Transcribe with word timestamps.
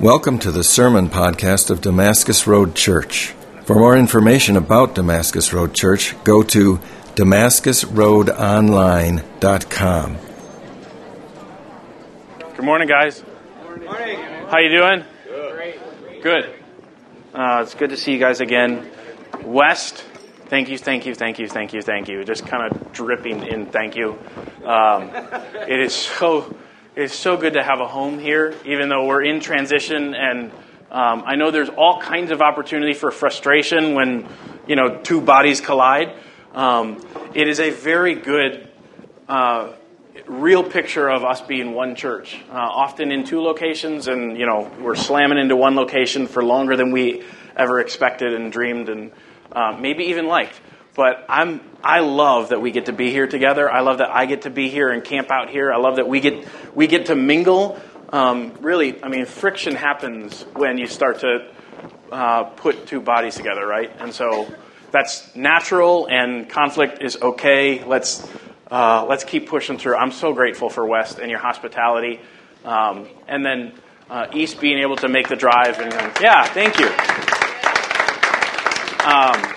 Welcome 0.00 0.38
to 0.38 0.50
the 0.50 0.64
sermon 0.64 1.10
podcast 1.10 1.68
of 1.68 1.82
Damascus 1.82 2.46
Road 2.46 2.74
Church. 2.74 3.34
For 3.66 3.74
more 3.74 3.94
information 3.94 4.56
about 4.56 4.94
Damascus 4.94 5.52
Road 5.52 5.74
Church, 5.74 6.16
go 6.24 6.42
to 6.42 6.80
damascusroadonline.com. 7.16 10.16
Good 12.56 12.64
morning, 12.64 12.88
guys. 12.88 13.22
Morning. 13.62 14.18
How 14.48 14.56
you 14.56 14.70
doing? 14.70 15.04
Good. 15.26 16.22
Good. 16.22 16.54
Uh, 17.34 17.60
it's 17.62 17.74
good 17.74 17.90
to 17.90 17.98
see 17.98 18.12
you 18.12 18.18
guys 18.18 18.40
again. 18.40 18.90
West, 19.44 20.02
thank 20.46 20.70
you, 20.70 20.78
thank 20.78 21.04
you, 21.04 21.14
thank 21.14 21.38
you, 21.38 21.46
thank 21.46 21.74
you, 21.74 21.82
thank 21.82 22.08
you. 22.08 22.24
Just 22.24 22.46
kind 22.46 22.72
of 22.72 22.90
dripping 22.94 23.46
in 23.46 23.66
thank 23.66 23.96
you. 23.96 24.18
Um, 24.64 25.10
it 25.68 25.78
is 25.78 25.94
so 25.94 26.56
it's 26.96 27.14
so 27.14 27.36
good 27.36 27.54
to 27.54 27.62
have 27.62 27.80
a 27.80 27.86
home 27.86 28.18
here, 28.18 28.54
even 28.64 28.88
though 28.88 29.06
we're 29.06 29.22
in 29.22 29.40
transition. 29.40 30.14
And 30.14 30.50
um, 30.90 31.22
I 31.24 31.36
know 31.36 31.50
there's 31.50 31.68
all 31.68 32.00
kinds 32.00 32.30
of 32.30 32.42
opportunity 32.42 32.94
for 32.94 33.10
frustration 33.10 33.94
when 33.94 34.26
you 34.66 34.76
know 34.76 35.00
two 35.02 35.20
bodies 35.20 35.60
collide. 35.60 36.12
Um, 36.52 37.04
it 37.32 37.46
is 37.46 37.60
a 37.60 37.70
very 37.70 38.14
good, 38.14 38.68
uh, 39.28 39.72
real 40.26 40.64
picture 40.64 41.08
of 41.08 41.24
us 41.24 41.40
being 41.40 41.74
one 41.74 41.94
church. 41.94 42.36
Uh, 42.50 42.54
often 42.54 43.12
in 43.12 43.24
two 43.24 43.40
locations, 43.40 44.08
and 44.08 44.36
you 44.36 44.46
know 44.46 44.70
we're 44.80 44.96
slamming 44.96 45.38
into 45.38 45.54
one 45.54 45.76
location 45.76 46.26
for 46.26 46.42
longer 46.42 46.76
than 46.76 46.90
we 46.90 47.22
ever 47.56 47.80
expected 47.80 48.34
and 48.34 48.50
dreamed, 48.50 48.88
and 48.88 49.12
uh, 49.52 49.76
maybe 49.78 50.06
even 50.06 50.26
liked. 50.26 50.60
But 50.94 51.24
I'm 51.28 51.60
I 51.82 52.00
love 52.00 52.50
that 52.50 52.60
we 52.60 52.72
get 52.72 52.86
to 52.86 52.92
be 52.92 53.10
here 53.10 53.26
together. 53.26 53.70
I 53.70 53.80
love 53.80 53.98
that 53.98 54.10
I 54.10 54.26
get 54.26 54.42
to 54.42 54.50
be 54.50 54.68
here 54.68 54.90
and 54.90 55.02
camp 55.02 55.30
out 55.30 55.48
here. 55.48 55.72
I 55.72 55.78
love 55.78 55.96
that 55.96 56.08
we 56.08 56.20
get 56.20 56.46
we 56.74 56.86
get 56.86 57.06
to 57.06 57.14
mingle. 57.14 57.80
Um, 58.12 58.54
really, 58.60 59.02
I 59.02 59.08
mean, 59.08 59.24
friction 59.24 59.76
happens 59.76 60.42
when 60.54 60.78
you 60.78 60.88
start 60.88 61.20
to 61.20 61.46
uh, 62.10 62.44
put 62.44 62.86
two 62.86 63.00
bodies 63.00 63.36
together, 63.36 63.64
right? 63.66 63.90
And 64.00 64.12
so 64.12 64.52
that's 64.90 65.34
natural, 65.36 66.06
and 66.10 66.48
conflict 66.48 67.02
is 67.02 67.16
okay. 67.22 67.84
Let's 67.84 68.28
uh, 68.70 69.06
let's 69.08 69.24
keep 69.24 69.48
pushing 69.48 69.78
through. 69.78 69.96
I'm 69.96 70.12
so 70.12 70.32
grateful 70.32 70.70
for 70.70 70.86
West 70.86 71.18
and 71.18 71.30
your 71.30 71.40
hospitality, 71.40 72.20
um, 72.64 73.08
and 73.28 73.46
then 73.46 73.72
uh, 74.08 74.26
East 74.34 74.60
being 74.60 74.80
able 74.80 74.96
to 74.96 75.08
make 75.08 75.28
the 75.28 75.36
drive. 75.36 75.78
And 75.78 75.92
yeah, 76.20 76.44
thank 76.44 76.78
you. 76.78 76.88
Um, 79.06 79.49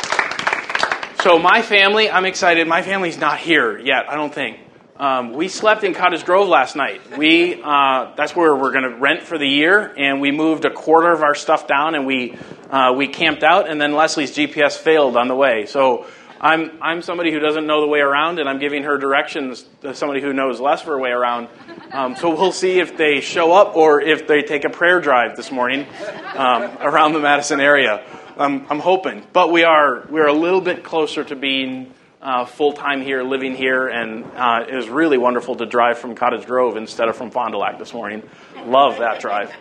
so 1.23 1.39
my 1.39 1.61
family, 1.61 2.09
I'm 2.09 2.25
excited. 2.25 2.67
My 2.67 2.81
family's 2.81 3.17
not 3.17 3.39
here 3.39 3.79
yet. 3.79 4.09
I 4.09 4.15
don't 4.15 4.33
think. 4.33 4.59
Um, 4.97 5.31
we 5.31 5.47
slept 5.47 5.85
in 5.85 5.93
Cottage 5.93 6.25
Grove 6.25 6.49
last 6.49 6.75
night. 6.75 7.17
We 7.17 7.61
uh, 7.63 8.13
that's 8.17 8.35
where 8.35 8.53
we're 8.53 8.73
going 8.73 8.83
to 8.83 8.97
rent 8.97 9.23
for 9.23 9.37
the 9.37 9.47
year, 9.47 9.93
and 9.97 10.19
we 10.19 10.31
moved 10.31 10.65
a 10.65 10.69
quarter 10.69 11.13
of 11.13 11.23
our 11.23 11.33
stuff 11.33 11.65
down, 11.65 11.95
and 11.95 12.05
we 12.05 12.37
uh, 12.69 12.93
we 12.97 13.07
camped 13.07 13.41
out. 13.41 13.69
And 13.69 13.79
then 13.79 13.93
Leslie's 13.93 14.35
GPS 14.35 14.77
failed 14.77 15.15
on 15.15 15.29
the 15.29 15.35
way, 15.35 15.65
so 15.65 16.07
I'm 16.41 16.71
I'm 16.81 17.01
somebody 17.01 17.31
who 17.31 17.39
doesn't 17.39 17.65
know 17.65 17.79
the 17.79 17.87
way 17.87 18.01
around, 18.01 18.39
and 18.39 18.49
I'm 18.49 18.59
giving 18.59 18.83
her 18.83 18.97
directions 18.97 19.63
to 19.81 19.95
somebody 19.95 20.19
who 20.19 20.33
knows 20.33 20.59
less 20.59 20.81
of 20.81 20.87
her 20.87 20.99
way 20.99 21.11
around. 21.11 21.47
Um, 21.93 22.17
so 22.17 22.35
we'll 22.35 22.51
see 22.51 22.81
if 22.81 22.97
they 22.97 23.21
show 23.21 23.53
up 23.53 23.77
or 23.77 24.01
if 24.01 24.27
they 24.27 24.41
take 24.41 24.65
a 24.65 24.69
prayer 24.69 24.99
drive 24.99 25.37
this 25.37 25.53
morning 25.53 25.87
um, 26.35 26.63
around 26.81 27.13
the 27.13 27.19
Madison 27.19 27.61
area. 27.61 28.03
I'm, 28.37 28.65
I'm 28.69 28.79
hoping. 28.79 29.23
But 29.31 29.51
we 29.51 29.63
are 29.63 30.05
we're 30.09 30.27
a 30.27 30.33
little 30.33 30.61
bit 30.61 30.83
closer 30.83 31.23
to 31.23 31.35
being 31.35 31.93
uh, 32.21 32.45
full 32.45 32.73
time 32.73 33.01
here, 33.01 33.21
living 33.21 33.55
here, 33.55 33.87
and 33.87 34.25
uh, 34.35 34.65
it 34.67 34.75
was 34.75 34.89
really 34.89 35.17
wonderful 35.17 35.55
to 35.55 35.65
drive 35.65 35.97
from 35.97 36.15
Cottage 36.15 36.45
Grove 36.45 36.77
instead 36.77 37.09
of 37.09 37.15
from 37.15 37.31
Fond 37.31 37.51
du 37.51 37.57
Lac 37.57 37.77
this 37.77 37.93
morning. 37.93 38.23
Love 38.65 38.99
that 38.99 39.19
drive. 39.19 39.51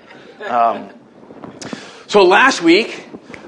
Um, 0.48 0.91
so 2.06 2.23
last 2.23 2.62
week, 2.62 3.06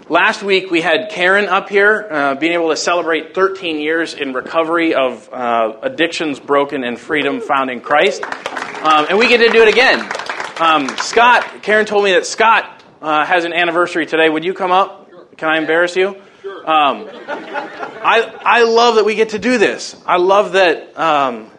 last 0.08 0.42
week 0.42 0.70
we 0.70 0.80
had 0.80 1.11
Karen 1.11 1.47
up 1.47 1.69
here, 1.69 2.08
uh, 2.11 2.34
being 2.34 2.52
able 2.52 2.70
to 2.70 2.77
celebrate 2.77 3.34
13 3.34 3.78
years 3.78 4.14
in 4.14 4.33
recovery 4.33 4.95
of 4.95 5.33
uh, 5.33 5.77
addictions 5.83 6.40
broken 6.40 6.84
and 6.84 6.98
freedom 6.98 7.40
found 7.40 7.70
in 7.70 7.80
Christ, 7.80 8.23
um, 8.24 9.07
and 9.08 9.18
we 9.18 9.29
get 9.29 9.39
to 9.39 9.48
do 9.48 9.63
it 9.63 9.68
again. 9.68 10.01
Um, 10.61 10.89
Scott, 10.98 11.63
Karen 11.63 11.86
told 11.86 12.05
me 12.05 12.13
that 12.13 12.27
Scott 12.27 12.83
uh, 13.01 13.24
has 13.24 13.45
an 13.45 13.52
anniversary 13.52 14.07
today. 14.07 14.29
Would 14.29 14.45
you 14.45 14.55
come 14.55 14.73
up? 14.73 15.03
Can 15.36 15.48
I 15.48 15.58
embarrass 15.58 15.96
you? 15.96 16.17
Sure. 16.42 16.58
Um, 16.70 17.08
I, 17.27 18.33
I 18.45 18.62
love 18.64 18.96
that 18.96 19.05
we 19.05 19.14
get 19.14 19.30
to 19.30 19.39
do 19.39 19.58
this. 19.58 19.96
I 20.06 20.17
love 20.18 20.52
that, 20.52 20.98
um, 20.98 21.50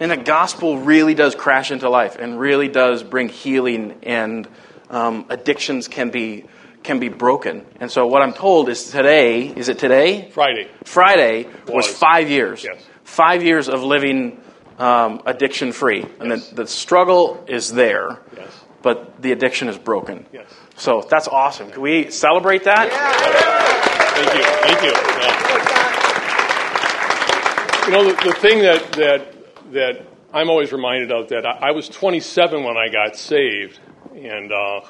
and 0.00 0.10
the 0.10 0.16
gospel 0.16 0.78
really 0.78 1.14
does 1.14 1.34
crash 1.34 1.70
into 1.70 1.88
life 1.88 2.16
and 2.18 2.38
really 2.38 2.68
does 2.68 3.02
bring 3.02 3.28
healing, 3.28 3.98
and 4.02 4.48
um, 4.90 5.26
addictions 5.30 5.88
can 5.88 6.10
be 6.10 6.44
can 6.82 6.98
be 7.00 7.08
broken. 7.08 7.64
And 7.80 7.90
so, 7.90 8.06
what 8.06 8.20
I'm 8.22 8.34
told 8.34 8.68
is 8.68 8.90
today 8.90 9.46
is 9.48 9.68
it 9.68 9.78
today? 9.78 10.30
Friday. 10.32 10.68
Friday 10.84 11.44
was, 11.66 11.86
Was. 11.86 11.88
five 11.88 12.28
years. 12.28 12.62
Yes. 12.64 12.82
Five 13.04 13.42
years 13.42 13.68
of 13.68 13.82
living 13.82 14.40
um, 14.78 15.22
addiction 15.26 15.72
free, 15.72 16.04
and 16.20 16.30
Yes. 16.30 16.48
the, 16.50 16.62
the 16.64 16.66
struggle 16.66 17.44
is 17.48 17.72
there, 17.72 18.18
Yes. 18.36 18.48
but 18.82 19.20
the 19.22 19.32
addiction 19.32 19.68
is 19.68 19.78
broken. 19.78 20.26
Yes. 20.32 20.46
So 20.76 21.06
that's 21.08 21.28
awesome. 21.28 21.70
Can 21.70 21.82
we 21.82 22.10
celebrate 22.10 22.64
that? 22.64 22.90
Thank 24.14 24.34
you. 24.34 24.42
Thank 24.42 24.82
you. 24.82 24.92
Yeah. 25.20 25.44
You 27.86 27.92
know, 27.92 28.04
the, 28.04 28.14
the 28.24 28.34
thing 28.40 28.60
that, 28.62 28.92
that, 28.92 29.72
that 29.72 30.06
I'm 30.32 30.50
always 30.50 30.72
reminded 30.72 31.12
of 31.12 31.28
that 31.28 31.46
I, 31.46 31.68
I 31.68 31.70
was 31.70 31.88
27 31.88 32.64
when 32.64 32.76
I 32.76 32.88
got 32.88 33.16
saved, 33.16 33.78
and 34.14 34.52
uh, 34.52 34.80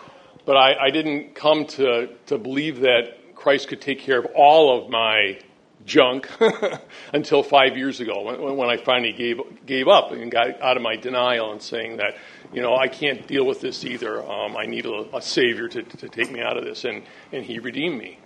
but 0.46 0.56
I, 0.56 0.86
I 0.86 0.90
didn't 0.90 1.34
come 1.34 1.66
to, 1.66 2.08
to 2.26 2.38
believe 2.38 2.80
that 2.80 3.34
Christ 3.34 3.68
could 3.68 3.80
take 3.80 4.00
care 4.00 4.18
of 4.18 4.26
all 4.34 4.82
of 4.82 4.90
my 4.90 5.38
junk 5.84 6.30
until 7.12 7.42
five 7.42 7.76
years 7.76 8.00
ago 8.00 8.22
when, 8.22 8.56
when 8.56 8.70
I 8.70 8.78
finally 8.78 9.12
gave 9.12 9.38
gave 9.66 9.86
up 9.86 10.12
and 10.12 10.30
got 10.30 10.62
out 10.62 10.78
of 10.78 10.82
my 10.82 10.96
denial 10.96 11.52
and 11.52 11.60
saying 11.60 11.98
that 11.98 12.16
you 12.52 12.62
know 12.62 12.76
I 12.76 12.88
can't 12.88 13.26
deal 13.26 13.44
with 13.46 13.60
this 13.60 13.84
either. 13.84 14.22
Um, 14.22 14.56
I 14.56 14.66
need 14.66 14.86
a, 14.86 15.16
a 15.16 15.22
savior 15.22 15.68
to, 15.68 15.82
to 15.82 16.08
take 16.08 16.30
me 16.30 16.40
out 16.40 16.56
of 16.56 16.64
this, 16.64 16.84
and 16.84 17.02
and 17.32 17.44
He 17.44 17.58
redeemed 17.58 17.98
me. 17.98 18.18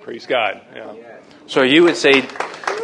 Praise 0.00 0.26
God. 0.26 0.62
Yeah. 0.74 0.94
So 1.46 1.62
you 1.62 1.82
would 1.82 1.96
say 1.96 2.26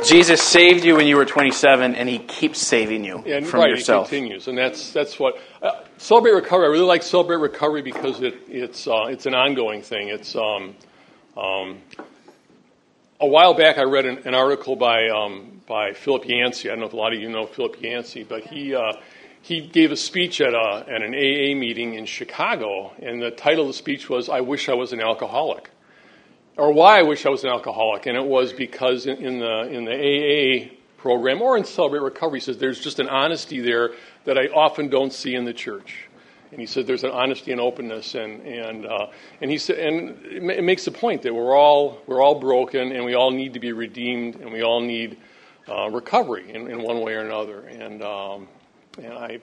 Jesus 0.05 0.43
saved 0.43 0.85
you 0.85 0.97
when 0.97 1.07
you 1.07 1.17
were 1.17 1.25
27, 1.25 1.95
and 1.95 2.09
He 2.09 2.19
keeps 2.19 2.61
saving 2.61 3.05
you 3.05 3.19
And 3.27 3.47
from 3.47 3.61
right, 3.61 3.71
yourself. 3.71 4.09
it 4.09 4.11
continues, 4.17 4.49
and 4.49 4.59
that's 4.59 4.93
that's 4.93 5.19
what 5.19 5.39
uh, 5.63 5.83
celebrate 5.97 6.33
recovery. 6.33 6.67
I 6.67 6.71
really 6.71 6.85
like 6.85 7.03
celebrate 7.03 7.39
recovery 7.39 7.83
because 7.83 8.21
it 8.21 8.35
it's 8.49 8.87
uh, 8.87 9.07
it's 9.09 9.27
an 9.27 9.35
ongoing 9.35 9.83
thing. 9.83 10.09
It's 10.09 10.37
um, 10.37 10.75
um, 11.37 11.79
a 13.21 13.27
while 13.27 13.55
back 13.55 13.79
I 13.79 13.85
read 13.85 14.05
an, 14.05 14.19
an 14.27 14.35
article 14.35 14.77
by 14.77 15.09
um, 15.09 15.63
by 15.67 15.93
Philip 15.95 16.27
Yancey. 16.29 16.69
I 16.69 16.73
don't 16.73 16.81
know 16.81 16.87
if 16.87 16.93
a 16.93 16.97
lot 16.97 17.15
of 17.15 17.21
you 17.21 17.29
know 17.31 17.47
Philip 17.47 17.81
Yancey, 17.81 18.25
but 18.25 18.45
he 18.45 18.75
uh, 18.75 18.93
he 19.47 19.61
gave 19.61 19.93
a 19.93 19.97
speech 19.97 20.41
at 20.41 20.55
a 20.55 20.84
at 20.89 21.03
an 21.03 21.15
AA 21.15 21.55
meeting 21.57 21.95
in 21.95 22.07
Chicago, 22.07 22.93
and 23.01 23.23
the 23.23 23.31
title 23.31 23.62
of 23.62 23.69
the 23.69 23.75
speech 23.75 24.11
was 24.11 24.29
"I 24.29 24.41
wish 24.41 24.69
I 24.69 24.75
was 24.75 24.93
an 24.93 25.01
alcoholic." 25.01 25.71
or 26.57 26.73
why 26.73 26.99
I 26.99 27.03
wish 27.03 27.27
I 27.27 27.29
was 27.29 27.45
an 27.45 27.51
alcoholic, 27.51 28.06
and 28.06 28.17
it 28.17 28.25
was 28.25 28.53
because 28.53 29.06
in, 29.06 29.19
in 29.19 29.39
the 29.39 29.62
in 29.69 29.85
the 29.85 29.93
AA 29.93 30.71
program 30.97 31.43
or 31.43 31.56
in 31.56 31.65
Celebrate 31.65 32.01
Recovery, 32.01 32.41
he 32.41 32.45
says 32.45 32.59
there's 32.59 32.81
just 32.81 32.99
an 32.99 33.09
honesty 33.09 33.61
there 33.61 33.93
that 34.25 34.39
I 34.39 34.47
often 34.47 34.89
don't 34.89 35.12
see 35.12 35.35
in 35.35 35.45
the 35.45 35.53
church. 35.53 36.09
And 36.51 36.61
he 36.61 36.67
said 36.67 36.87
there's 36.87 37.05
an 37.05 37.11
honesty 37.11 37.53
and 37.53 37.61
openness, 37.61 38.15
and 38.15 38.41
and 38.43 38.87
uh, 38.87 39.09
and 39.41 39.51
he 39.51 39.59
said, 39.59 39.79
and 39.79 40.25
it, 40.25 40.65
makes 40.65 40.85
the 40.85 40.93
point 40.93 41.23
that 41.23 41.35
we're 41.35 41.56
all 41.56 42.01
we're 42.06 42.23
all 42.23 42.41
broken, 42.41 42.93
and 42.93 43.05
we 43.05 43.15
all 43.15 43.31
need 43.31 43.53
to 43.55 43.61
be 43.61 43.73
redeemed, 43.73 44.37
and 44.37 44.53
we 44.53 44.62
all 44.62 44.81
need 44.81 45.19
uh, 45.69 45.91
recovery 45.91 46.51
in, 46.53 46.71
in 46.71 46.83
one 46.83 47.01
way 47.01 47.15
or 47.15 47.21
another. 47.21 47.67
And 47.67 48.03
um, 48.03 48.49
and 49.03 49.12
I 49.12 49.41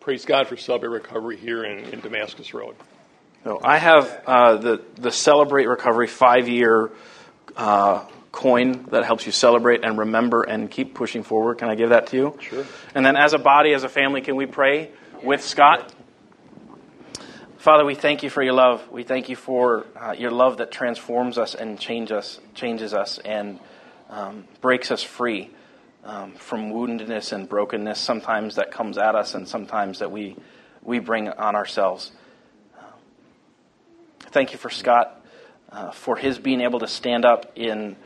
praise 0.00 0.24
God 0.24 0.48
for 0.48 0.56
Celebrate 0.56 0.90
Recovery 0.90 1.36
here 1.36 1.64
in, 1.64 1.84
in 1.86 2.00
Damascus 2.00 2.54
Road. 2.54 2.76
So 3.44 3.60
I 3.62 3.78
have 3.78 4.22
uh, 4.26 4.56
the 4.56 4.82
the 4.96 5.10
Celebrate 5.10 5.66
Recovery 5.66 6.06
five 6.06 6.48
year 6.48 6.92
uh, 7.56 8.06
coin 8.30 8.86
that 8.90 9.04
helps 9.04 9.26
you 9.26 9.32
celebrate 9.32 9.84
and 9.84 9.98
remember 9.98 10.42
and 10.42 10.70
keep 10.70 10.94
pushing 10.94 11.22
forward. 11.22 11.58
Can 11.58 11.68
I 11.68 11.74
give 11.74 11.90
that 11.90 12.06
to 12.08 12.16
you? 12.16 12.38
Sure. 12.40 12.64
And 12.94 13.04
then, 13.04 13.16
as 13.16 13.34
a 13.34 13.38
body, 13.38 13.74
as 13.74 13.84
a 13.84 13.88
family, 13.88 14.20
can 14.20 14.36
we 14.36 14.46
pray 14.46 14.90
with 15.22 15.42
Scott? 15.42 15.92
Father, 17.58 17.84
we 17.84 17.94
thank 17.94 18.22
you 18.22 18.30
for 18.30 18.42
your 18.42 18.54
love. 18.54 18.90
We 18.90 19.04
thank 19.04 19.28
you 19.28 19.36
for 19.36 19.86
uh, 19.96 20.14
your 20.18 20.32
love 20.32 20.56
that 20.56 20.72
transforms 20.72 21.38
us 21.38 21.54
and 21.54 21.78
change 21.78 22.10
us, 22.10 22.40
changes 22.54 22.92
us 22.92 23.18
and 23.18 23.60
um, 24.10 24.44
breaks 24.60 24.90
us 24.90 25.02
free 25.02 25.50
um, 26.04 26.32
from 26.32 26.72
woundedness 26.72 27.32
and 27.32 27.48
brokenness. 27.48 27.98
Sometimes 27.98 28.56
that 28.56 28.70
comes 28.70 28.98
at 28.98 29.14
us, 29.14 29.34
and 29.34 29.48
sometimes 29.48 29.98
that 30.00 30.10
we 30.10 30.36
we 30.82 30.98
bring 30.98 31.28
on 31.28 31.54
ourselves. 31.54 32.12
Thank 34.32 34.52
you 34.52 34.58
for 34.58 34.70
Scott, 34.70 35.22
uh, 35.70 35.90
for 35.90 36.16
his 36.16 36.38
being 36.38 36.62
able 36.62 36.78
to 36.78 36.88
stand 36.88 37.26
up 37.26 37.52
in 37.54 37.96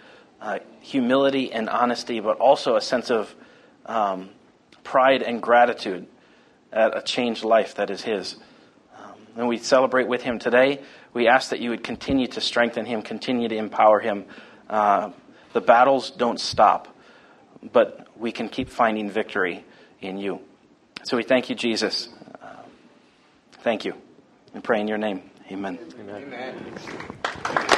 uh, 0.41 0.59
humility 0.81 1.53
and 1.53 1.69
honesty, 1.69 2.19
but 2.19 2.39
also 2.39 2.75
a 2.75 2.81
sense 2.81 3.11
of 3.11 3.33
um, 3.87 4.31
pride 4.83 5.23
and 5.23 5.41
gratitude 5.41 6.09
at 6.73 6.97
a 6.99 7.01
changed 7.01 7.45
life 7.45 7.77
that 7.77 7.91
is 7.91 8.03
his. 8.03 8.37
Um, 8.99 9.13
and 9.37 9.49
we 9.49 9.59
celebrate 9.59 10.09
with 10.09 10.23
him 10.23 10.41
today. 10.41 10.83
We 11.15 11.29
ask 11.29 11.51
that 11.51 11.61
you 11.61 11.71
would 11.71 11.85
continue 11.85 12.27
to 12.27 12.41
strengthen 12.41 12.87
him, 12.87 13.03
continue 13.03 13.49
to 13.49 13.57
empower 13.57 14.01
him. 14.01 14.25
Uh, 14.69 15.11
the 15.53 15.61
battles 15.61 16.11
don't 16.11 16.41
stop, 16.41 16.89
but 17.73 18.07
we 18.17 18.33
can 18.33 18.49
keep 18.49 18.69
finding 18.69 19.11
victory 19.11 19.65
in 20.01 20.19
you. 20.19 20.41
So 21.05 21.17
we 21.17 21.23
thank 21.23 21.51
you, 21.51 21.55
Jesus. 21.55 22.09
Uh, 22.43 22.49
thank 23.63 23.85
you. 23.85 23.95
And 24.55 24.65
pray 24.65 24.81
in 24.81 24.89
your 24.89 24.99
name. 24.99 25.23
Amen. 25.51 25.79
Amen. 26.01 26.23
Amen. 26.23 27.77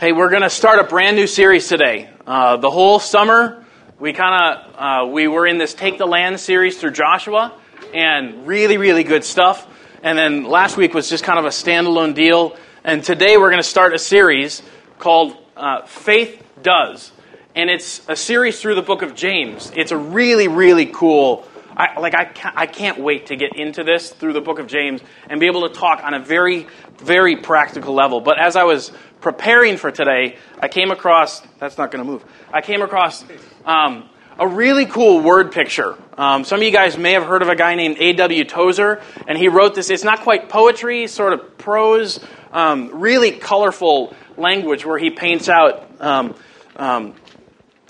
Hey, 0.00 0.10
we're 0.10 0.30
going 0.30 0.42
to 0.42 0.50
start 0.50 0.80
a 0.80 0.84
brand 0.84 1.16
new 1.16 1.28
series 1.28 1.68
today. 1.68 2.10
Uh, 2.26 2.56
the 2.56 2.70
whole 2.70 2.98
summer, 2.98 3.64
we 4.00 4.12
kind 4.12 4.58
of 4.58 4.74
uh, 4.76 5.06
we 5.12 5.28
were 5.28 5.46
in 5.46 5.58
this 5.58 5.74
Take 5.74 5.96
the 5.96 6.06
Land 6.06 6.40
series 6.40 6.76
through 6.80 6.90
Joshua, 6.90 7.52
and 7.94 8.46
really, 8.48 8.78
really 8.78 9.04
good 9.04 9.22
stuff. 9.22 9.64
And 10.02 10.18
then 10.18 10.42
last 10.42 10.76
week 10.76 10.94
was 10.94 11.08
just 11.08 11.22
kind 11.22 11.38
of 11.38 11.44
a 11.44 11.50
standalone 11.50 12.12
deal. 12.12 12.56
And 12.82 13.04
today 13.04 13.36
we're 13.36 13.50
going 13.50 13.62
to 13.62 13.68
start 13.68 13.94
a 13.94 14.00
series 14.00 14.60
called 14.98 15.36
uh, 15.56 15.86
Faith 15.86 16.42
Does, 16.60 17.12
and 17.54 17.70
it's 17.70 18.02
a 18.08 18.16
series 18.16 18.60
through 18.60 18.74
the 18.74 18.82
book 18.82 19.02
of 19.02 19.14
James. 19.14 19.70
It's 19.76 19.92
a 19.92 19.96
really, 19.96 20.48
really 20.48 20.86
cool. 20.86 21.46
I, 21.76 22.00
like 22.00 22.16
I 22.16 22.24
can't, 22.24 22.56
I 22.56 22.66
can't 22.66 22.98
wait 22.98 23.26
to 23.26 23.36
get 23.36 23.54
into 23.54 23.84
this 23.84 24.10
through 24.10 24.32
the 24.32 24.40
book 24.40 24.58
of 24.58 24.66
James 24.66 25.00
and 25.30 25.38
be 25.38 25.46
able 25.46 25.68
to 25.68 25.74
talk 25.74 26.02
on 26.02 26.14
a 26.14 26.18
very, 26.18 26.66
very 26.98 27.36
practical 27.36 27.94
level. 27.94 28.20
But 28.20 28.40
as 28.40 28.56
I 28.56 28.64
was 28.64 28.90
preparing 29.20 29.76
for 29.76 29.92
today, 29.92 30.36
I 30.58 30.66
came 30.66 30.90
across, 30.90 31.42
that's 31.60 31.78
not 31.78 31.92
going 31.92 32.04
to 32.04 32.10
move, 32.10 32.24
I 32.52 32.60
came 32.60 32.82
across 32.82 33.24
um, 33.64 34.10
a 34.38 34.46
really 34.46 34.86
cool 34.86 35.20
word 35.20 35.52
picture. 35.52 35.96
Um, 36.16 36.44
some 36.44 36.60
of 36.60 36.62
you 36.62 36.70
guys 36.70 36.96
may 36.96 37.12
have 37.12 37.24
heard 37.24 37.42
of 37.42 37.48
a 37.48 37.56
guy 37.56 37.74
named 37.74 37.96
A.W. 37.98 38.44
Tozer, 38.44 39.00
and 39.26 39.38
he 39.38 39.48
wrote 39.48 39.74
this. 39.74 39.90
It's 39.90 40.04
not 40.04 40.20
quite 40.20 40.48
poetry, 40.48 41.06
sort 41.06 41.32
of 41.32 41.58
prose, 41.58 42.20
um, 42.52 42.90
really 43.00 43.32
colorful 43.32 44.14
language 44.36 44.84
where 44.84 44.98
he 44.98 45.10
paints 45.10 45.48
out 45.48 45.88
um, 46.00 46.34
um, 46.76 47.14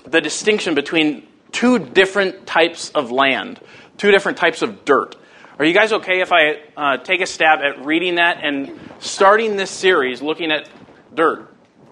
the 0.04 0.20
distinction 0.20 0.74
between 0.74 1.26
two 1.52 1.78
different 1.78 2.46
types 2.46 2.90
of 2.90 3.10
land, 3.10 3.60
two 3.96 4.10
different 4.10 4.38
types 4.38 4.62
of 4.62 4.84
dirt. 4.84 5.16
Are 5.58 5.64
you 5.64 5.74
guys 5.74 5.92
okay 5.92 6.20
if 6.20 6.32
I 6.32 6.60
uh, 6.76 6.96
take 6.98 7.20
a 7.20 7.26
stab 7.26 7.60
at 7.60 7.84
reading 7.84 8.16
that 8.16 8.38
and 8.42 8.78
starting 8.98 9.56
this 9.56 9.70
series 9.70 10.22
looking 10.22 10.50
at 10.50 10.68
dirt. 11.14 11.48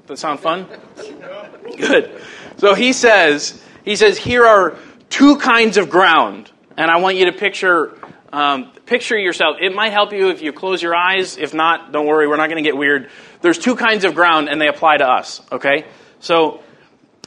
Does 0.07 0.09
that 0.09 0.19
sound 0.19 0.41
fun? 0.41 0.67
Good. 1.77 2.21
So 2.57 2.75
he 2.75 2.93
says, 2.93 3.63
he 3.91 3.97
says, 3.97 4.17
here 4.17 4.47
are 4.47 4.77
two 5.09 5.37
kinds 5.39 5.77
of 5.77 5.91
ground, 5.91 6.49
and 6.77 6.89
I 6.89 6.99
want 7.01 7.17
you 7.17 7.25
to 7.25 7.33
picture, 7.33 7.99
um, 8.33 8.71
picture 8.87 9.19
yourself. 9.19 9.57
It 9.61 9.75
might 9.75 9.93
help 9.93 10.13
you 10.13 10.31
if 10.31 10.43
you 10.43 10.53
close 10.53 10.81
your 10.81 10.95
eyes. 10.95 11.37
If 11.37 11.55
not, 11.55 11.91
don't 11.91 12.07
worry, 12.07 12.29
we're 12.29 12.37
not 12.37 12.49
going 12.49 12.63
to 12.63 12.69
get 12.71 12.77
weird. 12.77 13.11
There's 13.41 13.59
two 13.59 13.75
kinds 13.75 14.05
of 14.05 14.15
ground, 14.15 14.49
and 14.49 14.61
they 14.61 14.69
apply 14.69 14.99
to 14.99 15.09
us. 15.09 15.43
Okay, 15.51 15.87
so 16.21 16.63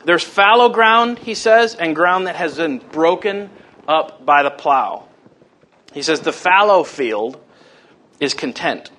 there's 0.06 0.24
fallow 0.24 0.70
ground, 0.70 1.20
he 1.20 1.34
says, 1.34 1.76
and 1.76 1.94
ground 1.94 2.28
that 2.28 2.38
has 2.38 2.56
been 2.56 2.78
broken 2.78 3.50
up 3.86 4.26
by 4.26 4.44
the 4.44 4.52
plow. 4.52 5.10
He 5.92 6.02
says 6.02 6.22
the 6.22 6.32
fallow 6.32 6.86
field 6.86 7.44
is 8.22 8.34
content. 8.34 8.90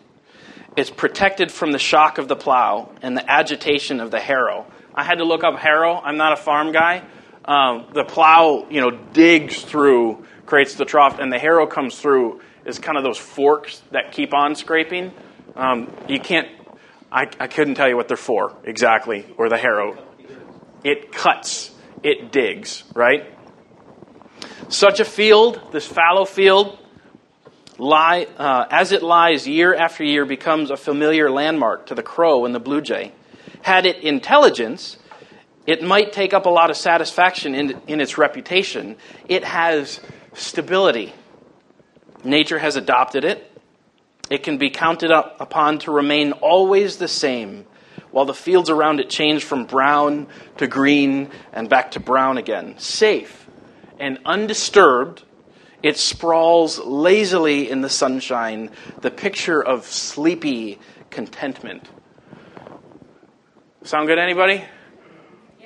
It's 0.76 0.90
protected 0.90 1.50
from 1.50 1.72
the 1.72 1.78
shock 1.78 2.18
of 2.18 2.28
the 2.28 2.36
plow 2.36 2.92
and 3.00 3.16
the 3.16 3.24
agitation 3.26 4.00
of 4.00 4.10
the 4.10 4.20
harrow. 4.20 4.66
I 4.94 5.02
had 5.02 5.16
to 5.16 5.24
look 5.24 5.42
up 5.42 5.58
harrow. 5.58 5.94
I'm 5.94 6.18
not 6.18 6.34
a 6.34 6.36
farm 6.36 6.70
guy. 6.70 7.04
Um, 7.44 7.86
the 7.92 8.04
plow, 8.04 8.66
you 8.70 8.80
know, 8.80 8.90
digs 8.90 9.62
through, 9.62 10.24
creates 10.46 10.74
the 10.74 10.84
trough, 10.84 11.18
and 11.18 11.32
the 11.32 11.38
harrow 11.38 11.66
comes 11.66 11.98
through 11.98 12.40
is 12.64 12.78
kind 12.78 12.96
of 12.96 13.04
those 13.04 13.18
forks 13.18 13.82
that 13.90 14.12
keep 14.12 14.32
on 14.32 14.54
scraping. 14.54 15.12
Um, 15.54 15.92
you 16.08 16.18
can't, 16.18 16.48
I, 17.12 17.28
I 17.38 17.46
couldn't 17.46 17.74
tell 17.74 17.88
you 17.88 17.96
what 17.96 18.08
they're 18.08 18.16
for 18.16 18.56
exactly, 18.64 19.26
or 19.36 19.48
the 19.48 19.58
harrow. 19.58 20.02
It 20.82 21.12
cuts, 21.12 21.70
it 22.02 22.32
digs, 22.32 22.84
right? 22.94 23.30
Such 24.68 25.00
a 25.00 25.04
field, 25.04 25.60
this 25.72 25.86
fallow 25.86 26.24
field, 26.24 26.78
lie, 27.76 28.26
uh, 28.38 28.64
as 28.70 28.92
it 28.92 29.02
lies 29.02 29.46
year 29.46 29.74
after 29.74 30.02
year, 30.02 30.24
becomes 30.24 30.70
a 30.70 30.76
familiar 30.76 31.30
landmark 31.30 31.86
to 31.86 31.94
the 31.94 32.02
crow 32.02 32.46
and 32.46 32.54
the 32.54 32.60
blue 32.60 32.80
jay. 32.80 33.12
Had 33.62 33.84
it 33.84 34.02
intelligence, 34.02 34.96
it 35.66 35.82
might 35.82 36.12
take 36.12 36.34
up 36.34 36.46
a 36.46 36.50
lot 36.50 36.70
of 36.70 36.76
satisfaction 36.76 37.54
in, 37.54 37.80
in 37.86 38.00
its 38.00 38.18
reputation. 38.18 38.96
It 39.28 39.44
has 39.44 40.00
stability. 40.34 41.12
Nature 42.22 42.58
has 42.58 42.76
adopted 42.76 43.24
it. 43.24 43.50
It 44.30 44.42
can 44.42 44.58
be 44.58 44.70
counted 44.70 45.10
upon 45.10 45.78
to 45.80 45.92
remain 45.92 46.32
always 46.32 46.96
the 46.96 47.08
same, 47.08 47.66
while 48.10 48.24
the 48.24 48.34
fields 48.34 48.70
around 48.70 49.00
it 49.00 49.10
change 49.10 49.44
from 49.44 49.66
brown 49.66 50.26
to 50.56 50.66
green 50.66 51.30
and 51.52 51.68
back 51.68 51.92
to 51.92 52.00
brown 52.00 52.38
again. 52.38 52.78
Safe 52.78 53.46
and 53.98 54.18
undisturbed 54.24 55.22
it 55.84 55.98
sprawls 55.98 56.78
lazily 56.78 57.70
in 57.70 57.82
the 57.82 57.90
sunshine, 57.90 58.70
the 59.02 59.10
picture 59.10 59.62
of 59.62 59.84
sleepy 59.84 60.78
contentment. 61.10 61.86
Sound 63.82 64.06
good, 64.06 64.18
anybody? 64.18 64.64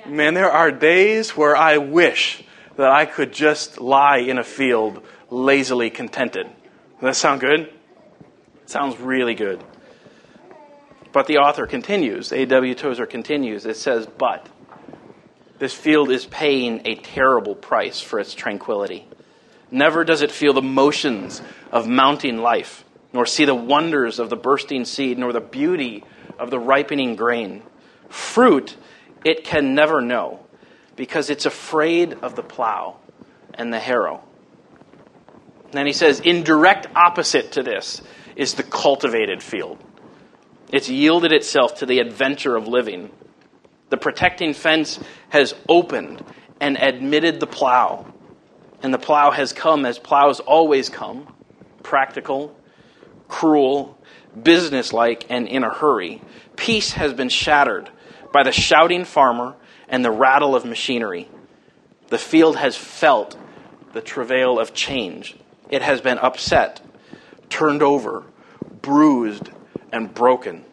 Man, 0.05 0.33
there 0.33 0.51
are 0.51 0.71
days 0.71 1.35
where 1.35 1.55
I 1.55 1.77
wish 1.77 2.43
that 2.77 2.89
I 2.89 3.05
could 3.05 3.33
just 3.33 3.79
lie 3.79 4.17
in 4.17 4.37
a 4.37 4.43
field 4.43 5.03
lazily 5.29 5.89
contented. 5.89 6.45
Does 6.45 7.01
that 7.01 7.15
sound 7.15 7.41
good? 7.41 7.61
It 7.61 8.69
sounds 8.69 8.99
really 8.99 9.35
good. 9.35 9.63
But 11.11 11.27
the 11.27 11.37
author 11.37 11.65
continues, 11.65 12.31
A.W. 12.31 12.75
Tozer 12.75 13.05
continues, 13.05 13.65
it 13.65 13.77
says, 13.77 14.05
But 14.05 14.47
this 15.57 15.73
field 15.73 16.11
is 16.11 16.25
paying 16.25 16.81
a 16.85 16.95
terrible 16.95 17.55
price 17.55 17.99
for 17.99 18.19
its 18.19 18.33
tranquility. 18.33 19.07
Never 19.71 20.03
does 20.03 20.21
it 20.21 20.31
feel 20.31 20.53
the 20.53 20.61
motions 20.61 21.41
of 21.71 21.87
mounting 21.87 22.37
life, 22.37 22.85
nor 23.11 23.25
see 23.25 23.45
the 23.45 23.55
wonders 23.55 24.19
of 24.19 24.29
the 24.29 24.35
bursting 24.35 24.85
seed, 24.85 25.17
nor 25.17 25.33
the 25.33 25.41
beauty 25.41 26.03
of 26.37 26.51
the 26.51 26.59
ripening 26.59 27.15
grain. 27.15 27.63
Fruit 28.07 28.77
it 29.23 29.43
can 29.43 29.75
never 29.75 30.01
know, 30.01 30.39
because 30.95 31.29
it's 31.29 31.45
afraid 31.45 32.13
of 32.13 32.35
the 32.35 32.43
plow 32.43 32.97
and 33.53 33.73
the 33.73 33.79
harrow. 33.79 34.23
Then 35.71 35.85
he 35.85 35.93
says, 35.93 36.19
in 36.19 36.43
direct 36.43 36.87
opposite 36.95 37.51
to 37.53 37.63
this 37.63 38.01
is 38.35 38.55
the 38.55 38.63
cultivated 38.63 39.43
field. 39.43 39.77
It's 40.71 40.89
yielded 40.89 41.31
itself 41.31 41.75
to 41.79 41.85
the 41.85 41.99
adventure 41.99 42.55
of 42.55 42.67
living. 42.67 43.11
The 43.89 43.97
protecting 43.97 44.53
fence 44.53 44.99
has 45.29 45.53
opened 45.67 46.23
and 46.59 46.77
admitted 46.77 47.39
the 47.39 47.47
plow 47.47 48.05
and 48.81 48.93
the 48.93 48.99
plow 48.99 49.31
has 49.31 49.53
come 49.53 49.85
as 49.85 49.99
plows 49.99 50.39
always 50.39 50.89
come 50.89 51.27
practical, 51.83 52.55
cruel, 53.27 53.97
businesslike, 54.43 55.25
and 55.29 55.47
in 55.47 55.63
a 55.63 55.69
hurry. 55.69 56.21
Peace 56.55 56.91
has 56.93 57.13
been 57.13 57.29
shattered 57.29 57.89
by 58.31 58.43
the 58.43 58.51
shouting 58.51 59.05
farmer 59.05 59.55
and 59.87 60.03
the 60.03 60.11
rattle 60.11 60.55
of 60.55 60.65
machinery. 60.65 61.27
The 62.09 62.17
field 62.17 62.55
has 62.57 62.75
felt 62.75 63.37
the 63.93 64.01
travail 64.01 64.59
of 64.59 64.73
change. 64.73 65.35
It 65.69 65.81
has 65.81 66.01
been 66.01 66.17
upset, 66.17 66.81
turned 67.49 67.81
over, 67.81 68.23
bruised, 68.81 69.49
and 69.91 70.13
broken. 70.13 70.65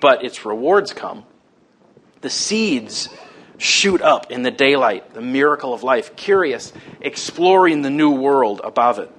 But 0.00 0.24
its 0.24 0.44
rewards 0.44 0.92
come. 0.92 1.24
The 2.20 2.30
seeds 2.30 3.08
shoot 3.58 4.02
up 4.02 4.30
in 4.30 4.42
the 4.42 4.50
daylight, 4.50 5.14
the 5.14 5.22
miracle 5.22 5.72
of 5.72 5.82
life, 5.82 6.16
curious, 6.16 6.72
exploring 7.00 7.82
the 7.82 7.90
new 7.90 8.10
world 8.10 8.60
above 8.62 8.98
it. 8.98 9.10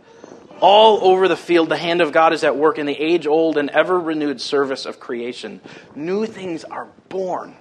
All 0.60 1.04
over 1.04 1.28
the 1.28 1.38
field, 1.38 1.70
the 1.70 1.78
hand 1.78 2.02
of 2.02 2.12
God 2.12 2.34
is 2.34 2.44
at 2.44 2.56
work 2.56 2.80
in 2.80 2.88
the 2.88 3.00
age 3.00 3.28
old 3.28 3.58
and 3.58 3.70
ever 3.70 4.00
renewed 4.00 4.42
service 4.42 4.86
of 4.86 5.00
creation. 5.00 5.62
New 5.96 6.26
things 6.26 6.64
are 6.64 6.88
born 7.10 7.56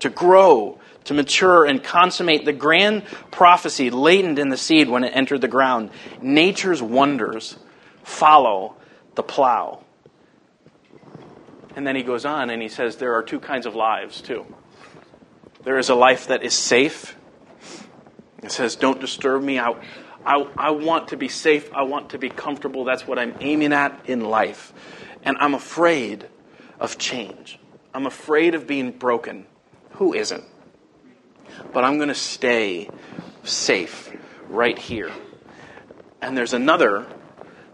to 0.00 0.10
grow, 0.10 0.78
to 1.04 1.14
mature, 1.14 1.64
and 1.64 1.82
consummate 1.82 2.44
the 2.44 2.52
grand 2.52 3.04
prophecy 3.30 3.90
latent 3.90 4.38
in 4.38 4.48
the 4.48 4.56
seed 4.56 4.88
when 4.88 5.04
it 5.04 5.10
entered 5.14 5.40
the 5.40 5.48
ground. 5.48 5.90
Nature's 6.20 6.82
wonders 6.82 7.56
follow 8.04 8.76
the 9.14 9.22
plow. 9.22 9.82
And 11.74 11.86
then 11.86 11.96
he 11.96 12.02
goes 12.02 12.24
on 12.24 12.50
and 12.50 12.62
he 12.62 12.68
says 12.68 12.96
there 12.96 13.14
are 13.14 13.22
two 13.22 13.40
kinds 13.40 13.66
of 13.66 13.74
lives, 13.74 14.20
too. 14.20 14.46
There 15.64 15.78
is 15.78 15.88
a 15.88 15.94
life 15.94 16.28
that 16.28 16.42
is 16.42 16.54
safe. 16.54 17.16
It 18.42 18.52
says, 18.52 18.76
Don't 18.76 19.00
disturb 19.00 19.42
me. 19.42 19.58
I, 19.58 19.74
I, 20.24 20.46
I 20.56 20.70
want 20.70 21.08
to 21.08 21.16
be 21.16 21.28
safe. 21.28 21.72
I 21.74 21.82
want 21.82 22.10
to 22.10 22.18
be 22.18 22.30
comfortable. 22.30 22.84
That's 22.84 23.06
what 23.06 23.18
I'm 23.18 23.34
aiming 23.40 23.72
at 23.72 24.08
in 24.08 24.20
life. 24.20 24.72
And 25.22 25.36
I'm 25.40 25.54
afraid 25.54 26.28
of 26.78 26.98
change. 26.98 27.58
I'm 27.96 28.06
afraid 28.06 28.54
of 28.54 28.66
being 28.66 28.92
broken. 28.92 29.46
Who 29.92 30.12
isn't? 30.12 30.44
but 31.72 31.84
I'm 31.84 31.96
going 31.96 32.08
to 32.08 32.14
stay 32.14 32.88
safe 33.44 34.12
right 34.48 34.78
here. 34.78 35.10
And 36.20 36.36
there's 36.36 36.52
another 36.52 37.06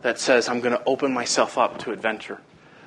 that 0.03 0.19
says, 0.19 0.49
I'm 0.49 0.61
going 0.61 0.77
to 0.77 0.83
open 0.85 1.13
myself 1.13 1.59
up 1.59 1.79
to 1.81 1.93
adventure. 1.93 2.41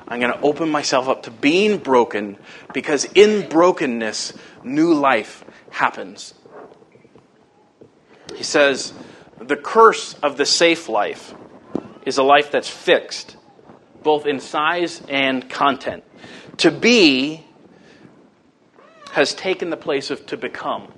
I'm 0.08 0.20
going 0.20 0.34
to 0.34 0.42
open 0.42 0.70
myself 0.70 1.08
up 1.08 1.24
to 1.24 1.32
being 1.32 1.78
broken 1.78 2.38
because 2.74 3.06
in 3.16 3.50
brokenness, 3.50 4.34
new 4.64 4.94
life 4.94 5.44
happens. 5.72 6.34
He 8.36 8.44
says, 8.44 8.94
the 9.40 9.56
curse 9.56 10.14
of 10.22 10.38
the 10.38 10.46
safe 10.46 10.90
life 10.90 11.34
is 12.06 12.18
a 12.18 12.24
life 12.24 12.52
that's 12.52 12.70
fixed, 12.70 13.38
both 14.04 14.26
in 14.26 14.40
size 14.40 15.02
and 15.10 15.50
content. 15.50 16.04
To 16.58 16.72
be 16.72 17.44
has 19.12 19.34
taken 19.34 19.70
the 19.70 19.78
place 19.78 20.12
of 20.12 20.26
to 20.28 20.38
become. 20.38 20.92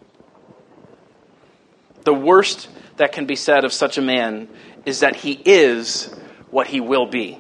The 2.04 2.14
worst 2.14 2.70
that 2.98 3.12
can 3.12 3.26
be 3.26 3.36
said 3.36 3.64
of 3.64 3.74
such 3.74 3.98
a 3.98 4.02
man 4.02 4.48
is 4.86 5.02
that 5.02 5.16
he 5.16 5.34
is 5.34 6.06
what 6.50 6.68
he 6.68 6.80
will 6.80 7.06
be. 7.06 7.40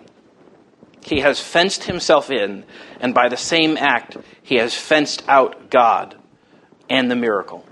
He 1.04 1.22
has 1.22 1.40
fenced 1.40 1.86
himself 1.86 2.30
in, 2.30 2.66
and 3.00 3.14
by 3.14 3.30
the 3.30 3.38
same 3.38 3.78
act, 3.78 4.18
he 4.44 4.56
has 4.56 4.74
fenced 4.74 5.24
out 5.28 5.70
God 5.70 6.16
and 6.90 7.10
the 7.10 7.16
miracle. 7.16 7.66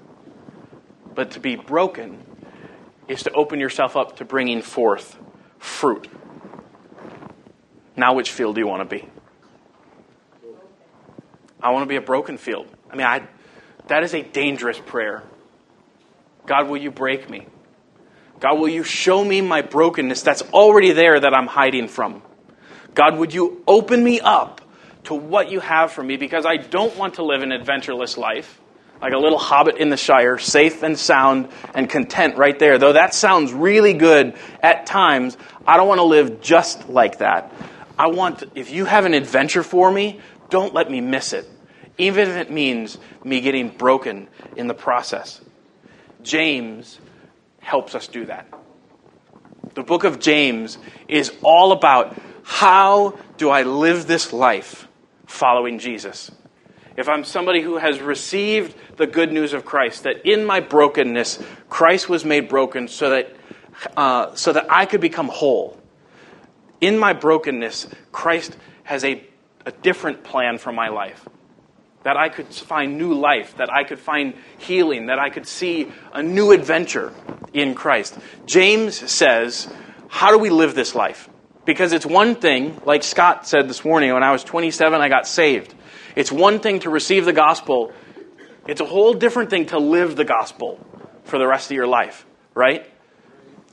But 1.14 1.32
to 1.32 1.40
be 1.40 1.56
broken 1.56 2.24
is 3.08 3.24
to 3.24 3.32
open 3.32 3.60
yourself 3.60 3.96
up 3.98 4.18
to 4.18 4.26
bringing 4.26 4.62
forth 4.62 5.18
fruit. 5.60 6.08
Now, 7.98 8.14
which 8.14 8.32
field 8.32 8.56
do 8.56 8.62
you 8.62 8.68
want 8.68 8.90
to 8.90 8.96
be? 8.98 9.08
I 11.62 11.72
want 11.72 11.84
to 11.84 11.88
be 11.88 11.96
a 11.96 12.02
broken 12.02 12.38
field. 12.38 12.68
I 12.90 12.96
mean, 12.96 13.08
I, 13.08 13.28
that 13.88 14.04
is 14.04 14.14
a 14.14 14.22
dangerous 14.22 14.80
prayer. 14.80 15.24
God, 16.46 16.68
will 16.70 16.78
you 16.78 16.92
break 16.92 17.30
me? 17.30 17.48
God, 18.40 18.60
will 18.60 18.70
you 18.70 18.84
show 18.84 19.24
me 19.24 19.42
my 19.42 19.62
brokenness 19.62 20.22
that's 20.22 20.42
already 20.54 20.92
there 20.92 21.20
that 21.20 21.34
I'm 21.34 21.48
hiding 21.48 21.88
from? 21.88 22.22
God, 22.94 23.18
would 23.18 23.34
you 23.34 23.64
open 23.68 24.04
me 24.04 24.20
up 24.20 24.62
to 25.06 25.16
what 25.16 25.50
you 25.50 25.60
have 25.60 25.92
for 25.92 26.04
me 26.04 26.18
because 26.18 26.46
I 26.46 26.58
don't 26.58 26.96
want 26.98 27.16
to 27.16 27.24
live 27.24 27.42
an 27.42 27.52
adventureless 27.52 28.18
life 28.18 28.60
like 29.02 29.14
a 29.14 29.18
little 29.18 29.38
hobbit 29.38 29.78
in 29.78 29.90
the 29.90 29.98
Shire, 29.98 30.38
safe 30.38 30.84
and 30.84 30.98
sound 30.98 31.50
and 31.74 31.90
content 31.90 32.38
right 32.38 32.58
there. 32.58 32.78
Though 32.78 32.94
that 32.94 33.14
sounds 33.14 33.54
really 33.54 33.94
good 33.94 34.36
at 34.62 34.86
times, 34.86 35.38
I 35.68 35.78
don't 35.78 35.88
want 35.88 36.00
to 36.00 36.06
live 36.06 36.42
just 36.42 36.90
like 36.90 37.20
that. 37.20 37.54
I 37.98 38.08
want, 38.08 38.44
if 38.56 38.72
you 38.72 38.86
have 38.86 39.06
an 39.06 39.14
adventure 39.14 39.64
for 39.64 39.92
me, 39.92 40.20
don't 40.50 40.74
let 40.74 40.90
me 40.90 41.02
miss 41.02 41.34
it, 41.34 41.48
even 41.98 42.30
if 42.30 42.36
it 42.38 42.52
means 42.52 42.98
me 43.24 43.42
getting 43.42 43.70
broken 43.70 44.28
in 44.56 44.68
the 44.68 44.74
process. 44.74 45.42
James 46.22 47.00
helps 47.60 47.96
us 47.96 48.08
do 48.08 48.26
that. 48.26 48.48
The 49.74 49.84
book 49.84 50.04
of 50.04 50.20
James 50.20 50.78
is 51.08 51.32
all 51.42 51.72
about 51.72 52.16
how 52.44 53.18
do 53.38 53.50
I 53.50 53.64
live 53.64 54.08
this 54.08 54.32
life 54.32 54.88
following 55.26 55.80
Jesus? 55.80 56.32
If 56.96 57.10
I'm 57.10 57.26
somebody 57.26 57.62
who 57.62 57.78
has 57.78 58.00
received 58.00 58.76
the 58.96 59.08
good 59.08 59.34
news 59.34 59.52
of 59.54 59.66
Christ, 59.66 60.04
that 60.04 60.26
in 60.26 60.46
my 60.46 60.62
brokenness, 60.62 61.44
Christ 61.70 62.08
was 62.08 62.24
made 62.24 62.48
broken 62.48 62.88
so 62.88 63.10
that, 63.10 63.36
uh, 63.98 64.34
so 64.36 64.54
that 64.54 64.68
I 64.70 64.86
could 64.86 65.02
become 65.02 65.28
whole. 65.28 65.78
In 66.80 66.98
my 66.98 67.12
brokenness, 67.12 67.88
Christ 68.12 68.56
has 68.84 69.04
a, 69.04 69.22
a 69.66 69.72
different 69.72 70.24
plan 70.24 70.58
for 70.58 70.72
my 70.72 70.90
life 70.90 71.28
that 72.06 72.18
I 72.18 72.30
could 72.30 72.48
find 72.54 73.00
new 73.00 73.16
life, 73.16 73.58
that 73.58 73.74
I 73.74 73.84
could 73.84 73.98
find 73.98 74.36
healing, 74.60 75.08
that 75.08 75.18
I 75.18 75.32
could 75.32 75.48
see 75.48 75.92
a 76.14 76.22
new 76.22 76.52
adventure 76.52 77.12
in 77.52 77.74
Christ. 77.74 78.16
James 78.46 78.96
says, 79.12 79.68
How 80.08 80.30
do 80.30 80.38
we 80.38 80.52
live 80.52 80.76
this 80.76 80.94
life? 80.94 81.28
Because 81.66 81.94
it's 81.94 82.06
one 82.06 82.36
thing, 82.36 82.80
like 82.86 83.02
Scott 83.02 83.48
said 83.48 83.68
this 83.68 83.84
morning, 83.84 84.14
when 84.14 84.22
I 84.22 84.32
was 84.32 84.44
27, 84.44 85.02
I 85.02 85.10
got 85.10 85.28
saved. 85.28 85.74
It's 86.16 86.32
one 86.32 86.60
thing 86.60 86.82
to 86.82 86.92
receive 86.92 87.26
the 87.26 87.34
gospel, 87.34 87.92
it's 88.68 88.82
a 88.82 88.86
whole 88.86 89.16
different 89.16 89.50
thing 89.50 89.66
to 89.68 89.80
live 89.80 90.16
the 90.16 90.26
gospel 90.26 90.80
for 91.24 91.40
the 91.40 91.48
rest 91.48 91.72
of 91.72 91.76
your 91.76 91.88
life, 91.88 92.24
right? 92.54 92.86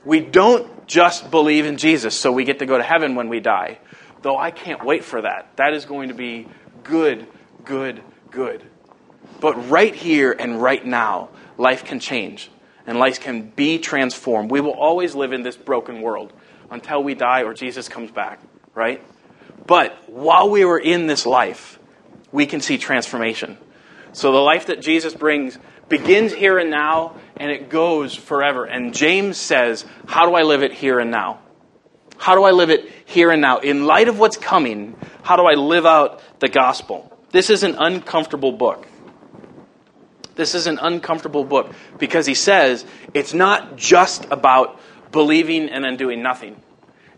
We 0.06 0.20
don't 0.20 0.86
just 0.86 1.30
believe 1.30 1.66
in 1.66 1.76
Jesus 1.76 2.18
so 2.18 2.32
we 2.32 2.44
get 2.44 2.60
to 2.60 2.66
go 2.66 2.78
to 2.78 2.82
heaven 2.82 3.14
when 3.14 3.28
we 3.28 3.40
die. 3.40 3.78
Though 4.22 4.38
I 4.38 4.50
can't 4.50 4.84
wait 4.84 5.04
for 5.04 5.22
that. 5.22 5.56
That 5.56 5.74
is 5.74 5.84
going 5.84 6.08
to 6.08 6.14
be 6.14 6.48
good, 6.84 7.26
good, 7.64 8.02
good. 8.30 8.62
But 9.40 9.68
right 9.68 9.94
here 9.94 10.32
and 10.32 10.62
right 10.62 10.84
now, 10.84 11.30
life 11.58 11.84
can 11.84 12.00
change 12.00 12.50
and 12.86 12.98
life 12.98 13.20
can 13.20 13.50
be 13.50 13.78
transformed. 13.78 14.50
We 14.50 14.60
will 14.60 14.72
always 14.72 15.14
live 15.14 15.32
in 15.32 15.42
this 15.42 15.56
broken 15.56 16.00
world 16.00 16.32
until 16.70 17.02
we 17.02 17.14
die 17.14 17.42
or 17.42 17.54
Jesus 17.54 17.88
comes 17.88 18.10
back, 18.10 18.40
right? 18.74 19.02
But 19.66 20.08
while 20.08 20.50
we 20.50 20.64
were 20.64 20.78
in 20.78 21.06
this 21.06 21.26
life, 21.26 21.78
we 22.30 22.46
can 22.46 22.60
see 22.60 22.78
transformation. 22.78 23.58
So 24.12 24.32
the 24.32 24.38
life 24.38 24.66
that 24.66 24.80
Jesus 24.80 25.14
brings 25.14 25.58
begins 25.88 26.32
here 26.32 26.58
and 26.58 26.70
now 26.70 27.16
and 27.36 27.50
it 27.50 27.68
goes 27.68 28.14
forever. 28.14 28.64
And 28.64 28.94
James 28.94 29.36
says, 29.36 29.84
How 30.06 30.26
do 30.26 30.34
I 30.34 30.42
live 30.42 30.62
it 30.62 30.72
here 30.72 30.98
and 30.98 31.10
now? 31.10 31.40
How 32.22 32.36
do 32.36 32.44
I 32.44 32.52
live 32.52 32.70
it 32.70 32.88
here 33.04 33.32
and 33.32 33.42
now? 33.42 33.58
In 33.58 33.84
light 33.84 34.06
of 34.06 34.16
what's 34.16 34.36
coming, 34.36 34.94
how 35.24 35.34
do 35.34 35.42
I 35.42 35.54
live 35.54 35.84
out 35.84 36.22
the 36.38 36.48
gospel? 36.48 37.12
This 37.32 37.50
is 37.50 37.64
an 37.64 37.74
uncomfortable 37.80 38.52
book. 38.52 38.86
This 40.36 40.54
is 40.54 40.68
an 40.68 40.78
uncomfortable 40.80 41.42
book 41.42 41.74
because 41.98 42.24
he 42.24 42.34
says 42.34 42.86
it's 43.12 43.34
not 43.34 43.74
just 43.74 44.24
about 44.30 44.78
believing 45.10 45.68
and 45.68 45.82
then 45.82 45.96
doing 45.96 46.22
nothing. 46.22 46.62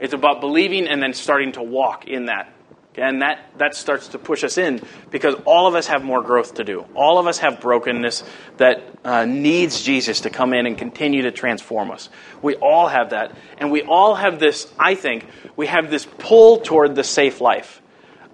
It's 0.01 0.15
about 0.15 0.41
believing 0.41 0.89
and 0.89 1.03
then 1.03 1.13
starting 1.13 1.53
to 1.53 1.63
walk 1.63 2.09
in 2.09 2.25
that. 2.27 2.54
And 2.97 3.23
that, 3.23 3.51
that 3.59 3.75
starts 3.75 4.09
to 4.09 4.19
push 4.19 4.45
us 4.45 4.57
in 4.57 4.81
because 5.11 5.35
all 5.45 5.67
of 5.67 5.75
us 5.75 5.89
have 5.89 6.05
more 6.05 6.23
growth 6.23 6.55
to 6.55 6.65
do. 6.65 6.87
All 6.95 7.19
of 7.19 7.27
us 7.27 7.39
have 7.39 7.61
brokenness 7.61 8.23
that 8.59 8.85
uh, 9.05 9.25
needs 9.25 9.83
Jesus 9.83 10.21
to 10.21 10.31
come 10.31 10.55
in 10.55 10.67
and 10.67 10.79
continue 10.79 11.23
to 11.23 11.33
transform 11.33 11.91
us. 11.91 12.09
We 12.41 12.55
all 12.55 12.87
have 12.87 13.11
that. 13.11 13.37
And 13.59 13.73
we 13.73 13.83
all 13.83 14.15
have 14.15 14.39
this, 14.39 14.73
I 14.79 14.95
think, 14.95 15.27
we 15.57 15.67
have 15.67 15.91
this 15.91 16.07
pull 16.19 16.59
toward 16.59 16.95
the 16.95 17.03
safe 17.03 17.41
life. 17.41 17.83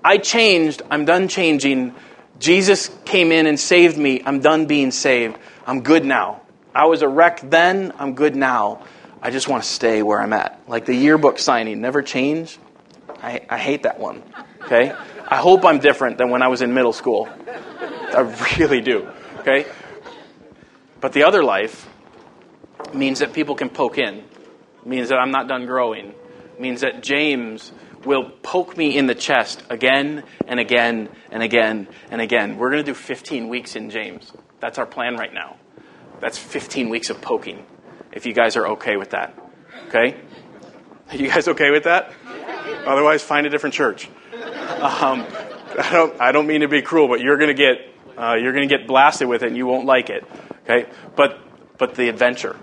I 0.05 0.19
changed. 0.19 0.83
I'm 0.91 1.07
done 1.07 1.29
changing. 1.29 1.95
Jesus 2.39 2.91
came 3.07 3.33
in 3.33 3.47
and 3.47 3.59
saved 3.59 3.97
me. 3.97 4.23
I'm 4.25 4.41
done 4.41 4.67
being 4.67 4.91
saved. 4.91 5.39
I'm 5.67 5.83
good 5.83 6.05
now. 6.05 6.43
I 6.75 6.87
was 6.87 7.03
a 7.03 7.09
wreck 7.09 7.41
then. 7.43 7.93
I'm 7.99 8.15
good 8.15 8.37
now. 8.37 8.85
I 9.23 9.31
just 9.31 9.49
want 9.49 9.63
to 9.63 9.69
stay 9.69 10.03
where 10.03 10.21
I'm 10.21 10.33
at. 10.33 10.61
Like 10.69 10.85
the 10.85 10.95
yearbook 10.95 11.39
signing, 11.39 11.81
never 11.81 12.03
change. 12.03 12.59
I, 13.23 13.41
I 13.49 13.59
hate 13.59 13.83
that 13.85 13.99
one. 13.99 14.23
Okay? 14.65 14.93
I 15.27 15.37
hope 15.37 15.65
I'm 15.65 15.79
different 15.79 16.19
than 16.19 16.31
when 16.31 16.43
I 16.43 16.49
was 16.49 16.63
in 16.63 16.75
middle 16.75 16.93
school. 16.93 17.29
I 17.39 18.21
really 18.59 18.81
do. 18.81 19.09
Okay? 19.39 19.67
But 21.01 21.13
the 21.13 21.25
other 21.25 21.43
life 21.43 21.89
means 22.93 23.21
that 23.21 23.33
people 23.33 23.55
can 23.55 23.71
poke 23.71 23.99
in, 23.99 24.25
means 24.85 25.09
that 25.11 25.17
I'm 25.19 25.31
not 25.31 25.49
done 25.49 25.67
growing, 25.67 26.15
means 26.59 26.81
that 26.83 27.03
James 27.03 27.73
will 28.05 28.31
poke 28.43 28.77
me 28.77 28.97
in 28.97 29.07
the 29.07 29.15
chest 29.15 29.63
again 29.69 30.25
and 30.47 30.59
again 30.59 31.09
and 31.31 31.43
again 31.43 31.89
and 32.11 32.21
again. 32.21 32.57
We're 32.57 32.71
going 32.71 32.85
to 32.85 32.91
do 32.91 32.95
15 32.95 33.49
weeks 33.49 33.77
in 33.77 33.91
James. 33.91 34.33
That's 34.61 34.79
our 34.79 34.87
plan 34.87 35.17
right 35.17 35.33
now. 35.33 35.57
That's 36.21 36.39
15 36.39 36.89
weeks 36.89 37.11
of 37.11 37.21
poking, 37.21 37.65
if 38.13 38.27
you 38.27 38.33
guys 38.33 38.57
are 38.57 38.69
okay 38.69 38.97
with 38.97 39.11
that. 39.11 39.39
Okay? 39.89 40.17
Are 41.11 41.17
you 41.17 41.29
guys 41.29 41.49
okay 41.49 41.71
with 41.71 41.85
that? 41.85 42.13
Otherwise, 42.87 43.23
find 43.23 43.47
a 43.47 43.51
different 43.51 43.75
church. 43.75 44.09
Um, 44.33 45.27
I 45.79 45.89
don't, 45.93 46.21
I 46.21 46.33
don't 46.33 46.47
mean 46.47 46.63
to 46.63 46.69
be 46.69 46.83
cruel, 46.83 47.09
but 47.09 47.21
you're 47.21 47.37
going 47.37 47.55
to 47.55 47.55
get, 47.55 47.79
uh, 48.19 48.35
you're 48.35 48.53
going 48.53 48.69
to 48.69 48.75
get 48.77 48.87
blasted 48.87 49.29
with 49.29 49.43
it 49.43 49.49
and 49.49 49.57
you 49.57 49.67
won't 49.67 49.87
like 49.87 50.11
it. 50.11 50.25
Okay? 50.65 50.89
But, 51.17 51.39
but 51.79 51.95
the 51.95 52.09
adventure. 52.09 52.57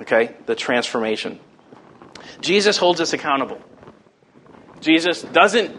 Okay? 0.00 0.34
The 0.46 0.54
transformation. 0.54 1.38
Jesus 2.40 2.76
holds 2.76 3.00
us 3.00 3.12
accountable. 3.12 3.60
Jesus 4.80 5.22
doesn't 5.22 5.78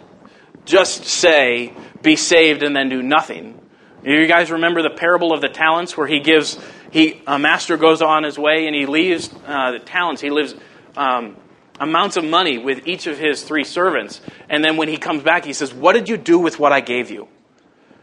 just 0.65 1.05
say, 1.05 1.73
be 2.01 2.15
saved 2.15 2.63
and 2.63 2.75
then 2.75 2.89
do 2.89 3.01
nothing. 3.01 3.59
You 4.03 4.27
guys 4.27 4.51
remember 4.51 4.81
the 4.81 4.89
parable 4.89 5.33
of 5.33 5.41
the 5.41 5.49
talents 5.49 5.95
where 5.95 6.07
he 6.07 6.19
gives, 6.19 6.59
he, 6.91 7.21
a 7.27 7.37
master 7.37 7.77
goes 7.77 8.01
on 8.01 8.23
his 8.23 8.37
way 8.37 8.67
and 8.67 8.75
he 8.75 8.85
leaves 8.85 9.29
uh, 9.45 9.71
the 9.71 9.79
talents. 9.79 10.21
He 10.21 10.29
lives 10.29 10.55
um, 10.97 11.37
amounts 11.81 12.15
of 12.15 12.23
money 12.23 12.57
with 12.57 12.87
each 12.87 13.07
of 13.07 13.17
his 13.17 13.43
three 13.43 13.65
servants. 13.65 14.21
And 14.49 14.63
then 14.63 14.77
when 14.77 14.87
he 14.87 14.97
comes 14.97 15.23
back, 15.23 15.43
he 15.43 15.51
says, 15.51 15.73
What 15.73 15.93
did 15.93 16.07
you 16.07 16.15
do 16.15 16.39
with 16.39 16.59
what 16.59 16.71
I 16.71 16.79
gave 16.79 17.11
you? 17.11 17.27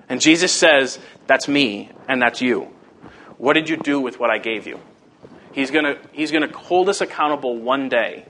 And 0.08 0.20
Jesus 0.20 0.52
says, 0.52 0.98
That's 1.26 1.48
me 1.48 1.90
and 2.08 2.20
that's 2.20 2.42
you. 2.42 2.68
What 3.38 3.54
did 3.54 3.70
you 3.70 3.76
do 3.76 4.00
with 4.00 4.18
what 4.18 4.30
I 4.30 4.38
gave 4.38 4.66
you? 4.66 4.80
He's 5.52 5.70
going 5.70 5.84
to 5.84 5.98
he's 6.12 6.30
going 6.30 6.46
to 6.46 6.56
hold 6.56 6.88
us 6.88 7.00
accountable 7.00 7.56
one 7.56 7.88
day 7.88 8.26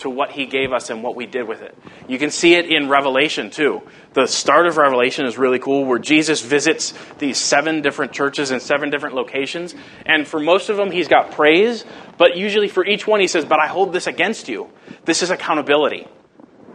to 0.00 0.10
what 0.10 0.30
he 0.30 0.46
gave 0.46 0.72
us 0.72 0.90
and 0.90 1.02
what 1.02 1.16
we 1.16 1.26
did 1.26 1.46
with 1.46 1.62
it. 1.62 1.76
You 2.08 2.18
can 2.18 2.30
see 2.30 2.54
it 2.54 2.70
in 2.70 2.88
Revelation 2.88 3.50
too. 3.50 3.82
The 4.14 4.26
start 4.26 4.66
of 4.66 4.76
Revelation 4.76 5.26
is 5.26 5.38
really 5.38 5.58
cool 5.58 5.84
where 5.84 5.98
Jesus 5.98 6.40
visits 6.42 6.94
these 7.18 7.38
seven 7.38 7.82
different 7.82 8.12
churches 8.12 8.50
in 8.50 8.60
seven 8.60 8.90
different 8.90 9.14
locations. 9.14 9.74
And 10.06 10.26
for 10.26 10.40
most 10.40 10.68
of 10.68 10.76
them, 10.76 10.90
he's 10.90 11.08
got 11.08 11.32
praise, 11.32 11.84
but 12.18 12.36
usually 12.36 12.68
for 12.68 12.84
each 12.84 13.06
one, 13.06 13.20
he 13.20 13.26
says, 13.26 13.44
But 13.44 13.60
I 13.60 13.66
hold 13.66 13.92
this 13.92 14.06
against 14.06 14.48
you. 14.48 14.70
This 15.04 15.22
is 15.22 15.30
accountability. 15.30 16.06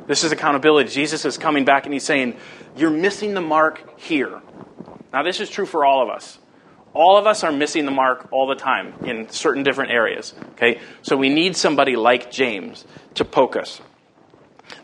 This 0.07 0.23
is 0.23 0.31
accountability. 0.31 0.89
Jesus 0.89 1.25
is 1.25 1.37
coming 1.37 1.65
back 1.65 1.85
and 1.85 1.93
he's 1.93 2.05
saying, 2.05 2.37
You're 2.77 2.91
missing 2.91 3.33
the 3.33 3.41
mark 3.41 3.99
here. 3.99 4.41
Now, 5.11 5.23
this 5.23 5.39
is 5.39 5.49
true 5.49 5.65
for 5.65 5.85
all 5.85 6.03
of 6.03 6.09
us. 6.09 6.37
All 6.95 7.17
of 7.17 7.27
us 7.27 7.43
are 7.43 7.51
missing 7.51 7.85
the 7.85 7.91
mark 7.91 8.29
all 8.31 8.47
the 8.47 8.55
time 8.55 8.93
in 9.05 9.29
certain 9.29 9.63
different 9.63 9.91
areas. 9.91 10.33
Okay? 10.53 10.79
So 11.01 11.17
we 11.17 11.29
need 11.29 11.55
somebody 11.57 11.97
like 11.97 12.31
James 12.31 12.85
to 13.15 13.25
poke 13.25 13.57
us. 13.57 13.81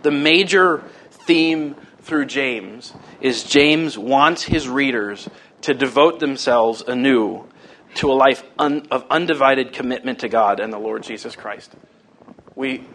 The 0.03 0.11
major 0.11 0.83
theme 1.09 1.75
through 2.01 2.25
James 2.25 2.93
is 3.21 3.43
James 3.43 3.97
wants 3.97 4.43
his 4.43 4.67
readers 4.67 5.29
to 5.61 5.73
devote 5.73 6.19
themselves 6.19 6.81
anew 6.81 7.47
to 7.95 8.11
a 8.11 8.13
life 8.13 8.43
un- 8.59 8.87
of 8.91 9.05
undivided 9.09 9.73
commitment 9.73 10.19
to 10.19 10.29
God 10.29 10.59
and 10.59 10.73
the 10.73 10.79
Lord 10.79 11.03
Jesus 11.03 11.35
Christ. 11.35 11.73
We, 12.55 12.85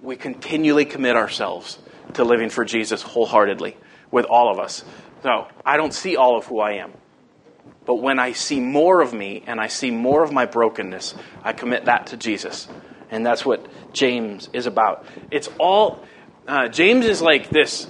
we 0.00 0.16
continually 0.16 0.84
commit 0.84 1.16
ourselves 1.16 1.78
to 2.14 2.24
living 2.24 2.48
for 2.48 2.64
Jesus 2.64 3.02
wholeheartedly 3.02 3.76
with 4.10 4.26
all 4.26 4.50
of 4.50 4.58
us. 4.58 4.84
No, 5.24 5.48
I 5.64 5.76
don't 5.76 5.94
see 5.94 6.16
all 6.16 6.38
of 6.38 6.46
who 6.46 6.60
I 6.60 6.74
am. 6.74 6.92
But 7.84 7.96
when 7.96 8.18
I 8.18 8.32
see 8.32 8.60
more 8.60 9.00
of 9.00 9.12
me 9.12 9.42
and 9.46 9.60
I 9.60 9.66
see 9.66 9.90
more 9.90 10.22
of 10.22 10.32
my 10.32 10.46
brokenness, 10.46 11.14
I 11.42 11.52
commit 11.52 11.86
that 11.86 12.08
to 12.08 12.16
Jesus. 12.16 12.68
And 13.10 13.26
that's 13.26 13.44
what 13.44 13.66
James 13.92 14.48
is 14.52 14.66
about. 14.66 15.04
It's 15.30 15.48
all, 15.58 16.04
uh, 16.46 16.68
James 16.68 17.06
is 17.06 17.20
like 17.20 17.50
this. 17.50 17.88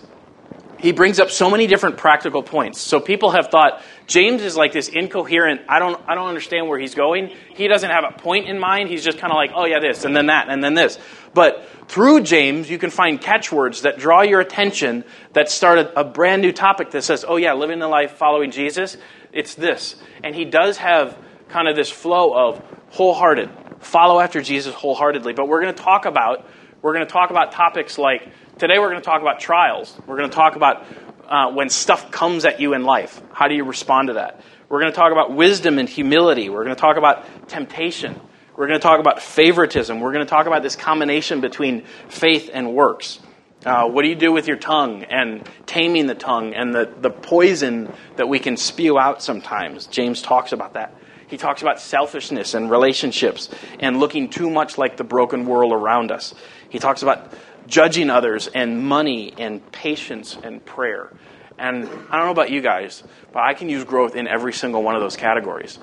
He 0.78 0.90
brings 0.90 1.20
up 1.20 1.30
so 1.30 1.49
many 1.49 1.68
different 1.68 1.96
practical 1.96 2.42
points. 2.42 2.80
So 2.80 2.99
people 2.99 3.30
have 3.30 3.49
thought 3.49 3.82
James 4.08 4.42
is 4.42 4.56
like 4.56 4.72
this 4.72 4.88
incoherent, 4.88 5.61
I 5.68 5.78
don't, 5.78 6.00
I 6.08 6.16
don't 6.16 6.26
understand 6.26 6.68
where 6.68 6.78
he's 6.78 6.96
going. 6.96 7.30
He 7.54 7.68
doesn't 7.68 7.88
have 7.88 8.02
a 8.02 8.18
point 8.18 8.49
in 8.49 8.58
mind. 8.58 8.88
He's 8.88 9.04
just 9.04 9.18
kind 9.18 9.32
of 9.32 9.37
like, 9.37 9.52
oh 9.54 9.64
yeah, 9.64 9.78
this, 9.78 10.04
and 10.04 10.16
then 10.16 10.26
that, 10.26 10.49
and 10.49 10.64
then 10.64 10.75
this. 10.75 10.99
But 11.34 11.64
through 11.87 12.22
James, 12.22 12.68
you 12.68 12.78
can 12.78 12.90
find 12.90 13.20
catchwords 13.20 13.82
that 13.82 13.99
draw 13.99 14.22
your 14.22 14.40
attention 14.40 15.04
that 15.34 15.49
start 15.49 15.78
a, 15.78 16.00
a 16.00 16.04
brand 16.04 16.42
new 16.42 16.52
topic 16.52 16.90
that 16.90 17.04
says, 17.04 17.25
oh 17.28 17.37
yeah, 17.37 17.52
living 17.52 17.78
the 17.78 17.88
life 17.88 18.12
following 18.12 18.50
Jesus 18.50 18.96
it's 19.32 19.54
this. 19.54 19.96
And 20.22 20.34
he 20.34 20.44
does 20.44 20.76
have 20.78 21.16
kind 21.48 21.68
of 21.68 21.76
this 21.76 21.90
flow 21.90 22.34
of 22.34 22.62
wholehearted, 22.90 23.50
follow 23.80 24.20
after 24.20 24.40
Jesus 24.40 24.74
wholeheartedly. 24.74 25.32
But 25.32 25.48
we're 25.48 25.62
going 25.62 25.74
to 25.74 25.82
talk 25.82 26.04
about 26.04 26.46
we're 26.82 26.94
going 26.94 27.06
to 27.06 27.12
talk 27.12 27.30
about 27.30 27.52
topics 27.52 27.96
like 27.96 28.28
today 28.58 28.78
we're 28.78 28.90
going 28.90 29.00
to 29.00 29.04
talk 29.04 29.22
about 29.22 29.38
trials. 29.38 29.96
We're 30.06 30.16
going 30.16 30.30
to 30.30 30.34
talk 30.34 30.56
about 30.56 30.84
uh, 31.28 31.52
when 31.52 31.68
stuff 31.68 32.10
comes 32.10 32.44
at 32.44 32.60
you 32.60 32.74
in 32.74 32.82
life. 32.82 33.22
How 33.32 33.48
do 33.48 33.54
you 33.54 33.64
respond 33.64 34.08
to 34.08 34.14
that? 34.14 34.40
We're 34.68 34.80
going 34.80 34.92
to 34.92 34.96
talk 34.96 35.12
about 35.12 35.34
wisdom 35.34 35.78
and 35.78 35.88
humility. 35.88 36.48
We're 36.48 36.64
going 36.64 36.74
to 36.74 36.80
talk 36.80 36.96
about 36.96 37.48
temptation. 37.48 38.20
We're 38.56 38.66
going 38.66 38.80
to 38.80 38.82
talk 38.82 39.00
about 39.00 39.22
favoritism. 39.22 40.00
We're 40.00 40.12
going 40.12 40.26
to 40.26 40.30
talk 40.30 40.46
about 40.46 40.62
this 40.62 40.76
combination 40.76 41.40
between 41.40 41.84
faith 42.08 42.50
and 42.52 42.74
works. 42.74 43.20
Uh, 43.64 43.88
what 43.88 44.02
do 44.02 44.09
you 44.09 44.16
do 44.16 44.33
with 44.33 44.49
your 44.49 44.57
tongue 44.57 45.04
and 45.04 45.49
taming 45.66 46.07
the 46.07 46.14
tongue 46.14 46.52
and 46.52 46.75
the, 46.75 46.92
the 47.00 47.11
poison 47.11 47.92
that 48.16 48.28
we 48.28 48.38
can 48.38 48.57
spew 48.57 48.99
out 48.99 49.23
sometimes? 49.23 49.87
James 49.87 50.21
talks 50.21 50.52
about 50.52 50.75
that. 50.75 50.97
He 51.28 51.37
talks 51.37 51.62
about 51.62 51.81
selfishness 51.81 52.54
and 52.54 52.71
relationships 52.71 53.49
and 53.78 53.99
looking 53.99 54.28
too 54.28 54.50
much 54.50 54.78
like 54.78 54.97
the 54.97 55.04
broken 55.04 55.47
world 55.47 55.73
around 55.73 56.11
us. 56.11 56.35
He 56.69 56.78
talks 56.78 57.02
about 57.02 57.33
judging 57.66 58.11
others 58.11 58.49
and 58.49 58.85
money 58.85 59.33
and 59.38 59.71
patience 59.73 60.37
and 60.42 60.64
prayer. 60.64 61.11
And 61.59 61.85
I 61.85 62.16
don't 62.16 62.26
know 62.26 62.33
about 62.33 62.50
you 62.50 62.61
guys, 62.61 63.02
but 63.33 63.45
I 63.45 63.54
can 63.54 63.69
use 63.69 63.85
growth 63.85 64.16
in 64.16 64.26
every 64.26 64.52
single 64.52 64.83
one 64.83 64.97
of 64.97 65.00
those 65.00 65.16
categories. 65.16 65.78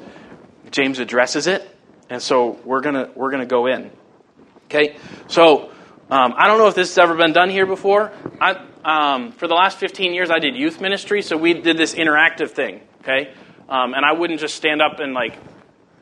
James 0.72 1.00
addresses 1.00 1.48
it, 1.48 1.68
and 2.10 2.22
so 2.22 2.60
we're 2.66 2.82
gonna 2.82 3.10
we're 3.16 3.32
gonna 3.32 3.46
go 3.46 3.68
in. 3.68 3.90
Okay, 4.66 4.98
so 5.28 5.72
um, 6.10 6.34
I 6.36 6.48
don't 6.48 6.58
know 6.58 6.67
if 6.67 6.76
this 6.76 6.89
has 6.89 6.98
ever 6.98 7.15
been 7.15 7.34
done 7.34 7.52
here 7.52 7.67
before. 7.67 8.12
I, 8.41 8.65
um, 8.84 9.32
for 9.32 9.48
the 9.48 9.54
last 9.54 9.78
15 9.78 10.13
years, 10.13 10.32
I 10.32 10.39
did 10.39 10.56
youth 10.56 10.82
ministry, 10.82 11.22
so 11.22 11.38
we 11.38 11.54
did 11.54 11.78
this 11.78 11.93
interactive 11.93 12.50
thing, 12.52 12.82
okay? 13.02 13.32
Um, 13.69 13.93
and 13.93 14.04
I 14.04 14.13
wouldn't 14.13 14.39
just 14.39 14.56
stand 14.56 14.82
up 14.82 15.00
and 15.00 15.13
like 15.13 15.38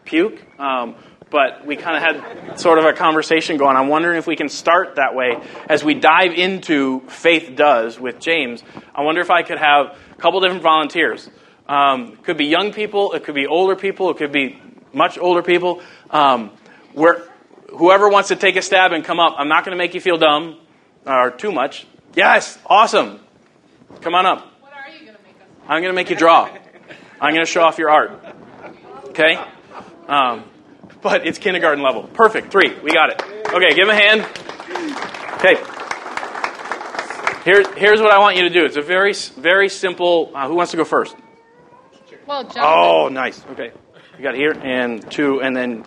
puke, 0.06 0.42
um, 0.58 0.96
but 1.30 1.66
we 1.66 1.76
kind 1.76 1.98
of 1.98 2.04
had 2.04 2.58
sort 2.58 2.80
of 2.80 2.86
a 2.86 2.94
conversation 2.94 3.58
going. 3.58 3.76
I'm 3.76 3.90
wondering 3.90 4.18
if 4.18 4.28
we 4.28 4.38
can 4.38 4.48
start 4.48 4.96
that 4.96 5.14
way 5.14 5.36
as 5.68 5.84
we 5.84 5.94
dive 5.94 6.32
into 6.32 7.02
Faith 7.10 7.58
Does 7.58 8.00
with 8.00 8.22
James. 8.22 8.64
I 8.96 9.02
wonder 9.02 9.20
if 9.20 9.30
I 9.30 9.44
could 9.44 9.58
have 9.58 9.98
a 10.12 10.22
couple 10.22 10.40
different 10.40 10.64
volunteers. 10.64 11.30
Um, 11.68 12.16
could 12.24 12.38
be 12.38 12.46
young 12.46 12.72
people, 12.72 13.12
it 13.12 13.26
could 13.26 13.36
be 13.36 13.46
older 13.46 13.76
people, 13.76 14.10
it 14.10 14.18
could 14.18 14.32
be 14.32 14.62
much 14.94 15.18
older 15.18 15.44
people. 15.44 15.82
Um, 16.10 16.52
where 16.94 17.28
whoever 17.70 18.10
wants 18.10 18.30
to 18.30 18.36
take 18.36 18.56
a 18.56 18.62
stab 18.62 18.92
and 18.92 19.04
come 19.04 19.20
up, 19.20 19.36
I'm 19.38 19.48
not 19.48 19.66
going 19.66 19.76
to 19.76 19.78
make 19.78 19.94
you 19.94 20.02
feel 20.02 20.18
dumb 20.18 20.60
or 21.06 21.32
too 21.32 21.52
much. 21.52 21.86
Yes, 22.16 22.58
awesome. 22.66 23.20
Come 24.02 24.16
on 24.16 24.26
up. 24.26 24.46
What 24.62 24.74
are 24.74 24.90
you 24.90 25.06
going 25.06 25.18
to 25.18 25.24
make 25.24 25.36
us? 25.36 25.48
I'm 25.68 25.82
going 25.82 25.92
to 25.92 25.96
make 25.96 26.10
you 26.10 26.16
draw. 26.16 26.50
I'm 27.20 27.34
going 27.34 27.46
to 27.46 27.52
show 27.52 27.62
off 27.62 27.78
your 27.78 27.90
art. 27.90 28.12
Okay? 29.10 29.40
Um, 30.08 30.44
but 31.02 31.26
it's 31.26 31.38
kindergarten 31.38 31.84
level. 31.84 32.04
Perfect. 32.04 32.52
Three. 32.52 32.78
We 32.80 32.92
got 32.92 33.10
it. 33.12 33.22
Okay, 33.54 33.74
give 33.76 33.88
him 33.88 33.90
a 33.90 33.96
hand. 33.96 34.22
Okay. 35.36 35.56
Here, 37.44 37.64
here's 37.76 38.02
what 38.02 38.12
I 38.12 38.20
want 38.20 38.36
you 38.36 38.44
to 38.44 38.50
do. 38.50 38.66
It's 38.66 38.78
a 38.78 38.82
very, 38.82 39.14
very 39.14 39.70
simple. 39.70 40.32
Uh, 40.34 40.48
who 40.48 40.56
wants 40.56 40.72
to 40.72 40.78
go 40.78 40.84
first? 40.84 41.16
Well, 42.26 42.44
gentlemen. 42.44 42.64
Oh, 42.66 43.08
nice. 43.10 43.42
Okay. 43.52 43.72
You 44.18 44.24
got 44.24 44.36
here 44.36 44.52
and 44.52 45.10
two, 45.10 45.42
and 45.42 45.56
then 45.56 45.86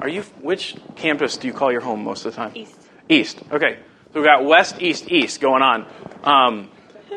are 0.00 0.08
you? 0.08 0.22
Which 0.40 0.76
campus 0.96 1.36
do 1.36 1.46
you 1.46 1.52
call 1.52 1.70
your 1.70 1.80
home 1.80 2.02
most 2.04 2.24
of 2.24 2.32
the 2.32 2.36
time? 2.36 2.52
East. 2.54 2.76
East. 3.08 3.40
Okay. 3.50 3.78
So 4.12 4.20
we 4.20 4.26
got 4.26 4.44
west, 4.44 4.80
east, 4.80 5.10
east 5.10 5.40
going 5.40 5.62
on. 5.62 5.86
Um, 6.24 6.70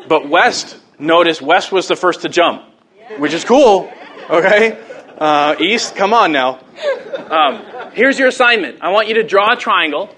but 0.07 0.29
west, 0.29 0.77
notice 0.99 1.41
west 1.41 1.71
was 1.71 1.87
the 1.87 1.95
first 1.95 2.21
to 2.21 2.29
jump, 2.29 2.63
which 3.17 3.33
is 3.33 3.43
cool. 3.43 3.91
Okay. 4.29 4.79
Uh, 5.17 5.55
east, 5.59 5.95
come 5.95 6.13
on 6.13 6.31
now. 6.31 6.59
Um, 7.29 7.91
here's 7.93 8.19
your 8.19 8.27
assignment. 8.27 8.81
I 8.81 8.89
want 8.89 9.07
you 9.07 9.15
to 9.15 9.23
draw 9.23 9.53
a 9.53 9.55
triangle, 9.55 10.13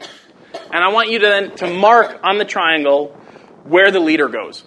and 0.71 0.83
I 0.83 0.89
want 0.89 1.09
you 1.09 1.19
to 1.19 1.27
then 1.27 1.55
to 1.57 1.67
mark 1.67 2.19
on 2.23 2.37
the 2.37 2.45
triangle 2.45 3.09
where 3.63 3.91
the 3.91 3.99
leader 3.99 4.27
goes. 4.27 4.63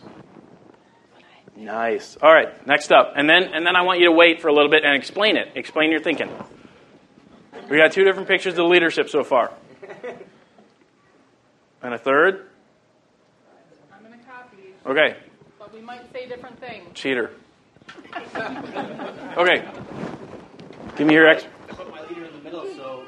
Nice. 1.57 2.17
All 2.23 2.33
right. 2.33 2.67
Next 2.67 2.93
up, 2.93 3.15
and 3.17 3.29
then 3.29 3.45
and 3.53 3.67
then 3.67 3.75
I 3.75 3.83
want 3.83 3.99
you 4.01 4.07
to 4.07 4.13
wait 4.13 4.41
for 4.41 4.49
a 4.49 4.53
little 4.53 4.71
bit 4.71 4.85
and 4.85 4.95
explain 4.95 5.37
it. 5.37 5.49
Explain 5.57 5.91
your 5.91 6.01
thinking. 6.01 6.31
We 7.71 7.77
got 7.77 7.93
two 7.93 8.05
different 8.05 8.29
pictures 8.29 8.59
of 8.59 8.67
leadership 8.67 9.09
so 9.09 9.25
far. 9.25 9.53
And 11.83 11.95
a 11.95 11.99
third? 11.99 12.47
I'm 13.93 14.05
going 14.05 14.19
to 14.19 14.25
copy, 14.27 14.57
Okay, 14.87 15.17
but 15.59 15.73
we 15.73 15.81
might 15.81 16.11
say 16.13 16.27
different 16.29 16.59
things. 16.61 16.89
cheater. 16.95 17.31
Okay. 19.37 19.65
Give 20.97 21.07
me 21.07 21.15
your 21.15 21.29
ex. 21.29 21.45
I 21.71 21.73
put 21.75 21.91
my 21.91 22.03
leader 22.09 22.25
in 22.25 22.33
the 22.33 22.43
middle, 22.43 22.65
so 22.75 23.05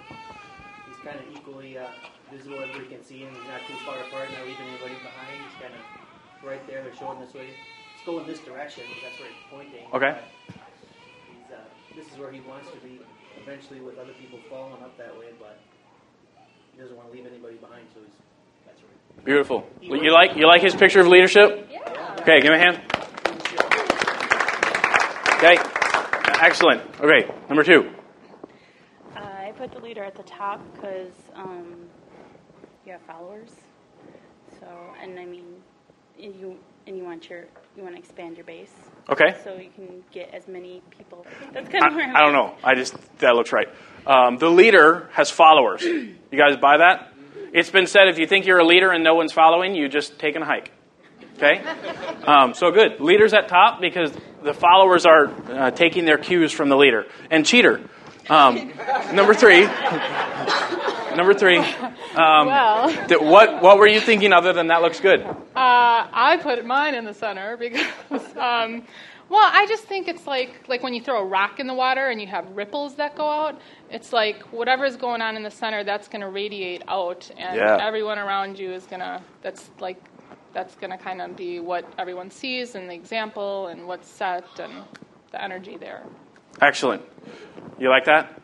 he's 0.87 0.97
kind 1.05 1.19
of 1.19 1.25
equally 1.37 1.77
uh, 1.79 1.87
visible. 2.31 2.61
Everybody 2.61 2.87
can 2.95 3.05
see 3.05 3.19
him. 3.19 3.35
He's 3.35 3.49
not 3.49 3.61
too 3.67 3.75
far 3.85 3.97
apart, 4.07 4.31
not 4.31 4.47
leaving 4.47 4.67
anybody 4.69 4.95
behind. 5.03 5.41
He's 5.43 5.61
kind 5.61 5.75
of 5.75 6.47
right 6.49 6.65
there. 6.69 6.83
They're 6.85 6.95
showing 6.95 7.19
this 7.21 7.35
way. 7.35 7.49
Let's 7.49 8.07
go 8.07 8.21
in 8.21 8.27
this 8.29 8.39
direction. 8.41 8.85
That's 9.03 9.19
where 9.19 9.29
he's 9.29 9.43
pointing. 9.51 9.87
Okay. 9.93 10.17
But 10.47 10.55
He's, 11.29 11.53
uh, 11.53 11.59
this 11.97 12.07
is 12.13 12.19
where 12.19 12.31
he 12.31 12.41
wants 12.41 12.71
to 12.71 12.77
be 12.79 13.01
eventually 13.43 13.81
with 13.81 13.99
other 13.99 14.13
people 14.21 14.39
following 14.49 14.83
up 14.83 14.97
that 14.99 15.17
way, 15.19 15.27
but 15.39 15.59
he 16.75 16.81
doesn't 16.81 16.97
want 16.97 17.11
to 17.11 17.17
leave 17.17 17.27
anybody 17.27 17.57
behind, 17.57 17.87
so 17.95 18.01
he's 18.01 18.11
that's 18.67 18.81
right. 18.83 19.25
Beautiful. 19.25 19.67
You 19.81 20.13
like 20.13 20.37
you 20.37 20.47
like 20.47 20.63
his 20.63 20.75
picture 20.75 21.01
of 21.01 21.07
leadership? 21.09 21.69
Yeah. 21.71 22.17
Okay, 22.21 22.41
give 22.41 22.51
me 22.51 22.57
a 22.57 22.59
hand. 22.59 22.81
Okay. 25.39 25.57
Excellent. 26.43 26.83
Okay, 27.01 27.31
number 27.49 27.63
two. 27.63 27.91
Uh, 29.17 29.21
I 29.21 29.53
put 29.57 29.73
the 29.73 29.79
leader 29.79 30.03
at 30.05 30.15
the 30.15 30.23
top 30.23 30.61
because 30.75 31.13
um, 31.35 31.87
you 32.87 32.93
have 32.93 33.01
followers. 33.03 33.51
So, 34.59 34.67
and 35.03 35.19
I 35.19 35.25
mean, 35.27 35.63
you 36.19 36.57
and 36.87 36.97
you 36.97 37.05
want 37.05 37.29
your 37.29 37.45
you 37.77 37.83
want 37.83 37.95
to 37.95 37.99
expand 37.99 38.37
your 38.37 38.45
base. 38.45 38.73
Okay. 39.11 39.35
So 39.43 39.55
you 39.57 39.71
can 39.75 40.05
get 40.13 40.33
as 40.33 40.47
many 40.47 40.83
people. 40.97 41.27
That's 41.53 41.69
kind 41.69 41.85
of 41.85 41.95
where 41.95 42.09
I'm 42.09 42.17
I, 42.17 42.21
I 42.21 42.23
don't 42.23 42.33
know. 42.33 42.55
I 42.63 42.75
just 42.75 42.95
that 43.19 43.35
looks 43.35 43.53
right. 43.53 43.69
Um, 44.07 44.39
the 44.39 44.49
leader 44.49 45.09
has 45.13 45.31
followers. 45.31 45.83
You 45.83 46.15
guys 46.31 46.57
buy 46.57 46.79
that? 46.79 47.13
It's 47.53 47.71
been 47.71 47.87
said 47.87 48.09
if 48.09 48.19
you 48.19 48.27
think 48.27 48.47
you're 48.47 48.61
a 48.61 48.67
leader 48.67 48.91
and 48.93 49.03
no 49.03 49.15
one's 49.15 49.33
following, 49.33 49.75
you 49.75 49.89
just 49.89 50.19
taking 50.19 50.43
a 50.43 50.47
hike. 50.47 50.71
Okay. 51.37 51.61
Um, 52.25 52.55
so 52.55 52.71
good. 52.71 53.01
Leaders 53.01 53.33
at 53.33 53.49
top 53.49 53.81
because 53.81 54.13
the 54.43 54.55
followers 54.55 55.07
are 55.07 55.27
uh, 55.51 55.71
taking 55.71 56.05
their 56.05 56.19
cues 56.19 56.53
from 56.53 56.69
the 56.69 56.77
leader. 56.77 57.07
And 57.31 57.45
cheater. 57.45 57.81
Um, 58.29 58.73
number 59.13 59.35
three. 59.35 59.65
number 61.17 61.35
three. 61.35 61.65
Um, 62.17 62.47
Well, 62.47 62.89
th- 63.07 63.21
what 63.21 63.63
what 63.63 63.79
were 63.79 63.87
you 63.87 64.01
thinking 64.01 64.33
other 64.33 64.53
than 64.53 64.67
that 64.69 64.83
looks 64.83 65.01
good? 65.01 65.21
uh, 65.23 65.37
I 65.57 66.39
put 66.43 66.65
mine 66.67 66.95
in 66.95 67.05
the 67.05 67.15
center 67.15 67.57
because, 67.57 67.87
um, 68.37 68.83
well, 69.29 69.49
I 69.53 69.65
just 69.69 69.85
think 69.85 70.09
it's 70.09 70.27
like 70.27 70.69
like 70.69 70.83
when 70.83 70.93
you 70.93 71.01
throw 71.03 71.21
a 71.21 71.25
rock 71.25 71.61
in 71.61 71.67
the 71.69 71.75
water 71.75 72.09
and 72.09 72.21
you 72.21 72.27
have 72.27 72.49
ripples 72.57 72.97
that 72.97 73.15
go 73.17 73.29
out. 73.29 73.61
It's 73.91 74.13
like 74.13 74.43
whatever's 74.53 74.97
going 74.97 75.23
on 75.23 75.37
in 75.37 75.43
the 75.43 75.51
center, 75.51 75.85
that's 75.85 76.09
going 76.09 76.21
to 76.23 76.29
radiate 76.29 76.83
out, 76.89 77.31
and 77.37 77.57
Yeah. 77.57 77.79
everyone 77.81 78.19
around 78.19 78.59
you 78.59 78.73
is 78.73 78.87
gonna. 78.87 79.23
That's 79.43 79.71
like 79.79 79.99
that's 80.53 80.75
going 80.75 80.91
to 80.91 80.99
kind 80.99 81.23
of 81.23 81.37
be 81.37 81.61
what 81.61 81.85
everyone 81.97 82.29
sees 82.31 82.75
and 82.75 82.91
the 82.91 82.95
example 82.95 83.69
and 83.69 83.87
what's 83.87 84.09
set 84.09 84.45
and 84.59 84.73
the 85.31 85.41
energy 85.41 85.77
there. 85.77 86.03
Excellent. 86.61 87.03
You 87.79 87.89
like 87.89 88.05
that? 88.07 88.41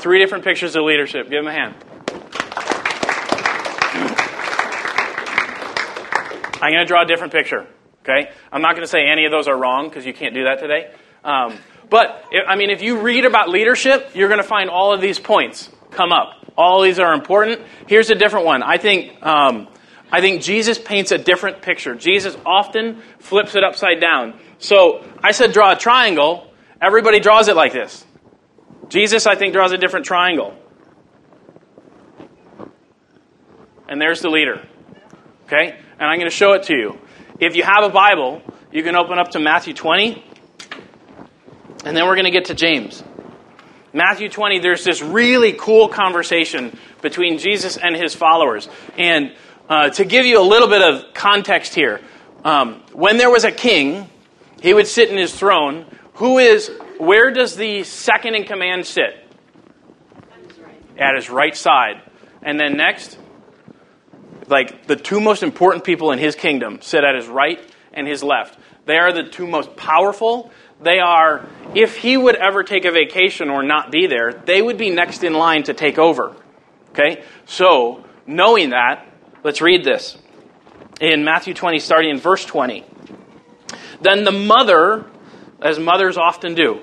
Three 0.00 0.18
different 0.18 0.44
pictures 0.44 0.76
of 0.76 0.84
leadership. 0.84 1.30
Give 1.30 1.42
them 1.42 1.48
a 1.48 1.52
hand. 1.52 1.74
I'm 6.60 6.72
going 6.72 6.84
to 6.84 6.86
draw 6.86 7.02
a 7.02 7.06
different 7.06 7.32
picture. 7.32 7.66
Okay? 8.02 8.30
I'm 8.52 8.62
not 8.62 8.72
going 8.72 8.82
to 8.82 8.88
say 8.88 9.06
any 9.06 9.24
of 9.24 9.32
those 9.32 9.48
are 9.48 9.56
wrong 9.56 9.88
because 9.88 10.06
you 10.06 10.14
can't 10.14 10.34
do 10.34 10.44
that 10.44 10.58
today. 10.58 10.90
Um, 11.24 11.58
but 11.90 12.24
I 12.46 12.56
mean, 12.56 12.70
if 12.70 12.82
you 12.82 13.00
read 13.00 13.24
about 13.24 13.48
leadership, 13.48 14.10
you're 14.14 14.28
going 14.28 14.40
to 14.42 14.48
find 14.48 14.70
all 14.70 14.92
of 14.92 15.00
these 15.00 15.18
points 15.18 15.70
come 15.90 16.12
up. 16.12 16.32
All 16.56 16.82
these 16.82 16.98
are 16.98 17.12
important. 17.12 17.62
Here's 17.86 18.10
a 18.10 18.14
different 18.14 18.46
one. 18.46 18.62
I 18.62 18.78
think. 18.78 19.24
Um, 19.24 19.68
I 20.10 20.20
think 20.20 20.40
Jesus 20.40 20.78
paints 20.78 21.10
a 21.10 21.18
different 21.18 21.62
picture. 21.62 21.96
Jesus 21.96 22.36
often 22.46 23.02
flips 23.18 23.56
it 23.56 23.64
upside 23.64 24.00
down. 24.00 24.38
So 24.58 25.04
I 25.20 25.32
said 25.32 25.52
draw 25.52 25.72
a 25.72 25.76
triangle. 25.76 26.52
Everybody 26.80 27.18
draws 27.18 27.48
it 27.48 27.56
like 27.56 27.72
this. 27.72 28.04
Jesus, 28.88 29.26
I 29.26 29.34
think, 29.34 29.52
draws 29.52 29.72
a 29.72 29.78
different 29.78 30.06
triangle. 30.06 30.54
And 33.88 34.00
there's 34.00 34.20
the 34.20 34.30
leader. 34.30 34.66
Okay? 35.46 35.76
And 35.98 36.10
I'm 36.10 36.18
going 36.18 36.30
to 36.30 36.36
show 36.36 36.52
it 36.52 36.64
to 36.64 36.74
you. 36.74 36.98
If 37.40 37.56
you 37.56 37.62
have 37.62 37.82
a 37.82 37.88
Bible, 37.88 38.42
you 38.70 38.82
can 38.82 38.96
open 38.96 39.18
up 39.18 39.30
to 39.30 39.40
Matthew 39.40 39.72
20. 39.72 40.22
And 41.84 41.96
then 41.96 42.06
we're 42.06 42.16
going 42.16 42.26
to 42.26 42.30
get 42.30 42.46
to 42.46 42.54
James. 42.54 43.02
Matthew 43.92 44.28
20, 44.28 44.58
there's 44.58 44.84
this 44.84 45.00
really 45.00 45.54
cool 45.54 45.88
conversation 45.88 46.76
between 47.00 47.38
Jesus 47.38 47.78
and 47.78 47.96
his 47.96 48.14
followers. 48.14 48.68
And 48.98 49.34
uh, 49.70 49.88
to 49.90 50.04
give 50.04 50.26
you 50.26 50.38
a 50.38 50.44
little 50.44 50.68
bit 50.68 50.82
of 50.82 51.14
context 51.14 51.74
here, 51.74 52.02
um, 52.44 52.82
when 52.92 53.16
there 53.16 53.30
was 53.30 53.44
a 53.44 53.52
king, 53.52 54.10
he 54.60 54.74
would 54.74 54.86
sit 54.86 55.08
in 55.08 55.16
his 55.16 55.34
throne. 55.34 55.86
Who 56.14 56.36
is, 56.38 56.70
where 56.98 57.30
does 57.30 57.56
the 57.56 57.84
second 57.84 58.34
in 58.34 58.44
command 58.44 58.84
sit? 58.84 59.24
At 60.98 61.14
his 61.16 61.30
right 61.30 61.56
side. 61.56 62.02
And 62.42 62.60
then 62.60 62.76
next, 62.76 63.18
like 64.48 64.86
the 64.86 64.96
two 64.96 65.20
most 65.20 65.42
important 65.42 65.84
people 65.84 66.12
in 66.12 66.18
his 66.18 66.34
kingdom 66.34 66.78
sit 66.80 67.04
at 67.04 67.14
his 67.14 67.26
right 67.26 67.60
and 67.92 68.06
his 68.06 68.22
left. 68.22 68.58
They 68.84 68.98
are 68.98 69.12
the 69.12 69.24
two 69.24 69.46
most 69.46 69.76
powerful. 69.76 70.50
They 70.80 70.98
are, 70.98 71.46
if 71.74 71.96
he 71.96 72.16
would 72.16 72.36
ever 72.36 72.62
take 72.62 72.84
a 72.84 72.92
vacation 72.92 73.50
or 73.50 73.62
not 73.62 73.90
be 73.90 74.06
there, 74.06 74.32
they 74.32 74.62
would 74.62 74.78
be 74.78 74.90
next 74.90 75.24
in 75.24 75.34
line 75.34 75.64
to 75.64 75.74
take 75.74 75.98
over. 75.98 76.36
Okay? 76.90 77.24
So, 77.46 78.04
knowing 78.26 78.70
that, 78.70 79.06
let's 79.42 79.60
read 79.60 79.84
this. 79.84 80.16
In 81.00 81.24
Matthew 81.24 81.54
20, 81.54 81.78
starting 81.78 82.10
in 82.10 82.18
verse 82.18 82.44
20. 82.44 82.84
Then 84.00 84.24
the 84.24 84.32
mother, 84.32 85.06
as 85.60 85.78
mothers 85.78 86.16
often 86.16 86.54
do, 86.54 86.80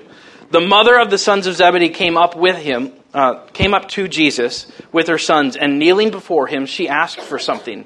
the 0.50 0.60
mother 0.60 0.98
of 0.98 1.10
the 1.10 1.18
sons 1.18 1.46
of 1.46 1.56
Zebedee 1.56 1.88
came 1.88 2.16
up 2.16 2.36
with 2.36 2.56
him, 2.56 2.92
uh, 3.14 3.46
came 3.52 3.72
up 3.72 3.88
to 3.90 4.08
Jesus 4.08 4.66
with 4.92 5.06
her 5.06 5.18
sons, 5.18 5.56
and 5.56 5.78
kneeling 5.78 6.10
before 6.10 6.46
him, 6.48 6.66
she 6.66 6.88
asked 6.88 7.20
for 7.20 7.38
something. 7.38 7.84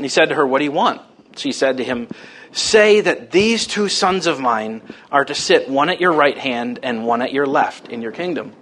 He 0.00 0.08
said 0.08 0.30
to 0.30 0.34
her, 0.34 0.46
What 0.46 0.58
do 0.58 0.64
you 0.64 0.72
want? 0.72 1.00
She 1.36 1.52
said 1.52 1.76
to 1.76 1.84
him, 1.84 2.08
Say 2.52 3.00
that 3.02 3.30
these 3.30 3.66
two 3.66 3.88
sons 3.88 4.26
of 4.26 4.40
mine 4.40 4.82
are 5.12 5.24
to 5.24 5.34
sit 5.34 5.68
one 5.68 5.90
at 5.90 6.00
your 6.00 6.12
right 6.12 6.36
hand 6.36 6.80
and 6.82 7.06
one 7.06 7.22
at 7.22 7.32
your 7.32 7.46
left 7.46 7.88
in 7.88 8.02
your 8.02 8.12
kingdom. 8.12 8.52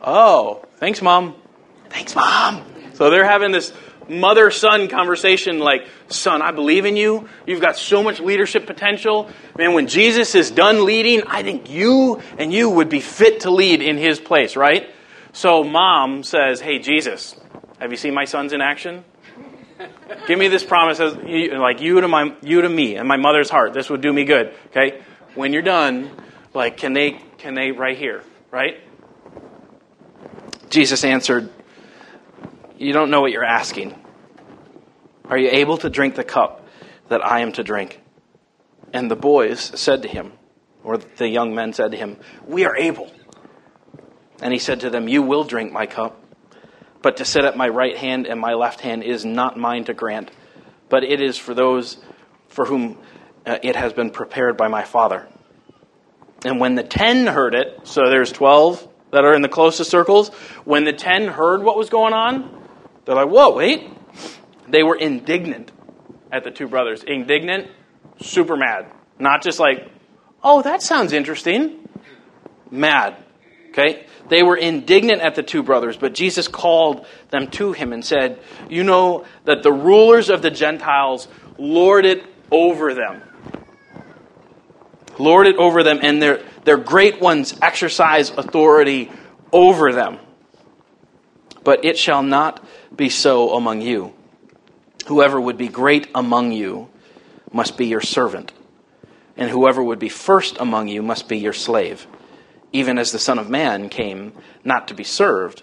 Oh, 0.00 0.64
thanks, 0.76 1.02
Mom. 1.02 1.34
Thanks, 1.90 2.14
Mom. 2.14 2.62
So 2.94 3.10
they're 3.10 3.24
having 3.24 3.52
this 3.52 3.72
mother 4.08 4.50
son 4.50 4.88
conversation 4.88 5.58
like, 5.58 5.86
Son, 6.08 6.42
I 6.42 6.52
believe 6.52 6.84
in 6.84 6.96
you. 6.96 7.28
You've 7.46 7.60
got 7.60 7.76
so 7.76 8.02
much 8.02 8.20
leadership 8.20 8.66
potential. 8.66 9.28
Man, 9.56 9.74
when 9.74 9.88
Jesus 9.88 10.34
is 10.34 10.50
done 10.50 10.84
leading, 10.84 11.22
I 11.24 11.42
think 11.42 11.70
you 11.70 12.22
and 12.38 12.52
you 12.52 12.70
would 12.70 12.88
be 12.88 13.00
fit 13.00 13.40
to 13.40 13.50
lead 13.50 13.82
in 13.82 13.96
his 13.96 14.20
place, 14.20 14.56
right? 14.56 14.88
So 15.32 15.64
mom 15.64 16.22
says, 16.22 16.60
Hey, 16.60 16.78
Jesus, 16.78 17.38
have 17.78 17.90
you 17.90 17.96
seen 17.96 18.14
my 18.14 18.24
sons 18.24 18.52
in 18.52 18.60
action? 18.60 19.04
Give 20.26 20.38
me 20.38 20.48
this 20.48 20.64
promise, 20.64 20.98
as, 21.00 21.14
like 21.16 21.80
you 21.80 22.00
to 22.00 22.08
my, 22.08 22.34
you 22.42 22.62
to 22.62 22.68
me, 22.68 22.96
and 22.96 23.06
my 23.06 23.16
mother's 23.16 23.50
heart. 23.50 23.72
This 23.72 23.88
would 23.88 24.00
do 24.00 24.12
me 24.12 24.24
good. 24.24 24.52
Okay, 24.68 25.00
when 25.34 25.52
you're 25.52 25.62
done, 25.62 26.10
like, 26.54 26.76
can 26.76 26.92
they, 26.92 27.20
can 27.36 27.54
they, 27.54 27.70
right 27.70 27.96
here, 27.96 28.24
right? 28.50 28.80
Jesus 30.70 31.04
answered, 31.04 31.50
You 32.76 32.92
don't 32.92 33.10
know 33.10 33.20
what 33.20 33.30
you're 33.30 33.44
asking. 33.44 33.94
Are 35.26 35.38
you 35.38 35.50
able 35.50 35.76
to 35.78 35.90
drink 35.90 36.14
the 36.16 36.24
cup 36.24 36.66
that 37.08 37.24
I 37.24 37.40
am 37.40 37.52
to 37.52 37.62
drink? 37.62 38.00
And 38.92 39.10
the 39.10 39.16
boys 39.16 39.60
said 39.60 40.02
to 40.02 40.08
him, 40.08 40.32
or 40.82 40.96
the 40.96 41.28
young 41.28 41.54
men 41.54 41.72
said 41.72 41.92
to 41.92 41.96
him, 41.96 42.16
We 42.46 42.64
are 42.64 42.76
able. 42.76 43.10
And 44.40 44.52
he 44.52 44.58
said 44.58 44.80
to 44.80 44.90
them, 44.90 45.08
You 45.08 45.22
will 45.22 45.44
drink 45.44 45.72
my 45.72 45.86
cup. 45.86 46.22
But 47.02 47.18
to 47.18 47.24
sit 47.24 47.44
at 47.44 47.56
my 47.56 47.68
right 47.68 47.96
hand 47.96 48.26
and 48.26 48.40
my 48.40 48.54
left 48.54 48.80
hand 48.80 49.04
is 49.04 49.24
not 49.24 49.56
mine 49.56 49.84
to 49.84 49.94
grant, 49.94 50.30
but 50.88 51.04
it 51.04 51.20
is 51.20 51.38
for 51.38 51.54
those 51.54 51.96
for 52.48 52.64
whom 52.64 52.98
uh, 53.46 53.58
it 53.62 53.76
has 53.76 53.92
been 53.92 54.10
prepared 54.10 54.56
by 54.56 54.68
my 54.68 54.84
Father. 54.84 55.28
And 56.44 56.60
when 56.60 56.74
the 56.74 56.82
ten 56.82 57.26
heard 57.26 57.54
it, 57.54 57.80
so 57.84 58.08
there's 58.08 58.32
12 58.32 58.86
that 59.12 59.24
are 59.24 59.34
in 59.34 59.42
the 59.42 59.48
closest 59.48 59.90
circles, 59.90 60.28
when 60.64 60.84
the 60.84 60.92
ten 60.92 61.28
heard 61.28 61.62
what 61.62 61.76
was 61.76 61.88
going 61.88 62.12
on, 62.12 62.68
they're 63.04 63.14
like, 63.14 63.28
whoa, 63.28 63.54
wait. 63.54 63.90
They 64.68 64.82
were 64.82 64.96
indignant 64.96 65.72
at 66.30 66.44
the 66.44 66.50
two 66.50 66.68
brothers. 66.68 67.02
Indignant, 67.04 67.70
super 68.20 68.56
mad. 68.56 68.92
Not 69.18 69.42
just 69.42 69.58
like, 69.58 69.90
oh, 70.42 70.62
that 70.62 70.82
sounds 70.82 71.12
interesting. 71.12 71.88
Mad. 72.70 73.16
Okay? 73.70 74.06
They 74.28 74.42
were 74.42 74.56
indignant 74.56 75.22
at 75.22 75.34
the 75.34 75.42
two 75.42 75.62
brothers, 75.62 75.96
but 75.96 76.14
Jesus 76.14 76.48
called 76.48 77.06
them 77.30 77.48
to 77.52 77.72
him 77.72 77.92
and 77.92 78.04
said, 78.04 78.38
You 78.68 78.84
know 78.84 79.24
that 79.44 79.62
the 79.62 79.72
rulers 79.72 80.28
of 80.28 80.42
the 80.42 80.50
Gentiles 80.50 81.28
lord 81.56 82.04
it 82.04 82.24
over 82.50 82.94
them. 82.94 83.22
Lord 85.18 85.46
it 85.46 85.56
over 85.56 85.82
them, 85.82 85.98
and 86.02 86.22
their, 86.22 86.42
their 86.64 86.76
great 86.76 87.20
ones 87.20 87.56
exercise 87.60 88.30
authority 88.30 89.10
over 89.52 89.92
them. 89.92 90.18
But 91.64 91.84
it 91.84 91.98
shall 91.98 92.22
not 92.22 92.64
be 92.94 93.08
so 93.08 93.54
among 93.54 93.80
you. 93.80 94.12
Whoever 95.06 95.40
would 95.40 95.56
be 95.56 95.68
great 95.68 96.08
among 96.14 96.52
you 96.52 96.88
must 97.52 97.76
be 97.76 97.86
your 97.86 98.00
servant, 98.00 98.52
and 99.36 99.50
whoever 99.50 99.82
would 99.82 99.98
be 99.98 100.10
first 100.10 100.58
among 100.60 100.88
you 100.88 101.02
must 101.02 101.28
be 101.28 101.38
your 101.38 101.54
slave 101.54 102.06
even 102.72 102.98
as 102.98 103.12
the 103.12 103.18
Son 103.18 103.38
of 103.38 103.48
Man 103.48 103.88
came 103.88 104.32
not 104.64 104.88
to 104.88 104.94
be 104.94 105.04
served, 105.04 105.62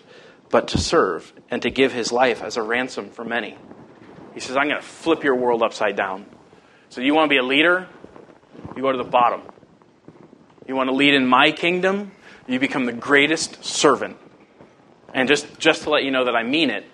but 0.50 0.70
to 0.70 0.78
serve, 0.78 1.34
and 1.50 1.62
to 1.62 1.70
give 1.70 1.92
his 1.92 2.12
life 2.12 2.42
as 2.42 2.58
a 2.58 2.62
ransom 2.62 3.10
for 3.10 3.24
many. 3.24 3.58
He 4.34 4.40
says, 4.40 4.56
I'm 4.58 4.68
going 4.68 4.82
to 4.82 4.88
flip 4.88 5.24
your 5.24 5.36
world 5.36 5.64
upside 5.64 5.96
down. 5.96 6.26
So, 6.90 7.02
you 7.02 7.14
want 7.14 7.26
to 7.26 7.30
be 7.30 7.38
a 7.38 7.44
leader? 7.44 7.88
You 8.76 8.82
go 8.82 8.92
to 8.92 8.98
the 8.98 9.04
bottom. 9.04 9.42
You 10.68 10.76
want 10.76 10.90
to 10.90 10.96
lead 10.96 11.14
in 11.14 11.26
my 11.26 11.52
kingdom? 11.52 12.12
You 12.48 12.60
become 12.60 12.86
the 12.86 12.94
greatest 12.94 13.64
servant. 13.64 14.18
And 15.14 15.28
just, 15.28 15.60
just 15.60 15.84
to 15.84 15.90
let 15.90 16.04
you 16.04 16.12
know 16.12 16.26
that 16.26 16.36
I 16.36 16.44
mean 16.44 16.70
it, 16.70 16.86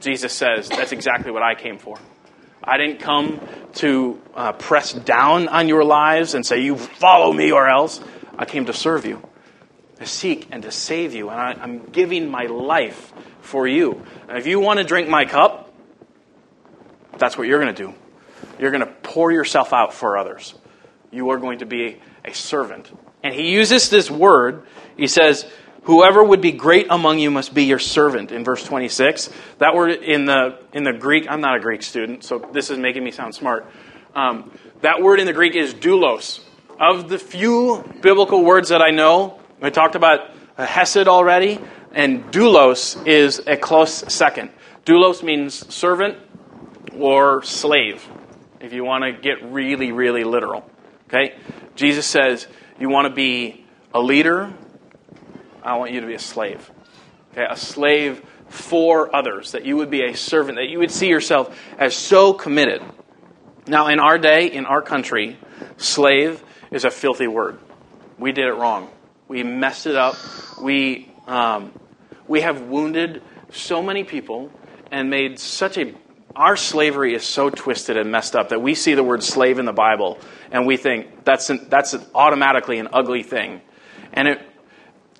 Jesus 0.00 0.32
says, 0.32 0.68
that's 0.68 0.92
exactly 0.92 1.30
what 1.32 1.42
I 1.42 1.54
came 1.54 1.78
for. 1.78 1.98
I 2.62 2.76
didn't 2.76 3.00
come 3.00 3.40
to 3.74 4.20
uh, 4.34 4.52
press 4.52 4.92
down 4.92 5.48
on 5.48 5.68
your 5.68 5.84
lives 5.84 6.34
and 6.34 6.44
say, 6.44 6.60
you 6.60 6.76
follow 6.76 7.32
me 7.32 7.50
or 7.52 7.68
else. 7.68 8.00
I 8.38 8.44
came 8.44 8.66
to 8.66 8.72
serve 8.72 9.06
you 9.06 9.22
to 10.02 10.08
seek 10.08 10.48
and 10.50 10.62
to 10.64 10.70
save 10.70 11.14
you, 11.14 11.30
and 11.30 11.40
I, 11.40 11.52
am 11.62 11.86
giving 11.86 12.28
my 12.28 12.46
life 12.46 13.12
for 13.40 13.66
you. 13.66 14.04
And 14.28 14.38
if 14.38 14.46
you 14.46 14.60
want 14.60 14.78
to 14.78 14.84
drink 14.84 15.08
my 15.08 15.24
cup, 15.24 15.72
that's 17.18 17.36
what 17.38 17.46
you're 17.46 17.60
going 17.60 17.74
to 17.74 17.82
do. 17.86 17.94
You're 18.58 18.70
going 18.70 18.84
to 18.84 18.92
pour 19.02 19.32
yourself 19.32 19.72
out 19.72 19.94
for 19.94 20.16
others. 20.16 20.54
You 21.10 21.30
are 21.30 21.38
going 21.38 21.60
to 21.60 21.66
be 21.66 22.00
a 22.24 22.34
servant. 22.34 22.90
And 23.22 23.34
he 23.34 23.52
uses 23.52 23.90
this 23.90 24.10
word. 24.10 24.64
He 24.96 25.06
says, 25.06 25.46
Whoever 25.84 26.22
would 26.22 26.40
be 26.40 26.52
great 26.52 26.86
among 26.90 27.18
you 27.18 27.30
must 27.30 27.54
be 27.54 27.64
your 27.64 27.80
servant 27.80 28.30
in 28.30 28.44
verse 28.44 28.64
26. 28.64 29.30
That 29.58 29.74
word 29.74 29.90
in 29.90 30.26
the, 30.26 30.58
in 30.72 30.84
the 30.84 30.92
Greek, 30.92 31.26
I'm 31.28 31.40
not 31.40 31.56
a 31.56 31.60
Greek 31.60 31.82
student, 31.82 32.22
so 32.22 32.38
this 32.52 32.70
is 32.70 32.78
making 32.78 33.02
me 33.02 33.10
sound 33.10 33.34
smart. 33.34 33.66
Um, 34.14 34.52
that 34.82 35.02
word 35.02 35.18
in 35.18 35.26
the 35.26 35.32
Greek 35.32 35.56
is 35.56 35.74
doulos. 35.74 36.40
Of 36.78 37.08
the 37.08 37.18
few 37.18 37.84
biblical 38.00 38.44
words 38.44 38.68
that 38.68 38.80
I 38.80 38.90
know, 38.90 39.40
we 39.62 39.70
talked 39.70 39.94
about 39.94 40.30
hesed 40.58 41.06
already, 41.06 41.60
and 41.92 42.24
doulos 42.32 43.06
is 43.06 43.40
a 43.46 43.56
close 43.56 44.12
second. 44.12 44.50
Doulos 44.84 45.22
means 45.22 45.72
servant 45.72 46.18
or 46.98 47.44
slave, 47.44 48.04
if 48.60 48.72
you 48.72 48.84
want 48.84 49.04
to 49.04 49.12
get 49.12 49.52
really, 49.52 49.92
really 49.92 50.24
literal. 50.24 50.68
Okay? 51.08 51.36
Jesus 51.76 52.06
says, 52.06 52.48
You 52.80 52.88
want 52.88 53.06
to 53.06 53.14
be 53.14 53.64
a 53.94 54.00
leader? 54.00 54.52
I 55.62 55.76
want 55.76 55.92
you 55.92 56.00
to 56.00 56.08
be 56.08 56.14
a 56.14 56.18
slave. 56.18 56.68
Okay? 57.32 57.46
A 57.48 57.56
slave 57.56 58.20
for 58.48 59.14
others, 59.14 59.52
that 59.52 59.64
you 59.64 59.76
would 59.76 59.90
be 59.90 60.02
a 60.04 60.14
servant, 60.14 60.58
that 60.58 60.68
you 60.68 60.80
would 60.80 60.90
see 60.90 61.08
yourself 61.08 61.56
as 61.78 61.94
so 61.94 62.32
committed. 62.32 62.82
Now, 63.68 63.86
in 63.86 64.00
our 64.00 64.18
day, 64.18 64.48
in 64.48 64.66
our 64.66 64.82
country, 64.82 65.38
slave 65.76 66.42
is 66.72 66.84
a 66.84 66.90
filthy 66.90 67.28
word. 67.28 67.60
We 68.18 68.32
did 68.32 68.46
it 68.46 68.54
wrong. 68.54 68.90
We 69.32 69.44
messed 69.44 69.86
it 69.86 69.96
up. 69.96 70.16
We, 70.60 71.10
um, 71.26 71.72
we 72.28 72.42
have 72.42 72.60
wounded 72.60 73.22
so 73.50 73.82
many 73.82 74.04
people 74.04 74.50
and 74.90 75.08
made 75.08 75.38
such 75.38 75.78
a. 75.78 75.94
Our 76.36 76.54
slavery 76.54 77.14
is 77.14 77.22
so 77.24 77.48
twisted 77.48 77.96
and 77.96 78.12
messed 78.12 78.36
up 78.36 78.50
that 78.50 78.60
we 78.60 78.74
see 78.74 78.92
the 78.92 79.02
word 79.02 79.22
slave 79.22 79.58
in 79.58 79.64
the 79.64 79.72
Bible 79.72 80.18
and 80.50 80.66
we 80.66 80.76
think 80.76 81.24
that's, 81.24 81.48
an, 81.48 81.66
that's 81.70 81.96
automatically 82.14 82.78
an 82.78 82.88
ugly 82.92 83.22
thing. 83.22 83.62
And 84.12 84.28
it, 84.28 84.42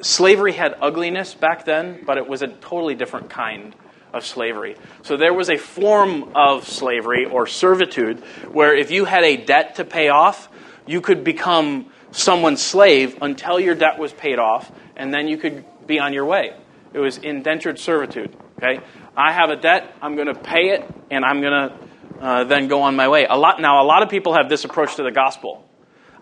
slavery 0.03 0.53
had 0.53 0.75
ugliness 0.83 1.33
back 1.33 1.65
then, 1.65 2.03
but 2.05 2.19
it 2.19 2.29
was 2.29 2.43
a 2.43 2.49
totally 2.49 2.95
different 2.95 3.31
kind 3.31 3.75
of 4.13 4.27
slavery. 4.27 4.77
So 5.05 5.17
there 5.17 5.33
was 5.33 5.49
a 5.49 5.57
form 5.57 6.33
of 6.35 6.69
slavery 6.69 7.25
or 7.25 7.47
servitude 7.47 8.21
where 8.53 8.77
if 8.77 8.91
you 8.91 9.07
had 9.07 9.25
a 9.25 9.39
debt 9.39 9.77
to 9.77 9.87
pay 9.87 10.11
off, 10.11 10.51
you 10.87 11.01
could 11.01 11.25
become 11.25 11.92
someone's 12.13 12.63
slave 12.63 13.19
until 13.21 13.59
your 13.59 13.75
debt 13.75 13.99
was 13.99 14.13
paid 14.13 14.39
off, 14.39 14.71
and 14.97 15.13
then 15.13 15.27
you 15.27 15.37
could 15.37 15.65
be 15.87 15.99
on 15.99 16.13
your 16.13 16.25
way. 16.25 16.55
It 16.93 16.99
was 16.99 17.19
indentured 17.19 17.79
servitude. 17.79 18.37
Okay, 18.59 18.81
I 19.17 19.33
have 19.33 19.51
a 19.51 19.57
debt. 19.57 19.95
I'm 20.01 20.15
going 20.15 20.29
to 20.29 20.39
pay 20.39 20.71
it, 20.71 20.89
and 21.11 21.25
I'm 21.25 21.41
going 21.41 21.53
to 21.53 21.79
uh, 22.21 22.45
then 22.45 22.69
go 22.69 22.83
on 22.83 22.95
my 22.95 23.09
way. 23.09 23.27
A 23.29 23.37
lot 23.37 23.61
now. 23.61 23.83
A 23.83 23.87
lot 23.87 24.03
of 24.03 24.09
people 24.09 24.35
have 24.35 24.49
this 24.49 24.65
approach 24.65 24.97
to 24.97 25.03
the 25.03 25.11
gospel. 25.11 25.69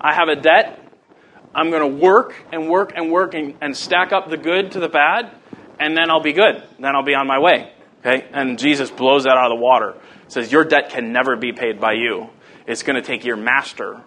I 0.01 0.15
have 0.15 0.29
a 0.29 0.37
debt. 0.37 0.79
I'm 1.55 1.71
going 1.71 1.83
to 1.83 2.03
work 2.03 2.35
and 2.53 2.71
work 2.71 2.93
and 2.95 3.11
work 3.11 3.35
and, 3.35 3.57
and 3.61 3.77
stack 3.77 4.13
up 4.13 4.31
the 4.31 4.37
good 4.37 4.73
to 4.73 4.81
the 4.81 4.89
bad, 4.89 5.31
and 5.79 5.97
then 5.97 6.09
I'll 6.09 6.23
be 6.23 6.33
good. 6.33 6.63
Then 6.79 6.95
I'll 6.95 7.05
be 7.05 7.15
on 7.15 7.27
my 7.27 7.39
way. 7.39 7.73
Okay? 8.01 8.27
And 8.33 8.59
Jesus 8.59 8.91
blows 8.91 9.25
that 9.25 9.37
out 9.37 9.51
of 9.51 9.59
the 9.59 9.63
water. 9.63 9.97
Says, 10.29 10.51
Your 10.53 10.65
debt 10.65 10.91
can 10.91 11.13
never 11.13 11.37
be 11.37 11.53
paid 11.53 11.81
by 11.81 11.93
you. 11.93 12.31
It's 12.67 12.83
going 12.83 12.97
to 12.97 13.03
take 13.03 13.25
your 13.25 13.37
master 13.37 14.01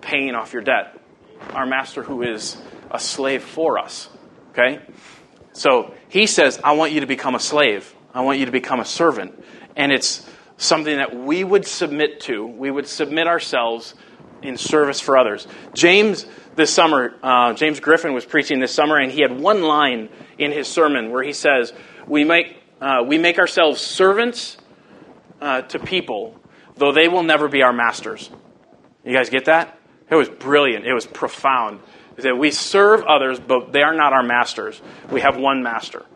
paying 0.00 0.34
off 0.34 0.52
your 0.52 0.62
debt. 0.62 1.00
Our 1.52 1.66
master 1.66 2.02
who 2.02 2.22
is 2.22 2.56
a 2.90 2.98
slave 2.98 3.42
for 3.42 3.78
us. 3.78 4.08
Okay? 4.50 4.80
So 5.52 5.94
he 6.08 6.26
says, 6.26 6.60
I 6.62 6.72
want 6.72 6.92
you 6.92 7.00
to 7.00 7.06
become 7.06 7.34
a 7.34 7.40
slave. 7.40 7.94
I 8.12 8.22
want 8.22 8.38
you 8.38 8.46
to 8.46 8.52
become 8.52 8.80
a 8.80 8.84
servant. 8.84 9.42
And 9.76 9.92
it's 9.92 10.28
something 10.56 10.96
that 10.96 11.14
we 11.16 11.44
would 11.44 11.66
submit 11.66 12.20
to. 12.20 12.46
We 12.46 12.70
would 12.70 12.86
submit 12.86 13.26
ourselves 13.26 13.94
in 14.42 14.56
service 14.56 15.00
for 15.00 15.16
others. 15.16 15.46
James, 15.72 16.26
this 16.54 16.72
summer, 16.72 17.14
uh, 17.22 17.54
James 17.54 17.80
Griffin 17.80 18.14
was 18.14 18.24
preaching 18.24 18.60
this 18.60 18.72
summer, 18.72 18.96
and 18.98 19.10
he 19.10 19.22
had 19.22 19.40
one 19.40 19.62
line 19.62 20.08
in 20.38 20.52
his 20.52 20.68
sermon 20.68 21.10
where 21.10 21.22
he 21.22 21.32
says, 21.32 21.72
We 22.06 22.24
make, 22.24 22.56
uh, 22.80 23.04
we 23.06 23.18
make 23.18 23.38
ourselves 23.38 23.80
servants 23.80 24.56
uh, 25.40 25.62
to 25.62 25.78
people, 25.78 26.38
though 26.76 26.92
they 26.92 27.08
will 27.08 27.22
never 27.22 27.48
be 27.48 27.62
our 27.62 27.72
masters. 27.72 28.30
You 29.04 29.14
guys 29.14 29.30
get 29.30 29.46
that? 29.46 29.78
It 30.14 30.18
was 30.18 30.28
brilliant. 30.28 30.86
It 30.86 30.94
was 30.94 31.06
profound. 31.06 31.80
That 32.18 32.38
we 32.38 32.52
serve 32.52 33.02
others, 33.02 33.40
but 33.40 33.72
they 33.72 33.82
are 33.82 33.94
not 33.94 34.12
our 34.12 34.22
masters. 34.22 34.80
We 35.10 35.22
have 35.22 35.36
one 35.36 35.64
master. 35.64 36.06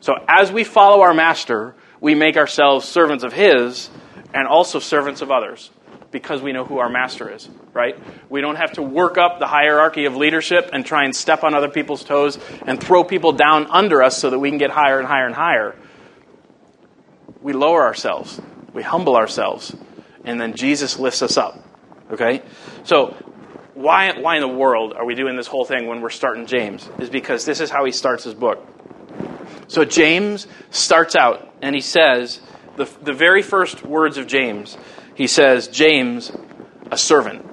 So 0.00 0.14
as 0.26 0.50
we 0.50 0.64
follow 0.64 1.02
our 1.02 1.12
master, 1.12 1.74
we 2.00 2.14
make 2.14 2.38
ourselves 2.38 2.88
servants 2.88 3.24
of 3.24 3.34
his 3.34 3.90
and 4.32 4.48
also 4.48 4.78
servants 4.78 5.20
of 5.20 5.30
others 5.30 5.70
because 6.10 6.40
we 6.40 6.52
know 6.52 6.64
who 6.64 6.78
our 6.78 6.88
master 6.88 7.30
is, 7.30 7.46
right? 7.74 7.98
We 8.30 8.40
don't 8.40 8.56
have 8.56 8.72
to 8.72 8.82
work 8.82 9.18
up 9.18 9.38
the 9.38 9.46
hierarchy 9.46 10.06
of 10.06 10.16
leadership 10.16 10.70
and 10.72 10.86
try 10.86 11.04
and 11.04 11.14
step 11.14 11.44
on 11.44 11.52
other 11.52 11.68
people's 11.68 12.04
toes 12.04 12.38
and 12.66 12.82
throw 12.82 13.04
people 13.04 13.32
down 13.32 13.66
under 13.66 14.02
us 14.02 14.16
so 14.16 14.30
that 14.30 14.38
we 14.38 14.48
can 14.48 14.58
get 14.58 14.70
higher 14.70 14.98
and 14.98 15.06
higher 15.06 15.26
and 15.26 15.34
higher. 15.34 15.76
We 17.42 17.52
lower 17.52 17.82
ourselves, 17.82 18.40
we 18.72 18.82
humble 18.82 19.14
ourselves, 19.14 19.76
and 20.24 20.40
then 20.40 20.54
Jesus 20.54 20.98
lifts 20.98 21.20
us 21.20 21.36
up, 21.36 21.62
okay? 22.10 22.42
So, 22.84 23.14
why, 23.82 24.18
why 24.18 24.36
in 24.36 24.40
the 24.40 24.48
world 24.48 24.94
are 24.94 25.04
we 25.04 25.14
doing 25.14 25.36
this 25.36 25.46
whole 25.46 25.64
thing 25.64 25.86
when 25.86 26.00
we're 26.00 26.10
starting 26.10 26.46
James? 26.46 26.88
Is 26.98 27.10
because 27.10 27.44
this 27.44 27.60
is 27.60 27.70
how 27.70 27.84
he 27.84 27.92
starts 27.92 28.24
his 28.24 28.34
book. 28.34 28.66
So, 29.68 29.84
James 29.84 30.46
starts 30.70 31.16
out 31.16 31.52
and 31.62 31.74
he 31.74 31.80
says, 31.80 32.40
the, 32.76 32.84
the 33.02 33.12
very 33.12 33.42
first 33.42 33.84
words 33.84 34.16
of 34.16 34.26
James 34.26 34.76
he 35.14 35.26
says, 35.26 35.68
James, 35.68 36.32
a 36.90 36.96
servant. 36.96 37.46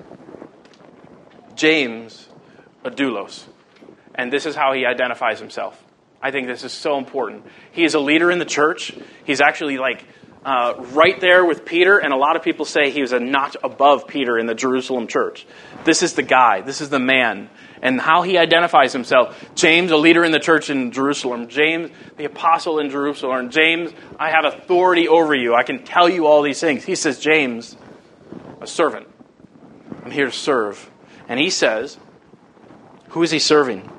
James, 1.55 2.27
a 2.83 2.91
doulos. 2.91 3.43
And 4.15 4.31
this 4.31 4.45
is 4.45 4.55
how 4.55 4.73
he 4.73 4.85
identifies 4.85 5.39
himself. 5.39 5.81
I 6.21 6.31
think 6.31 6.47
this 6.47 6.63
is 6.63 6.73
so 6.73 6.97
important. 6.97 7.45
He 7.71 7.83
is 7.83 7.93
a 7.93 7.99
leader 7.99 8.31
in 8.31 8.39
the 8.39 8.45
church. 8.45 8.93
He's 9.25 9.41
actually 9.41 9.77
like 9.77 10.05
uh, 10.45 10.73
right 10.93 11.19
there 11.19 11.43
with 11.43 11.65
Peter, 11.65 11.97
and 11.97 12.13
a 12.13 12.17
lot 12.17 12.35
of 12.35 12.43
people 12.43 12.65
say 12.65 12.89
he 12.91 13.01
was 13.01 13.11
a 13.11 13.19
notch 13.19 13.57
above 13.63 14.07
Peter 14.07 14.37
in 14.37 14.45
the 14.45 14.55
Jerusalem 14.55 15.07
church. 15.07 15.45
This 15.83 16.03
is 16.03 16.13
the 16.13 16.23
guy, 16.23 16.61
this 16.61 16.81
is 16.81 16.89
the 16.89 16.99
man 16.99 17.49
and 17.81 17.99
how 17.99 18.21
he 18.21 18.37
identifies 18.37 18.93
himself. 18.93 19.49
James, 19.55 19.91
a 19.91 19.97
leader 19.97 20.23
in 20.23 20.31
the 20.31 20.39
church 20.39 20.69
in 20.69 20.91
Jerusalem. 20.91 21.47
James, 21.47 21.91
the 22.17 22.25
apostle 22.25 22.79
in 22.79 22.89
Jerusalem. 22.89 23.49
James, 23.49 23.91
I 24.19 24.31
have 24.31 24.45
authority 24.45 25.07
over 25.07 25.33
you. 25.33 25.55
I 25.55 25.63
can 25.63 25.83
tell 25.83 26.09
you 26.09 26.27
all 26.27 26.41
these 26.41 26.59
things. 26.59 26.83
He 26.83 26.95
says, 26.95 27.19
James, 27.19 27.77
a 28.61 28.67
servant. 28.67 29.07
I'm 30.03 30.11
here 30.11 30.25
to 30.25 30.31
serve. 30.31 30.89
And 31.27 31.39
he 31.39 31.49
says, 31.49 31.97
who 33.09 33.23
is 33.23 33.31
he 33.31 33.39
serving? 33.39 33.89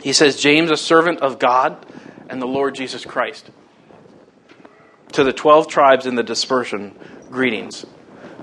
He 0.00 0.12
says, 0.12 0.40
James, 0.40 0.70
a 0.70 0.76
servant 0.76 1.20
of 1.20 1.38
God 1.38 1.84
and 2.28 2.40
the 2.40 2.46
Lord 2.46 2.74
Jesus 2.74 3.04
Christ. 3.04 3.50
To 5.12 5.24
the 5.24 5.32
12 5.32 5.68
tribes 5.68 6.06
in 6.06 6.14
the 6.14 6.22
dispersion, 6.22 6.94
greetings. 7.30 7.84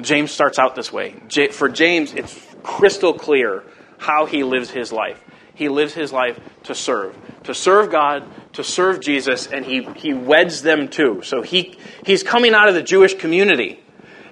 James 0.02 0.32
starts 0.32 0.60
out 0.60 0.76
this 0.76 0.94
way. 0.94 1.16
For 1.52 1.68
James, 1.68 2.14
it's 2.14 2.46
crystal 2.64 3.14
clear 3.14 3.64
how 3.98 4.26
he 4.26 4.44
lives 4.44 4.70
his 4.70 4.92
life. 4.92 5.20
He 5.56 5.68
lives 5.68 5.94
his 5.94 6.14
life 6.14 6.40
to 6.64 6.76
serve, 6.76 7.18
to 7.44 7.54
serve 7.54 7.92
God, 7.92 8.24
to 8.54 8.64
serve 8.64 9.02
Jesus, 9.02 9.48
and 9.48 9.66
he, 9.66 9.84
he 9.96 10.14
weds 10.14 10.62
them 10.62 10.88
too. 10.88 11.22
So 11.24 11.42
he, 11.42 11.78
he's 12.06 12.24
coming 12.24 12.54
out 12.54 12.70
of 12.70 12.76
the 12.76 12.84
Jewish 12.84 13.16
community, 13.16 13.84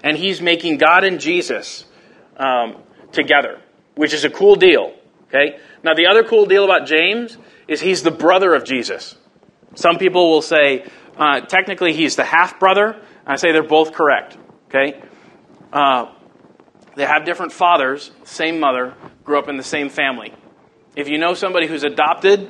and 0.04 0.16
he's 0.16 0.42
making 0.42 0.78
God 0.78 1.04
and 1.04 1.20
Jesus 1.20 1.86
um, 2.38 2.78
together, 3.12 3.60
which 3.96 4.14
is 4.14 4.24
a 4.24 4.30
cool 4.30 4.56
deal. 4.56 4.94
Okay? 5.28 5.60
Now, 5.84 5.96
the 5.96 6.06
other 6.06 6.24
cool 6.24 6.46
deal 6.46 6.64
about 6.64 6.88
James 6.88 7.38
is 7.68 7.82
he's 7.82 8.04
the 8.04 8.12
brother 8.12 8.54
of 8.54 8.64
Jesus. 8.64 9.16
Some 9.76 9.98
people 9.98 10.32
will 10.32 10.42
say, 10.42 10.86
uh, 11.18 11.42
technically, 11.42 11.94
he's 11.94 12.16
the 12.16 12.24
half 12.24 12.60
brother. 12.60 13.02
I 13.26 13.36
say 13.36 13.52
they're 13.52 13.64
both 13.64 13.94
correct. 13.94 14.38
Okay? 14.70 15.02
Uh, 15.72 16.12
they 16.96 17.06
have 17.06 17.26
different 17.26 17.52
fathers, 17.52 18.12
same 18.24 18.60
mother, 18.60 18.96
grew 19.24 19.38
up 19.38 19.50
in 19.50 19.58
the 19.58 19.64
same 19.64 19.90
family. 19.90 20.34
If 20.96 21.10
you 21.10 21.18
know 21.18 21.34
somebody 21.36 21.68
who's 21.68 21.84
adopted, 21.84 22.50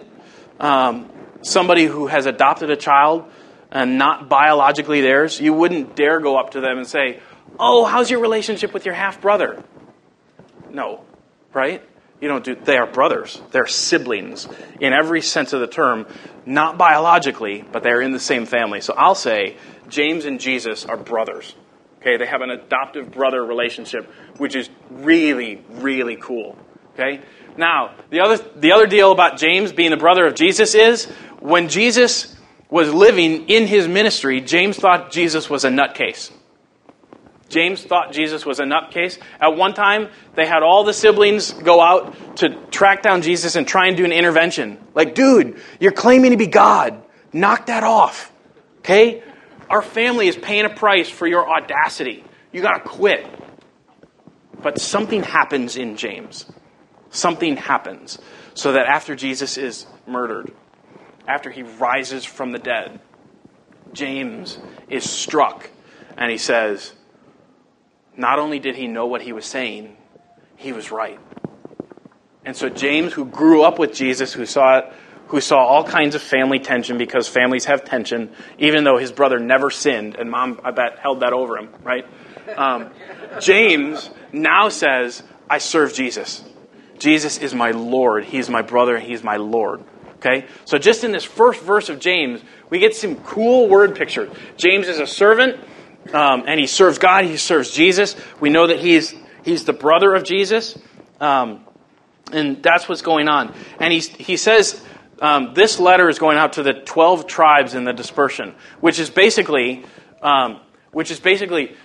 um, 0.59 1.11
somebody 1.41 1.85
who 1.85 2.07
has 2.07 2.25
adopted 2.25 2.69
a 2.69 2.77
child 2.77 3.25
and 3.71 3.97
not 3.97 4.29
biologically 4.29 5.01
theirs, 5.01 5.41
you 5.41 5.53
wouldn't 5.53 5.95
dare 5.95 6.19
go 6.19 6.37
up 6.37 6.51
to 6.51 6.61
them 6.61 6.77
and 6.77 6.87
say, 6.87 7.19
Oh, 7.59 7.85
how's 7.85 8.09
your 8.09 8.19
relationship 8.19 8.73
with 8.73 8.85
your 8.85 8.93
half 8.93 9.21
brother? 9.21 9.63
No, 10.69 11.03
right? 11.53 11.83
You 12.19 12.27
don't 12.27 12.43
do, 12.43 12.55
they 12.55 12.77
are 12.77 12.87
brothers. 12.87 13.39
They're 13.51 13.67
siblings 13.67 14.47
in 14.79 14.93
every 14.93 15.21
sense 15.21 15.53
of 15.53 15.59
the 15.59 15.67
term, 15.67 16.07
not 16.45 16.77
biologically, 16.77 17.63
but 17.71 17.83
they're 17.83 18.01
in 18.01 18.11
the 18.11 18.19
same 18.19 18.45
family. 18.45 18.81
So 18.81 18.93
I'll 18.97 19.15
say 19.15 19.57
James 19.87 20.25
and 20.25 20.39
Jesus 20.39 20.85
are 20.85 20.97
brothers. 20.97 21.53
Okay, 21.99 22.17
they 22.17 22.25
have 22.25 22.41
an 22.41 22.49
adoptive 22.49 23.11
brother 23.11 23.43
relationship, 23.43 24.05
which 24.37 24.55
is 24.55 24.69
really, 24.89 25.63
really 25.69 26.15
cool. 26.15 26.57
Okay? 26.93 27.21
Now, 27.57 27.95
the 28.09 28.21
other, 28.21 28.37
the 28.55 28.71
other 28.71 28.87
deal 28.87 29.11
about 29.11 29.37
James 29.37 29.71
being 29.71 29.91
the 29.91 29.97
brother 29.97 30.25
of 30.25 30.35
Jesus 30.35 30.73
is 30.73 31.05
when 31.39 31.69
Jesus 31.69 32.35
was 32.69 32.93
living 32.93 33.49
in 33.49 33.67
his 33.67 33.87
ministry, 33.87 34.41
James 34.41 34.77
thought 34.77 35.11
Jesus 35.11 35.49
was 35.49 35.65
a 35.65 35.69
nutcase. 35.69 36.31
James 37.49 37.83
thought 37.83 38.11
Jesus 38.11 38.45
was 38.45 38.59
a 38.59 38.63
nutcase. 38.63 39.17
At 39.39 39.55
one 39.55 39.73
time, 39.73 40.09
they 40.35 40.45
had 40.45 40.63
all 40.63 40.83
the 40.83 40.93
siblings 40.93 41.51
go 41.51 41.81
out 41.81 42.37
to 42.37 42.49
track 42.71 43.01
down 43.01 43.21
Jesus 43.21 43.55
and 43.55 43.67
try 43.67 43.87
and 43.87 43.95
do 43.95 44.05
an 44.05 44.11
intervention. 44.11 44.77
Like, 44.93 45.15
dude, 45.15 45.61
you're 45.79 45.91
claiming 45.91 46.31
to 46.31 46.37
be 46.37 46.47
God. 46.47 47.01
Knock 47.31 47.67
that 47.67 47.83
off. 47.83 48.31
Okay? 48.79 49.23
Our 49.69 49.81
family 49.81 50.27
is 50.27 50.35
paying 50.35 50.65
a 50.65 50.69
price 50.69 51.09
for 51.09 51.27
your 51.27 51.49
audacity. 51.49 52.23
You 52.51 52.61
got 52.61 52.83
to 52.83 52.89
quit. 52.89 53.25
But 54.61 54.79
something 54.79 55.23
happens 55.23 55.77
in 55.77 55.97
James. 55.97 56.45
Something 57.09 57.57
happens 57.57 58.19
so 58.53 58.73
that 58.73 58.87
after 58.87 59.15
Jesus 59.15 59.57
is 59.57 59.85
murdered, 60.05 60.51
after 61.27 61.49
he 61.49 61.63
rises 61.63 62.25
from 62.25 62.51
the 62.51 62.59
dead, 62.59 62.99
James 63.93 64.57
is 64.89 65.09
struck 65.09 65.69
and 66.17 66.31
he 66.31 66.37
says, 66.37 66.93
not 68.17 68.39
only 68.39 68.59
did 68.59 68.75
he 68.75 68.87
know 68.87 69.05
what 69.05 69.21
he 69.21 69.31
was 69.31 69.45
saying, 69.45 69.95
he 70.55 70.73
was 70.73 70.91
right. 70.91 71.19
And 72.43 72.55
so 72.55 72.69
James, 72.69 73.13
who 73.13 73.25
grew 73.25 73.61
up 73.61 73.77
with 73.77 73.93
Jesus, 73.93 74.33
who 74.33 74.45
saw 74.45 74.79
it, 74.79 74.93
who 75.27 75.41
saw 75.41 75.57
all 75.57 75.83
kinds 75.83 76.15
of 76.15 76.21
family 76.21 76.59
tension 76.59 76.97
because 76.97 77.27
families 77.27 77.65
have 77.65 77.83
tension, 77.83 78.31
even 78.57 78.83
though 78.83 78.97
his 78.97 79.11
brother 79.11 79.39
never 79.39 79.69
sinned, 79.69 80.15
and 80.15 80.31
mom, 80.31 80.59
I 80.63 80.71
bet, 80.71 80.99
held 80.99 81.19
that 81.19 81.33
over 81.33 81.57
him, 81.57 81.69
right? 81.83 82.05
Um, 82.55 82.89
James 83.41 84.09
now 84.31 84.69
says, 84.69 85.21
I 85.49 85.57
serve 85.57 85.93
Jesus. 85.93 86.43
Jesus 86.97 87.37
is 87.37 87.53
my 87.53 87.71
Lord. 87.71 88.25
He's 88.25 88.49
my 88.49 88.61
brother. 88.61 88.97
He's 88.97 89.23
my 89.23 89.37
Lord. 89.37 89.83
Okay? 90.15 90.45
So 90.65 90.77
just 90.77 91.03
in 91.03 91.11
this 91.11 91.23
first 91.23 91.61
verse 91.61 91.89
of 91.89 91.99
James, 91.99 92.41
we 92.69 92.79
get 92.79 92.95
some 92.95 93.17
cool 93.17 93.67
word 93.67 93.95
pictures. 93.95 94.29
James 94.55 94.87
is 94.87 94.99
a 94.99 95.07
servant, 95.07 95.59
um, 96.13 96.43
and 96.47 96.59
he 96.59 96.67
serves 96.67 96.97
God. 96.97 97.25
He 97.25 97.37
serves 97.37 97.71
Jesus. 97.71 98.15
We 98.39 98.49
know 98.49 98.67
that 98.67 98.79
he's, 98.79 99.13
he's 99.43 99.65
the 99.65 99.73
brother 99.73 100.13
of 100.13 100.23
Jesus. 100.23 100.77
Um, 101.19 101.65
and 102.31 102.61
that's 102.61 102.89
what's 102.89 103.01
going 103.01 103.27
on. 103.27 103.53
And 103.79 103.93
he, 103.93 103.99
he 103.99 104.37
says 104.37 104.81
um, 105.21 105.53
this 105.53 105.79
letter 105.79 106.09
is 106.09 106.19
going 106.19 106.37
out 106.37 106.53
to 106.53 106.63
the 106.63 106.73
12 106.73 107.27
tribes 107.27 107.73
in 107.73 107.83
the 107.83 107.93
dispersion, 107.93 108.53
which 108.79 108.99
is 108.99 109.09
basically, 109.09 109.85
um, 110.21 110.59
which 110.91 111.11
is 111.11 111.19
basically 111.19 111.75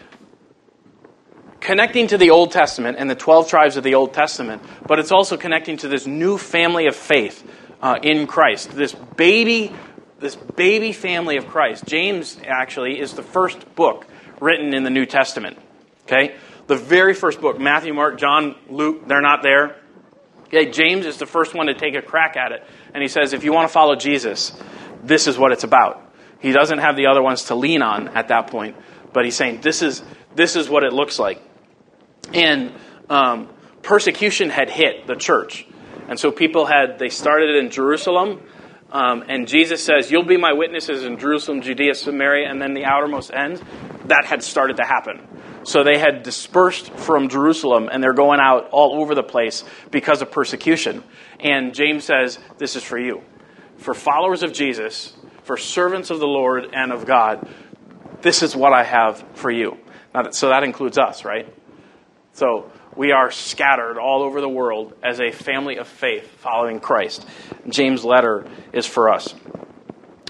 connecting 1.61 2.08
to 2.08 2.18
the 2.18 2.30
Old 2.30 2.50
Testament 2.50 2.96
and 2.98 3.08
the 3.08 3.14
12 3.14 3.48
tribes 3.48 3.76
of 3.76 3.85
the 3.85 3.94
Old 3.94 4.12
Testament, 4.12 4.62
but 4.87 4.98
it's 4.98 5.12
also 5.12 5.37
connecting 5.37 5.76
to 5.78 5.88
this 5.88 6.06
new 6.06 6.37
family 6.37 6.87
of 6.87 6.96
faith 6.96 7.48
uh, 7.80 7.98
in 8.02 8.26
Christ, 8.26 8.72
this 8.72 8.92
baby, 8.92 9.72
this 10.18 10.35
baby 10.35 10.92
family 10.92 11.37
of 11.37 11.46
Christ. 11.46 11.85
James 11.87 12.37
actually 12.44 12.98
is 12.98 13.14
the 13.14 13.22
first 13.22 13.74
book 13.74 14.06
written 14.42 14.74
in 14.74 14.83
the 14.83 14.90
New 14.90 15.07
Testament. 15.07 15.59
Okay, 16.05 16.35
the 16.66 16.76
very 16.76 17.14
first 17.14 17.40
book. 17.40 17.59
Matthew, 17.61 17.94
Mark, 17.94 18.18
John, 18.18 18.57
Luke, 18.68 19.07
they're 19.07 19.22
not 19.22 19.42
there. 19.42 19.76
Okay, 20.48 20.70
James 20.70 21.07
is 21.07 21.16
the 21.16 21.26
first 21.26 21.55
one 21.55 21.66
to 21.66 21.74
take 21.74 21.94
a 21.94 22.02
crack 22.02 22.37
at 22.37 22.52
it, 22.52 22.62
and 22.92 23.02
he 23.02 23.09
says, 23.09 23.33
if 23.33 23.44
you 23.44 23.52
want 23.52 23.68
to 23.68 23.72
follow 23.72 23.94
Jesus, 23.94 24.52
this 25.02 25.26
is 25.26 25.38
what 25.38 25.52
it's 25.52 25.64
about. 25.64 26.12
He 26.40 26.52
doesn't 26.52 26.78
have 26.78 26.96
the 26.96 27.07
other 27.07 27.22
ones 27.22 27.44
to 27.44 27.55
lean 27.55 27.83
on 27.83 28.09
at 28.09 28.28
that 28.28 28.48
point, 28.48 28.76
but 29.12 29.24
he's 29.24 29.37
saying 29.37 29.61
this 29.61 29.81
is 29.81 30.02
this 30.35 30.57
is 30.57 30.68
what 30.68 30.83
it 30.83 30.92
looks 30.92 31.18
like. 31.18 31.40
And 32.35 32.72
um, 33.09 33.48
persecution 33.83 34.50
had 34.50 34.70
hit 34.70 35.07
the 35.07 35.14
church. 35.14 35.66
And 36.09 36.18
so 36.18 36.31
people 36.31 36.66
had, 36.66 36.98
they 36.98 37.09
started 37.09 37.57
in 37.57 37.70
Jerusalem. 37.70 38.42
Um, 38.92 39.24
and 39.26 39.48
Jesus 39.48 39.83
says, 39.83 40.11
You'll 40.11 40.26
be 40.26 40.37
my 40.37 40.52
witnesses 40.52 41.02
in 41.02 41.18
Jerusalem, 41.18 41.62
Judea, 41.62 41.94
Samaria, 41.94 42.48
and 42.48 42.61
then 42.61 42.74
the 42.74 42.85
outermost 42.85 43.33
ends. 43.33 43.61
That 44.07 44.26
had 44.26 44.42
started 44.42 44.76
to 44.76 44.85
happen. 44.85 45.26
So 45.64 45.83
they 45.83 45.98
had 45.98 46.22
dispersed 46.22 46.92
from 46.92 47.28
Jerusalem 47.28 47.88
and 47.90 48.02
they're 48.02 48.12
going 48.12 48.40
out 48.40 48.68
all 48.70 49.00
over 49.00 49.14
the 49.14 49.22
place 49.22 49.64
because 49.90 50.20
of 50.20 50.31
persecution. 50.31 51.02
And 51.40 51.72
James 51.72 52.05
says, 52.05 52.38
This 52.59 52.76
is 52.76 52.85
for 52.85 52.98
you. 52.98 53.22
For 53.78 53.94
followers 53.94 54.42
of 54.42 54.52
Jesus, 54.52 55.14
for 55.44 55.57
servants 55.57 56.11
of 56.11 56.20
the 56.20 56.26
Lord 56.26 56.66
and 56.74 56.92
of 56.92 57.07
God, 57.07 57.48
this 58.20 58.42
is 58.42 58.55
what 58.55 58.72
I 58.72 58.85
have 58.85 59.24
for 59.35 59.50
you. 59.50 59.78
So 60.31 60.50
that 60.50 60.62
includes 60.62 60.98
us, 60.98 61.24
right? 61.24 61.52
So 62.33 62.70
we 62.94 63.12
are 63.12 63.31
scattered 63.31 63.98
all 63.98 64.22
over 64.22 64.40
the 64.40 64.48
world 64.48 64.92
as 65.02 65.20
a 65.20 65.31
family 65.31 65.76
of 65.76 65.88
faith 65.88 66.26
following 66.38 66.78
Christ. 66.78 67.26
James' 67.68 68.05
letter 68.05 68.46
is 68.72 68.87
for 68.87 69.11
us. 69.11 69.35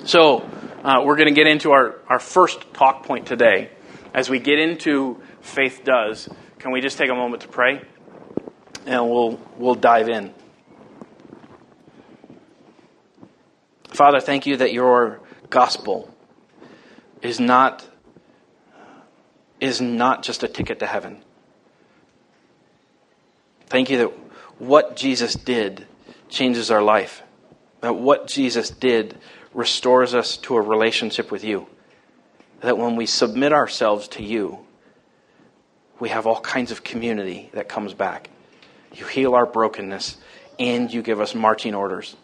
So 0.05 0.48
uh, 0.85 1.03
we're 1.05 1.16
going 1.16 1.29
to 1.29 1.35
get 1.35 1.46
into 1.46 1.72
our, 1.72 2.01
our 2.09 2.18
first 2.18 2.72
talk 2.72 3.05
point 3.05 3.27
today. 3.27 3.70
As 4.14 4.31
we 4.31 4.38
get 4.38 4.59
into 4.59 5.20
Faith 5.40 5.83
Does, 5.85 6.29
can 6.59 6.70
we 6.70 6.81
just 6.81 6.98
take 6.98 7.11
a 7.11 7.14
moment 7.14 7.42
to 7.42 7.48
pray? 7.48 7.83
And 8.87 9.11
we'll, 9.11 9.40
we'll 9.57 9.75
dive 9.75 10.09
in. 10.09 10.33
Father, 13.88 14.20
thank 14.20 14.46
you 14.46 14.57
that 14.59 14.72
your 14.72 15.20
gospel 15.51 16.12
is 17.22 17.40
not, 17.40 17.87
is 19.61 19.81
not 19.81 20.22
just 20.22 20.42
a 20.42 20.48
ticket 20.48 20.79
to 20.79 20.87
heaven 20.87 21.22
Thank 23.73 23.89
you 23.89 23.97
that 23.97 24.13
what 24.59 24.97
Jesus 24.97 25.35
did 25.35 25.87
changes 26.29 26.71
our 26.71 26.83
life. 26.83 27.23
That 27.81 27.95
what 27.95 28.27
Jesus 28.27 28.69
did 28.69 29.17
restores 29.55 30.15
us 30.15 30.37
to 30.37 30.57
a 30.57 30.61
relationship 30.61 31.31
with 31.31 31.43
you. 31.43 31.67
That 32.61 32.77
when 32.77 32.97
we 32.97 33.07
submit 33.07 33.55
ourselves 33.55 34.09
to 34.09 34.23
you, 34.23 34.59
we 35.99 36.11
have 36.11 36.27
all 36.27 36.39
kinds 36.39 36.71
of 36.71 36.85
community 36.85 37.49
that 37.55 37.71
comes 37.71 37.95
back. 37.95 38.29
You 38.93 39.07
heal 39.07 39.35
our 39.35 39.47
brokenness 39.47 40.19
and 40.59 40.93
you 40.93 41.01
give 41.01 41.23
us 41.23 41.35
marching 41.35 41.75
orders. 41.75 42.15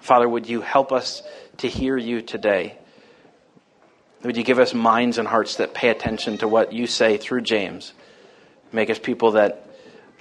Father, 0.00 0.28
would 0.28 0.48
you 0.48 0.60
help 0.60 0.90
us 0.90 1.22
to 1.58 1.68
hear 1.68 1.96
you 1.96 2.20
today? 2.20 2.76
Would 4.24 4.36
you 4.36 4.42
give 4.42 4.58
us 4.58 4.74
minds 4.74 5.18
and 5.18 5.28
hearts 5.28 5.54
that 5.58 5.72
pay 5.72 5.88
attention 5.88 6.38
to 6.38 6.48
what 6.48 6.72
you 6.72 6.88
say 6.88 7.16
through 7.16 7.42
James? 7.42 7.92
Make 8.72 8.90
us 8.90 8.98
people 8.98 9.32
that 9.32 9.68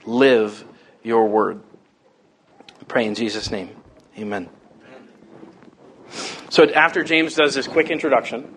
live 0.05 0.63
your 1.03 1.27
word. 1.27 1.61
I 2.79 2.83
pray 2.87 3.05
in 3.05 3.15
Jesus' 3.15 3.51
name. 3.51 3.69
Amen. 4.17 4.49
So 6.49 6.65
after 6.65 7.03
James 7.03 7.35
does 7.35 7.53
this 7.53 7.67
quick 7.67 7.89
introduction, 7.89 8.55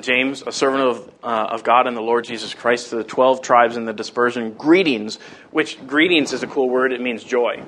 James, 0.00 0.42
a 0.46 0.52
servant 0.52 0.82
of, 0.82 1.12
uh, 1.22 1.48
of 1.50 1.62
God 1.62 1.86
and 1.86 1.96
the 1.96 2.02
Lord 2.02 2.24
Jesus 2.24 2.54
Christ, 2.54 2.90
to 2.90 2.96
the 2.96 3.04
12 3.04 3.42
tribes 3.42 3.76
in 3.76 3.84
the 3.84 3.92
dispersion, 3.92 4.54
greetings, 4.54 5.18
which 5.50 5.84
greetings 5.86 6.32
is 6.32 6.42
a 6.42 6.46
cool 6.46 6.68
word. 6.68 6.92
It 6.92 7.00
means 7.00 7.22
joy. 7.22 7.62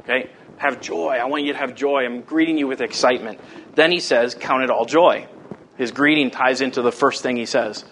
Okay? 0.00 0.30
Have 0.58 0.80
joy. 0.80 1.18
I 1.20 1.26
want 1.26 1.44
you 1.44 1.52
to 1.52 1.58
have 1.58 1.74
joy. 1.74 2.04
I'm 2.04 2.22
greeting 2.22 2.58
you 2.58 2.66
with 2.66 2.80
excitement. 2.80 3.40
Then 3.74 3.92
he 3.92 4.00
says, 4.00 4.34
Count 4.34 4.64
it 4.64 4.70
all 4.70 4.84
joy. 4.84 5.28
His 5.76 5.92
greeting 5.92 6.30
ties 6.30 6.60
into 6.60 6.82
the 6.82 6.90
first 6.90 7.22
thing 7.22 7.36
he 7.36 7.46
says. 7.46 7.84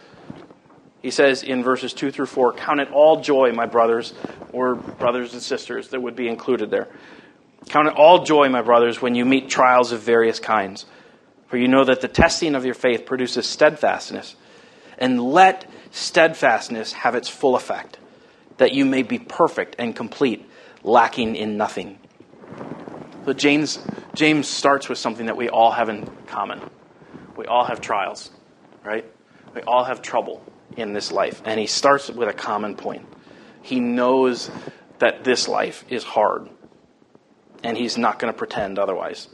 He 1.06 1.12
says 1.12 1.44
in 1.44 1.62
verses 1.62 1.92
2 1.92 2.10
through 2.10 2.26
4 2.26 2.54
Count 2.54 2.80
it 2.80 2.90
all 2.90 3.20
joy, 3.20 3.52
my 3.52 3.66
brothers, 3.66 4.12
or 4.52 4.74
brothers 4.74 5.34
and 5.34 5.40
sisters 5.40 5.90
that 5.90 6.02
would 6.02 6.16
be 6.16 6.26
included 6.26 6.68
there. 6.68 6.88
Count 7.68 7.86
it 7.86 7.94
all 7.94 8.24
joy, 8.24 8.48
my 8.48 8.60
brothers, 8.60 9.00
when 9.00 9.14
you 9.14 9.24
meet 9.24 9.48
trials 9.48 9.92
of 9.92 10.00
various 10.00 10.40
kinds. 10.40 10.84
For 11.46 11.58
you 11.58 11.68
know 11.68 11.84
that 11.84 12.00
the 12.00 12.08
testing 12.08 12.56
of 12.56 12.64
your 12.64 12.74
faith 12.74 13.06
produces 13.06 13.46
steadfastness. 13.46 14.34
And 14.98 15.22
let 15.22 15.70
steadfastness 15.92 16.92
have 16.94 17.14
its 17.14 17.28
full 17.28 17.54
effect, 17.54 18.00
that 18.56 18.74
you 18.74 18.84
may 18.84 19.04
be 19.04 19.20
perfect 19.20 19.76
and 19.78 19.94
complete, 19.94 20.44
lacking 20.82 21.36
in 21.36 21.56
nothing. 21.56 22.00
So 23.26 23.32
James, 23.32 23.78
James 24.16 24.48
starts 24.48 24.88
with 24.88 24.98
something 24.98 25.26
that 25.26 25.36
we 25.36 25.48
all 25.48 25.70
have 25.70 25.88
in 25.88 26.10
common. 26.26 26.68
We 27.36 27.46
all 27.46 27.64
have 27.64 27.80
trials, 27.80 28.32
right? 28.82 29.04
We 29.54 29.60
all 29.60 29.84
have 29.84 30.02
trouble 30.02 30.42
in 30.76 30.92
this 30.92 31.10
life. 31.10 31.42
And 31.44 31.58
he 31.58 31.66
starts 31.66 32.10
with 32.10 32.28
a 32.28 32.32
common 32.32 32.76
point. 32.76 33.06
He 33.62 33.80
knows 33.80 34.50
that 34.98 35.24
this 35.24 35.48
life 35.48 35.84
is 35.88 36.04
hard, 36.04 36.48
and 37.62 37.76
he's 37.76 37.98
not 37.98 38.18
going 38.18 38.32
to 38.32 38.36
pretend 38.36 38.78
otherwise. 38.78 39.28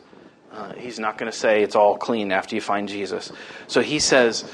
Uh, 0.50 0.74
he's 0.74 0.98
not 0.98 1.18
going 1.18 1.30
to 1.30 1.36
say 1.36 1.62
it's 1.62 1.76
all 1.76 1.96
clean 1.96 2.30
after 2.30 2.54
you 2.54 2.60
find 2.60 2.88
Jesus. 2.88 3.32
So 3.68 3.80
he 3.80 3.98
says 3.98 4.44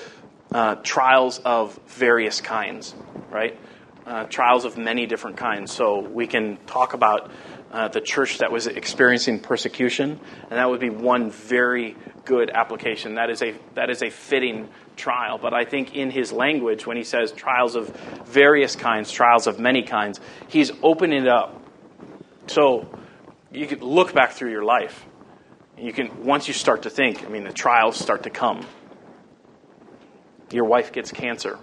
uh, 0.52 0.76
trials 0.76 1.40
of 1.40 1.78
various 1.86 2.40
kinds, 2.40 2.94
right? 3.30 3.58
Uh, 4.06 4.24
trials 4.24 4.64
of 4.64 4.78
many 4.78 5.06
different 5.06 5.36
kinds. 5.36 5.72
So 5.72 6.00
we 6.00 6.26
can 6.26 6.56
talk 6.66 6.94
about 6.94 7.30
uh, 7.70 7.88
the 7.88 8.00
church 8.00 8.38
that 8.38 8.50
was 8.50 8.66
experiencing 8.66 9.40
persecution, 9.40 10.18
and 10.42 10.58
that 10.58 10.70
would 10.70 10.80
be 10.80 10.90
one 10.90 11.30
very 11.30 11.96
good 12.24 12.50
application. 12.50 13.16
That 13.16 13.28
is 13.28 13.42
a 13.42 13.54
that 13.74 13.90
is 13.90 14.02
a 14.02 14.10
fitting 14.10 14.68
trial. 14.98 15.38
But 15.38 15.54
I 15.54 15.64
think 15.64 15.94
in 15.94 16.10
his 16.10 16.32
language, 16.32 16.86
when 16.86 16.96
he 16.98 17.04
says 17.04 17.32
trials 17.32 17.74
of 17.74 17.88
various 18.26 18.76
kinds, 18.76 19.10
trials 19.10 19.46
of 19.46 19.58
many 19.58 19.82
kinds, 19.82 20.20
he's 20.48 20.70
opening 20.82 21.22
it 21.22 21.28
up. 21.28 21.62
So 22.48 22.88
you 23.50 23.66
can 23.66 23.80
look 23.80 24.12
back 24.12 24.32
through 24.32 24.50
your 24.50 24.64
life. 24.64 25.06
You 25.78 25.92
can 25.92 26.24
once 26.24 26.48
you 26.48 26.54
start 26.54 26.82
to 26.82 26.90
think. 26.90 27.24
I 27.24 27.28
mean, 27.28 27.44
the 27.44 27.52
trials 27.52 27.96
start 27.96 28.24
to 28.24 28.30
come. 28.30 28.66
Your 30.50 30.64
wife 30.64 30.92
gets 30.92 31.12
cancer. 31.12 31.58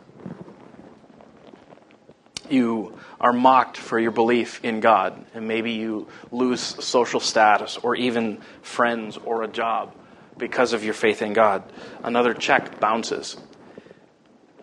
You 2.49 2.97
are 3.19 3.33
mocked 3.33 3.77
for 3.77 3.99
your 3.99 4.11
belief 4.11 4.63
in 4.63 4.79
God, 4.79 5.25
and 5.33 5.47
maybe 5.47 5.71
you 5.71 6.07
lose 6.31 6.61
social 6.61 7.19
status 7.19 7.77
or 7.77 7.95
even 7.95 8.39
friends 8.61 9.17
or 9.17 9.43
a 9.43 9.47
job 9.47 9.95
because 10.37 10.73
of 10.73 10.83
your 10.83 10.93
faith 10.93 11.21
in 11.21 11.33
God. 11.33 11.63
Another 12.03 12.33
check 12.33 12.79
bounces. 12.79 13.37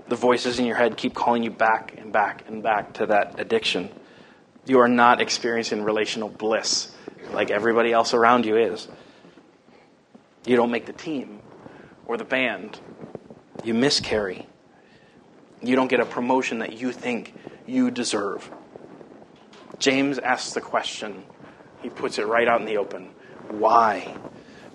The 0.09 0.17
voices 0.17 0.59
in 0.59 0.67
your 0.67 0.77
head 0.77 0.97
keep 0.97 1.15
calling 1.15 1.43
you 1.43 1.51
back 1.51 1.95
and 1.97 2.13
back 2.13 2.45
and 2.49 2.63
back 2.63 2.95
to 2.95 3.07
that 3.07 3.41
addiction. 3.41 3.91
You 4.67 4.81
are 4.81 4.89
not 4.89 5.21
experiencing 5.21 5.83
relational 5.83 6.29
bliss 6.29 6.95
like 7.33 7.51
everybody 7.51 7.93
else 7.93 8.15
around 8.15 8.45
you 8.47 8.57
is. 8.57 8.89
You 10.45 10.57
don't 10.57 10.71
make 10.71 10.87
the 10.87 10.93
team, 10.93 11.41
or 12.07 12.17
the 12.17 12.25
band. 12.25 12.79
You 13.65 13.75
miscarry. 13.75 14.47
You 15.63 15.77
don't 15.77 15.89
get 15.89 16.01
a 16.01 16.05
promotion 16.05 16.59
that 16.59 16.73
you 16.73 16.93
think 16.93 17.35
you 17.67 17.91
deserve. 17.91 18.51
James 19.79 20.19
asks 20.19 20.53
the 20.53 20.61
question, 20.61 21.25
he 21.81 21.89
puts 21.89 22.19
it 22.19 22.27
right 22.27 22.49
out 22.49 22.61
in 22.61 22.67
the 22.67 22.77
open. 22.77 23.11
Why? 23.51 24.17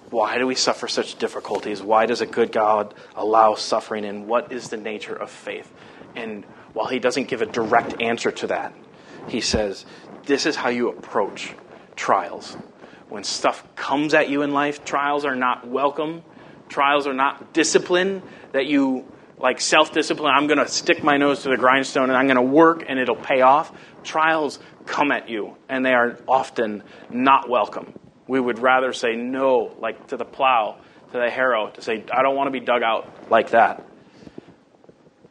Why 0.10 0.38
do 0.38 0.48
we 0.48 0.56
suffer 0.56 0.88
such 0.88 1.18
difficulties? 1.18 1.82
Why 1.82 2.06
does 2.06 2.22
a 2.22 2.26
good 2.26 2.52
God 2.54 2.94
allow 3.16 3.56
suffering? 3.56 4.06
And 4.06 4.26
what 4.26 4.54
is 4.54 4.70
the 4.70 4.78
nature 4.78 5.16
of 5.16 5.30
faith? 5.30 5.72
And 6.16 6.46
while 6.74 6.88
he 6.88 7.00
doesn't 7.00 7.28
give 7.28 7.42
a 7.42 7.46
direct 7.46 8.02
answer 8.02 8.32
to 8.32 8.48
that, 8.48 8.74
he 9.28 9.42
says, 9.42 9.86
This 10.24 10.46
is 10.46 10.56
how 10.56 10.70
you 10.70 10.90
approach 10.90 11.54
trials. 11.98 12.56
When 13.10 13.24
stuff 13.24 13.64
comes 13.76 14.14
at 14.14 14.30
you 14.30 14.44
in 14.44 14.52
life, 14.52 14.86
trials 14.86 15.26
are 15.26 15.36
not 15.36 15.68
welcome. 15.68 16.24
Trials 16.70 17.06
are 17.06 17.14
not 17.14 17.54
discipline 17.54 18.22
that 18.54 18.66
you, 18.66 19.06
like 19.38 19.60
self 19.60 19.92
discipline, 19.92 20.34
I'm 20.34 20.48
going 20.48 20.60
to 20.60 20.68
stick 20.68 21.04
my 21.04 21.18
nose 21.18 21.44
to 21.44 21.50
the 21.50 21.58
grindstone 21.58 22.10
and 22.10 22.18
I'm 22.18 22.28
going 22.28 22.38
to 22.38 22.42
work 22.42 22.84
and 22.88 22.98
it'll 22.98 23.16
pay 23.16 23.42
off. 23.42 23.72
Trials 24.04 24.60
come 24.86 25.12
at 25.12 25.30
you 25.30 25.56
and 25.68 25.86
they 25.86 25.94
are 25.94 26.18
often 26.28 26.84
not 27.10 27.50
welcome. 27.50 27.94
We 28.28 28.40
would 28.40 28.60
rather 28.60 28.94
say 28.94 29.16
no, 29.16 29.74
like 29.80 30.08
to 30.08 30.18
the 30.18 30.26
plow, 30.26 30.78
to 31.12 31.18
the 31.18 31.30
harrow, 31.30 31.70
to 31.70 31.82
say, 31.82 32.04
I 32.14 32.22
don't 32.22 32.36
want 32.36 32.48
to 32.48 32.52
be 32.52 32.60
dug 32.60 32.84
out 32.84 33.32
like 33.32 33.52
that. 33.52 33.84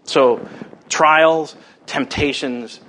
So, 0.04 0.48
trials, 0.88 1.56
temptations, 1.84 2.80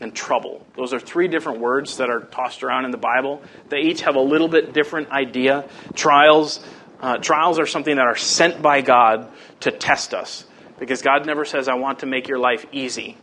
and 0.00 0.14
trouble. 0.14 0.66
Those 0.76 0.92
are 0.92 0.98
three 0.98 1.28
different 1.28 1.60
words 1.60 1.98
that 1.98 2.10
are 2.10 2.20
tossed 2.20 2.64
around 2.64 2.86
in 2.86 2.90
the 2.90 2.96
Bible. 2.96 3.40
They 3.68 3.82
each 3.82 4.00
have 4.02 4.16
a 4.16 4.20
little 4.20 4.48
bit 4.48 4.72
different 4.72 5.10
idea. 5.10 5.68
Trials, 5.94 6.58
uh, 7.00 7.18
trials 7.18 7.60
are 7.60 7.66
something 7.66 7.96
that 7.96 8.06
are 8.06 8.16
sent 8.16 8.60
by 8.60 8.80
God 8.80 9.30
to 9.60 9.70
test 9.70 10.12
us, 10.12 10.44
because 10.80 11.02
God 11.02 11.24
never 11.24 11.44
says, 11.44 11.68
"I 11.68 11.74
want 11.74 12.00
to 12.00 12.06
make 12.06 12.26
your 12.26 12.38
life 12.38 12.66
easy." 12.72 13.16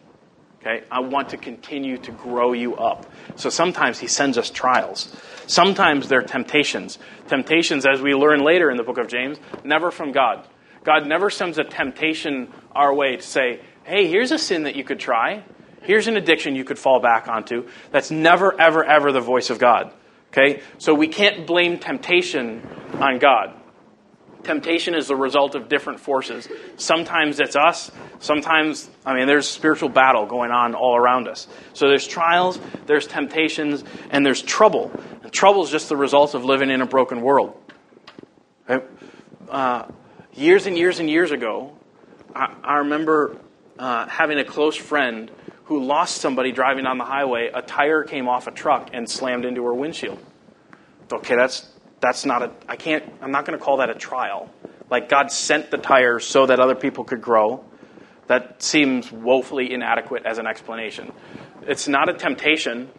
Okay, 0.60 0.84
I 0.92 1.00
want 1.00 1.30
to 1.30 1.38
continue 1.38 1.98
to 2.00 2.12
grow 2.12 2.52
you 2.52 2.76
up. 2.76 3.06
So 3.38 3.50
sometimes 3.50 3.98
He 3.98 4.08
sends 4.08 4.38
us 4.38 4.50
trials. 4.50 5.16
Sometimes 5.48 6.10
they're 6.10 6.22
temptations. 6.22 7.00
Temptations, 7.28 7.86
as 7.86 8.02
we 8.02 8.14
learn 8.14 8.44
later 8.44 8.70
in 8.70 8.76
the 8.76 8.84
book 8.84 8.98
of 8.98 9.08
James, 9.08 9.38
never 9.64 9.90
from 9.90 10.12
God. 10.12 10.46
God 10.84 11.08
never 11.08 11.30
sends 11.30 11.58
a 11.58 11.64
temptation 11.64 12.52
our 12.74 12.94
way 12.94 13.16
to 13.16 13.22
say, 13.22 13.62
"Hey, 13.84 14.08
here's 14.08 14.32
a 14.32 14.38
sin 14.38 14.64
that 14.64 14.76
you 14.76 14.84
could 14.84 15.00
try." 15.00 15.44
Here's 15.82 16.08
an 16.08 16.18
addiction 16.18 16.56
you 16.56 16.66
could 16.66 16.78
fall 16.78 17.00
back 17.00 17.28
onto. 17.28 17.68
That's 17.92 18.12
never, 18.12 18.60
ever, 18.60 18.84
ever 18.84 19.12
the 19.12 19.22
voice 19.22 19.50
of 19.50 19.60
God. 19.60 19.94
Okay? 20.32 20.62
So 20.78 20.94
we 20.94 21.08
can't 21.08 21.48
blame 21.48 21.80
temptation 21.80 22.68
on 23.00 23.18
God. 23.20 23.59
Temptation 24.44 24.96
is 24.96 25.08
the 25.08 25.16
result 25.16 25.56
of 25.56 25.68
different 25.68 26.00
forces. 26.00 26.48
Sometimes 26.78 27.40
it's 27.40 27.56
us. 27.56 27.92
Sometimes, 28.20 28.90
I 29.06 29.14
mean, 29.14 29.28
there's 29.28 29.48
spiritual 29.48 29.90
battle 29.90 30.26
going 30.26 30.52
on 30.52 30.76
all 30.76 30.96
around 30.96 31.28
us. 31.28 31.48
So 31.74 31.88
there's 31.88 32.08
trials, 32.08 32.60
there's 32.86 33.06
temptations, 33.06 33.84
and 34.10 34.26
there's 34.26 34.42
trouble. 34.42 34.92
And 35.24 35.32
trouble 35.32 35.64
is 35.64 35.70
just 35.70 35.90
the 35.90 35.98
result 35.98 36.36
of 36.36 36.46
living 36.46 36.70
in 36.70 36.82
a 36.82 36.86
broken 36.86 37.22
world. 37.22 37.54
Okay? 38.70 38.86
Uh, 39.50 39.86
years 40.34 40.68
and 40.68 40.78
years 40.78 41.00
and 41.00 41.10
years 41.10 41.32
ago, 41.32 41.74
I, 42.34 42.56
I 42.64 42.78
remember 42.78 43.38
uh, 43.78 44.08
having 44.08 44.40
a 44.40 44.46
close 44.46 44.76
friend 44.76 45.32
who 45.66 45.84
lost 45.84 46.18
somebody 46.18 46.52
driving 46.52 46.86
on 46.86 46.98
the 46.98 47.06
highway. 47.06 47.52
A 47.54 47.62
tire 47.62 48.04
came 48.04 48.28
off 48.28 48.48
a 48.48 48.52
truck 48.52 48.90
and 48.94 49.10
slammed 49.10 49.46
into 49.46 49.64
her 49.66 49.74
windshield. 49.74 50.20
Okay, 51.12 51.36
that's 51.36 51.68
that's 52.00 52.26
not 52.26 52.44
a 52.44 52.52
I 52.68 52.76
can't 52.76 53.04
I'm 53.22 53.32
not 53.32 53.46
going 53.46 53.58
to 53.58 53.64
call 53.64 53.78
that 53.78 53.90
a 53.90 53.96
trial. 53.96 54.50
Like 54.90 55.10
God 55.10 55.32
sent 55.32 55.72
the 55.72 55.78
tire 55.78 56.20
so 56.20 56.46
that 56.46 56.60
other 56.60 56.76
people 56.76 57.04
could 57.04 57.22
grow. 57.22 57.64
That 58.28 58.62
seems 58.62 59.12
woefully 59.12 59.72
inadequate 59.74 60.26
as 60.26 60.38
an 60.38 60.48
explanation. 60.48 61.12
It's 61.64 61.88
not 61.88 62.10
a 62.10 62.14
temptation 62.14 62.90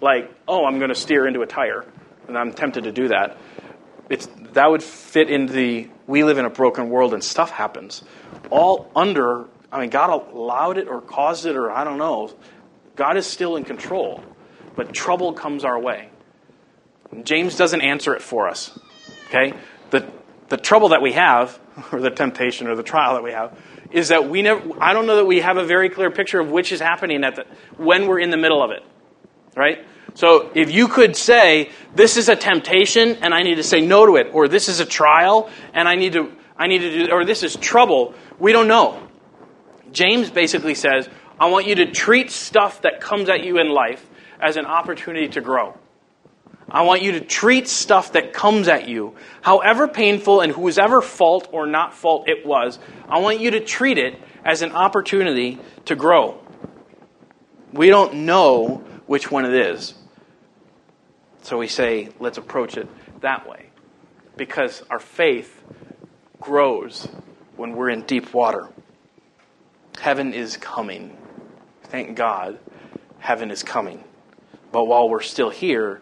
like, 0.00 0.30
oh, 0.46 0.66
I'm 0.66 0.78
going 0.78 0.90
to 0.90 0.94
steer 0.94 1.26
into 1.26 1.40
a 1.40 1.46
tire 1.46 1.84
and 2.28 2.36
I'm 2.36 2.52
tempted 2.52 2.84
to 2.84 2.92
do 2.92 3.08
that. 3.08 3.38
It's 4.08 4.28
that 4.52 4.70
would 4.70 4.82
fit 4.82 5.30
into 5.30 5.52
the 5.52 5.88
we 6.06 6.24
live 6.24 6.38
in 6.38 6.44
a 6.44 6.50
broken 6.50 6.90
world 6.90 7.14
and 7.14 7.24
stuff 7.24 7.50
happens. 7.50 8.02
All 8.50 8.90
under 8.94 9.46
I 9.72 9.80
mean, 9.80 9.90
God 9.90 10.10
allowed 10.10 10.78
it 10.78 10.86
or 10.86 11.00
caused 11.00 11.46
it 11.46 11.56
or 11.56 11.70
I 11.70 11.84
don't 11.84 11.98
know. 11.98 12.32
God 12.94 13.16
is 13.16 13.26
still 13.26 13.56
in 13.56 13.64
control, 13.64 14.22
but 14.76 14.92
trouble 14.92 15.32
comes 15.32 15.64
our 15.64 15.78
way. 15.78 16.08
James 17.22 17.56
doesn't 17.56 17.80
answer 17.80 18.14
it 18.14 18.22
for 18.22 18.48
us. 18.48 18.78
Okay? 19.28 19.54
The, 19.90 20.10
the 20.48 20.56
trouble 20.56 20.90
that 20.90 21.02
we 21.02 21.12
have, 21.12 21.58
or 21.92 22.00
the 22.00 22.10
temptation 22.10 22.66
or 22.66 22.76
the 22.76 22.82
trial 22.82 23.14
that 23.14 23.22
we 23.22 23.32
have, 23.32 23.58
is 23.90 24.08
that 24.08 24.28
we 24.28 24.42
never, 24.42 24.62
I 24.80 24.92
don't 24.92 25.06
know 25.06 25.16
that 25.16 25.26
we 25.26 25.40
have 25.40 25.56
a 25.56 25.64
very 25.64 25.88
clear 25.88 26.10
picture 26.10 26.40
of 26.40 26.50
which 26.50 26.72
is 26.72 26.80
happening 26.80 27.22
at 27.24 27.36
the, 27.36 27.44
when 27.76 28.08
we're 28.08 28.18
in 28.18 28.30
the 28.30 28.36
middle 28.36 28.62
of 28.62 28.70
it. 28.70 28.82
Right? 29.56 29.84
So 30.14 30.50
if 30.54 30.70
you 30.70 30.88
could 30.88 31.16
say, 31.16 31.70
this 31.94 32.16
is 32.16 32.28
a 32.28 32.36
temptation 32.36 33.16
and 33.16 33.32
I 33.34 33.42
need 33.42 33.56
to 33.56 33.62
say 33.62 33.80
no 33.80 34.06
to 34.06 34.16
it, 34.16 34.28
or 34.32 34.48
this 34.48 34.68
is 34.68 34.80
a 34.80 34.86
trial 34.86 35.50
and 35.72 35.88
I 35.88 35.94
need 35.94 36.14
to, 36.14 36.32
I 36.56 36.66
need 36.66 36.78
to 36.78 37.06
do, 37.06 37.12
or 37.12 37.24
this 37.24 37.42
is 37.42 37.56
trouble, 37.56 38.14
we 38.38 38.52
don't 38.52 38.68
know. 38.68 39.00
James 39.92 40.30
basically 40.30 40.74
says, 40.74 41.08
I 41.38 41.46
want 41.46 41.66
you 41.66 41.76
to 41.76 41.90
treat 41.90 42.30
stuff 42.30 42.82
that 42.82 43.00
comes 43.00 43.28
at 43.28 43.44
you 43.44 43.58
in 43.58 43.68
life 43.68 44.08
as 44.40 44.56
an 44.56 44.66
opportunity 44.66 45.28
to 45.28 45.40
grow. 45.40 45.76
I 46.68 46.82
want 46.82 47.02
you 47.02 47.12
to 47.12 47.20
treat 47.20 47.68
stuff 47.68 48.12
that 48.12 48.32
comes 48.32 48.68
at 48.68 48.88
you, 48.88 49.14
however 49.42 49.86
painful 49.86 50.40
and 50.40 50.52
whosever 50.52 51.02
fault 51.02 51.48
or 51.52 51.66
not 51.66 51.94
fault 51.94 52.28
it 52.28 52.46
was, 52.46 52.78
I 53.08 53.18
want 53.18 53.40
you 53.40 53.52
to 53.52 53.60
treat 53.60 53.98
it 53.98 54.18
as 54.44 54.62
an 54.62 54.72
opportunity 54.72 55.58
to 55.86 55.94
grow. 55.94 56.40
We 57.72 57.88
don't 57.88 58.26
know 58.26 58.84
which 59.06 59.30
one 59.30 59.44
it 59.44 59.54
is. 59.54 59.94
So 61.42 61.58
we 61.58 61.68
say, 61.68 62.08
let's 62.18 62.38
approach 62.38 62.76
it 62.76 62.88
that 63.20 63.48
way. 63.48 63.70
Because 64.36 64.82
our 64.90 64.98
faith 64.98 65.62
grows 66.40 67.06
when 67.56 67.76
we're 67.76 67.90
in 67.90 68.02
deep 68.02 68.32
water. 68.32 68.68
Heaven 70.00 70.32
is 70.32 70.56
coming. 70.56 71.16
Thank 71.84 72.16
God, 72.16 72.58
heaven 73.18 73.50
is 73.50 73.62
coming. 73.62 74.02
But 74.72 74.86
while 74.86 75.08
we're 75.08 75.20
still 75.20 75.50
here, 75.50 76.00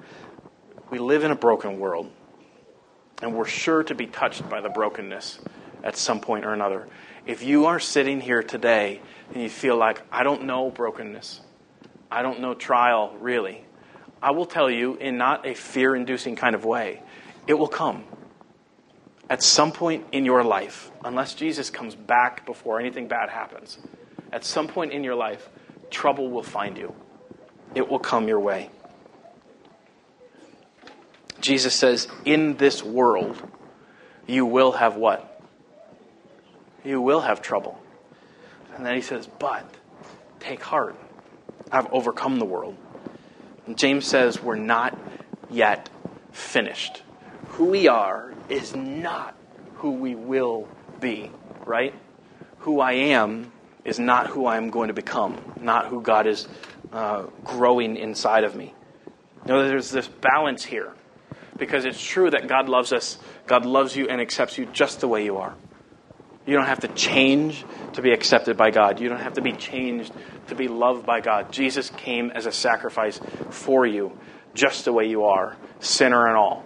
we 0.92 0.98
live 0.98 1.24
in 1.24 1.30
a 1.30 1.34
broken 1.34 1.80
world. 1.80 2.12
And 3.22 3.34
we're 3.34 3.46
sure 3.46 3.82
to 3.84 3.94
be 3.94 4.06
touched 4.06 4.46
by 4.50 4.60
the 4.60 4.68
brokenness 4.68 5.38
at 5.82 5.96
some 5.96 6.20
point 6.20 6.44
or 6.44 6.52
another. 6.52 6.86
If 7.24 7.42
you 7.42 7.64
are 7.64 7.80
sitting 7.80 8.20
here 8.20 8.42
today 8.42 9.00
and 9.32 9.42
you 9.42 9.48
feel 9.48 9.74
like, 9.74 10.02
I 10.12 10.22
don't 10.22 10.44
know 10.44 10.70
brokenness, 10.70 11.40
I 12.10 12.20
don't 12.20 12.40
know 12.40 12.52
trial 12.52 13.16
really, 13.20 13.64
I 14.22 14.32
will 14.32 14.44
tell 14.44 14.70
you 14.70 14.96
in 14.96 15.16
not 15.16 15.46
a 15.46 15.54
fear 15.54 15.96
inducing 15.96 16.36
kind 16.36 16.54
of 16.54 16.66
way, 16.66 17.00
it 17.46 17.54
will 17.54 17.68
come 17.68 18.04
at 19.30 19.42
some 19.42 19.72
point 19.72 20.04
in 20.12 20.26
your 20.26 20.44
life, 20.44 20.90
unless 21.02 21.32
Jesus 21.32 21.70
comes 21.70 21.94
back 21.94 22.44
before 22.44 22.78
anything 22.78 23.08
bad 23.08 23.30
happens, 23.30 23.78
at 24.30 24.44
some 24.44 24.68
point 24.68 24.92
in 24.92 25.02
your 25.02 25.14
life, 25.14 25.48
trouble 25.90 26.28
will 26.28 26.42
find 26.42 26.76
you. 26.76 26.94
It 27.74 27.88
will 27.88 27.98
come 27.98 28.28
your 28.28 28.40
way. 28.40 28.68
Jesus 31.42 31.74
says, 31.74 32.08
In 32.24 32.56
this 32.56 32.82
world, 32.82 33.36
you 34.26 34.46
will 34.46 34.72
have 34.72 34.96
what? 34.96 35.42
You 36.84 37.02
will 37.02 37.20
have 37.20 37.42
trouble. 37.42 37.78
And 38.74 38.86
then 38.86 38.94
he 38.94 39.02
says, 39.02 39.28
But 39.38 39.68
take 40.40 40.62
heart. 40.62 40.96
I've 41.70 41.92
overcome 41.92 42.38
the 42.38 42.44
world. 42.44 42.76
And 43.66 43.76
James 43.76 44.06
says, 44.06 44.40
We're 44.40 44.54
not 44.56 44.96
yet 45.50 45.90
finished. 46.30 47.02
Who 47.48 47.66
we 47.66 47.88
are 47.88 48.32
is 48.48 48.74
not 48.74 49.36
who 49.74 49.90
we 49.90 50.14
will 50.14 50.68
be, 51.00 51.30
right? 51.66 51.92
Who 52.60 52.80
I 52.80 52.92
am 52.92 53.50
is 53.84 53.98
not 53.98 54.28
who 54.28 54.46
I 54.46 54.56
am 54.56 54.70
going 54.70 54.88
to 54.88 54.94
become, 54.94 55.36
not 55.60 55.86
who 55.86 56.00
God 56.00 56.28
is 56.28 56.46
uh, 56.92 57.24
growing 57.42 57.96
inside 57.96 58.44
of 58.44 58.54
me. 58.54 58.72
You 59.44 59.52
know, 59.52 59.66
there's 59.66 59.90
this 59.90 60.06
balance 60.06 60.64
here 60.64 60.94
because 61.62 61.84
it's 61.84 62.02
true 62.02 62.28
that 62.28 62.48
God 62.48 62.68
loves 62.68 62.92
us, 62.92 63.18
God 63.46 63.64
loves 63.64 63.94
you 63.94 64.08
and 64.08 64.20
accepts 64.20 64.58
you 64.58 64.66
just 64.66 65.00
the 65.00 65.06
way 65.06 65.24
you 65.24 65.36
are. 65.36 65.54
You 66.44 66.56
don't 66.56 66.66
have 66.66 66.80
to 66.80 66.88
change 66.88 67.64
to 67.92 68.02
be 68.02 68.10
accepted 68.10 68.56
by 68.56 68.72
God. 68.72 68.98
You 68.98 69.08
don't 69.08 69.20
have 69.20 69.34
to 69.34 69.42
be 69.42 69.52
changed 69.52 70.12
to 70.48 70.56
be 70.56 70.66
loved 70.66 71.06
by 71.06 71.20
God. 71.20 71.52
Jesus 71.52 71.88
came 71.90 72.32
as 72.32 72.46
a 72.46 72.50
sacrifice 72.50 73.20
for 73.50 73.86
you, 73.86 74.18
just 74.54 74.86
the 74.86 74.92
way 74.92 75.06
you 75.06 75.22
are, 75.26 75.56
sinner 75.78 76.26
and 76.26 76.36
all. 76.36 76.64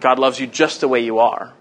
God 0.00 0.18
loves 0.18 0.40
you 0.40 0.46
just 0.46 0.80
the 0.80 0.88
way 0.88 1.00
you 1.00 1.18
are. 1.18 1.52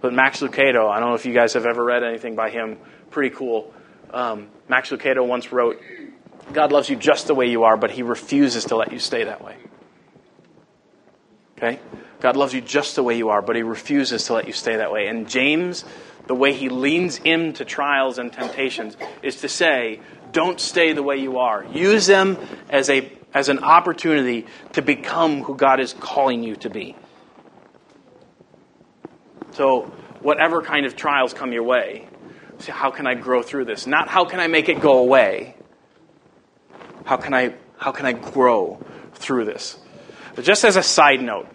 But 0.00 0.14
Max 0.14 0.40
Lucado, 0.40 0.90
I 0.90 0.98
don't 0.98 1.10
know 1.10 1.14
if 1.14 1.26
you 1.26 1.32
guys 1.32 1.52
have 1.52 1.64
ever 1.64 1.84
read 1.84 2.02
anything 2.02 2.34
by 2.34 2.50
him, 2.50 2.78
pretty 3.12 3.32
cool. 3.36 3.72
Um, 4.10 4.48
Max 4.68 4.90
Lucado 4.90 5.24
once 5.24 5.52
wrote, 5.52 5.80
God 6.52 6.72
loves 6.72 6.90
you 6.90 6.96
just 6.96 7.28
the 7.28 7.36
way 7.36 7.46
you 7.46 7.62
are, 7.62 7.76
but 7.76 7.92
he 7.92 8.02
refuses 8.02 8.64
to 8.64 8.76
let 8.76 8.92
you 8.92 8.98
stay 8.98 9.22
that 9.22 9.44
way. 9.44 9.56
Okay? 11.56 11.80
God 12.20 12.36
loves 12.36 12.54
you 12.54 12.60
just 12.60 12.96
the 12.96 13.02
way 13.02 13.16
you 13.16 13.30
are, 13.30 13.42
but 13.42 13.56
He 13.56 13.62
refuses 13.62 14.24
to 14.26 14.34
let 14.34 14.46
you 14.46 14.52
stay 14.52 14.76
that 14.76 14.92
way. 14.92 15.06
And 15.08 15.28
James, 15.28 15.84
the 16.26 16.34
way 16.34 16.52
he 16.52 16.68
leans 16.68 17.18
into 17.24 17.64
trials 17.64 18.18
and 18.18 18.32
temptations, 18.32 18.96
is 19.22 19.40
to 19.42 19.48
say, 19.48 20.00
don't 20.32 20.60
stay 20.60 20.92
the 20.92 21.02
way 21.02 21.16
you 21.16 21.38
are. 21.38 21.64
Use 21.64 22.06
them 22.06 22.36
as, 22.68 22.90
a, 22.90 23.10
as 23.32 23.48
an 23.48 23.60
opportunity 23.60 24.46
to 24.72 24.82
become 24.82 25.42
who 25.42 25.54
God 25.54 25.80
is 25.80 25.94
calling 25.94 26.42
you 26.42 26.56
to 26.56 26.70
be. 26.70 26.96
So, 29.52 29.82
whatever 30.20 30.62
kind 30.62 30.84
of 30.84 30.96
trials 30.96 31.32
come 31.32 31.52
your 31.52 31.62
way, 31.62 32.08
see, 32.58 32.72
how 32.72 32.90
can 32.90 33.06
I 33.06 33.14
grow 33.14 33.42
through 33.42 33.64
this? 33.66 33.86
Not 33.86 34.08
how 34.08 34.24
can 34.24 34.40
I 34.40 34.48
make 34.48 34.68
it 34.68 34.80
go 34.80 34.98
away. 34.98 35.54
How 37.04 37.16
can 37.16 37.32
I, 37.32 37.54
how 37.78 37.92
can 37.92 38.04
I 38.04 38.12
grow 38.12 38.84
through 39.14 39.44
this? 39.44 39.78
But 40.36 40.44
just 40.44 40.64
as 40.64 40.76
a 40.76 40.82
side 40.82 41.20
note, 41.20 41.48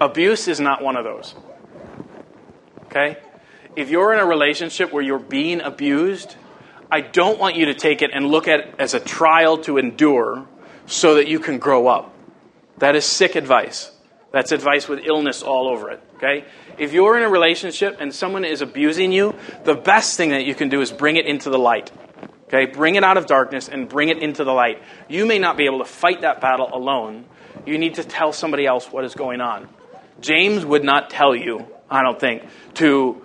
Abuse 0.00 0.46
is 0.48 0.60
not 0.60 0.82
one 0.82 0.96
of 0.96 1.04
those. 1.04 1.34
Okay? 2.86 3.16
If 3.74 3.90
you're 3.90 4.12
in 4.12 4.18
a 4.18 4.26
relationship 4.26 4.92
where 4.92 5.02
you're 5.02 5.18
being 5.18 5.60
abused, 5.60 6.36
I 6.90 7.00
don't 7.00 7.38
want 7.38 7.56
you 7.56 7.66
to 7.66 7.74
take 7.74 8.02
it 8.02 8.10
and 8.12 8.26
look 8.28 8.48
at 8.48 8.60
it 8.60 8.74
as 8.78 8.94
a 8.94 9.00
trial 9.00 9.58
to 9.58 9.78
endure 9.78 10.46
so 10.86 11.14
that 11.14 11.28
you 11.28 11.40
can 11.40 11.58
grow 11.58 11.88
up. 11.88 12.14
That 12.78 12.94
is 12.94 13.04
sick 13.04 13.36
advice. 13.36 13.90
That's 14.32 14.52
advice 14.52 14.86
with 14.86 15.00
illness 15.04 15.42
all 15.42 15.68
over 15.68 15.90
it. 15.90 16.02
Okay? 16.16 16.44
If 16.76 16.92
you're 16.92 17.16
in 17.16 17.22
a 17.22 17.28
relationship 17.28 17.96
and 17.98 18.14
someone 18.14 18.44
is 18.44 18.60
abusing 18.60 19.12
you, 19.12 19.34
the 19.64 19.74
best 19.74 20.18
thing 20.18 20.30
that 20.30 20.44
you 20.44 20.54
can 20.54 20.68
do 20.68 20.82
is 20.82 20.92
bring 20.92 21.16
it 21.16 21.24
into 21.24 21.48
the 21.48 21.58
light. 21.58 21.90
Okay? 22.46 22.66
Bring 22.66 22.94
it 22.94 23.04
out 23.04 23.16
of 23.16 23.26
darkness 23.26 23.68
and 23.68 23.88
bring 23.88 24.08
it 24.08 24.18
into 24.18 24.44
the 24.44 24.52
light. 24.52 24.82
You 25.08 25.26
may 25.26 25.38
not 25.38 25.56
be 25.56 25.66
able 25.66 25.78
to 25.78 25.84
fight 25.84 26.22
that 26.22 26.40
battle 26.40 26.70
alone. 26.72 27.24
You 27.64 27.78
need 27.78 27.94
to 27.94 28.04
tell 28.04 28.32
somebody 28.32 28.66
else 28.66 28.90
what 28.90 29.04
is 29.04 29.14
going 29.14 29.40
on. 29.40 29.68
James 30.20 30.64
would 30.64 30.84
not 30.84 31.10
tell 31.10 31.34
you, 31.34 31.66
I 31.90 32.02
don't 32.02 32.18
think, 32.18 32.42
to 32.74 33.22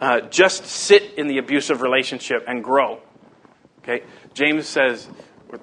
uh, 0.00 0.20
just 0.22 0.66
sit 0.66 1.14
in 1.16 1.26
the 1.26 1.38
abusive 1.38 1.82
relationship 1.82 2.44
and 2.46 2.62
grow. 2.62 3.00
Okay? 3.82 4.04
James 4.34 4.66
says, 4.66 5.08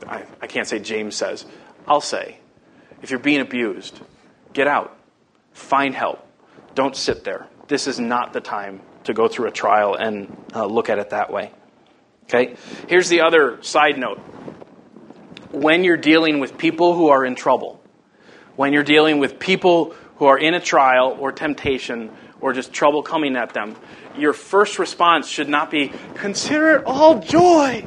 I, 0.08 0.26
I 0.42 0.48
can't 0.48 0.68
say 0.68 0.80
James 0.80 1.16
says, 1.16 1.46
I'll 1.88 2.02
say, 2.02 2.38
if 3.02 3.10
you're 3.10 3.20
being 3.20 3.42
abused, 3.42 4.00
get 4.54 4.68
out, 4.68 4.98
find 5.54 5.96
help, 5.96 6.26
don't 6.76 6.96
sit 6.96 7.24
there. 7.24 7.48
This 7.68 7.88
is 7.88 8.00
not 8.00 8.34
the 8.34 8.42
time 8.42 8.82
to 9.06 9.14
go 9.14 9.28
through 9.28 9.48
a 9.48 9.52
trial 9.52 9.96
and 9.96 10.36
uh, 10.54 10.66
look 10.66 10.90
at 10.90 11.00
it 11.00 11.12
that 11.12 11.32
way. 11.32 11.52
Okay? 12.30 12.56
Here's 12.88 13.10
the 13.10 13.22
other 13.22 13.62
side 13.64 13.98
note. 13.98 14.20
When 15.52 15.84
you're 15.84 15.98
dealing 15.98 16.40
with 16.40 16.58
people 16.60 16.94
who 16.94 17.10
are 17.10 17.26
in 17.26 17.34
trouble, 17.34 17.82
when 18.56 18.72
you're 18.72 18.84
dealing 18.84 19.18
with 19.18 19.40
people 19.40 19.96
who 20.18 20.26
are 20.26 20.38
in 20.38 20.54
a 20.54 20.60
trial 20.60 21.18
or 21.20 21.32
temptation 21.32 22.12
or 22.40 22.54
just 22.54 22.72
trouble 22.72 23.02
coming 23.02 23.36
at 23.36 23.54
them, 23.54 23.76
your 24.16 24.34
first 24.34 24.78
response 24.78 25.28
should 25.28 25.50
not 25.50 25.72
be, 25.72 25.92
consider 26.16 26.78
it 26.78 26.84
all 26.86 27.20
joy. 27.20 27.84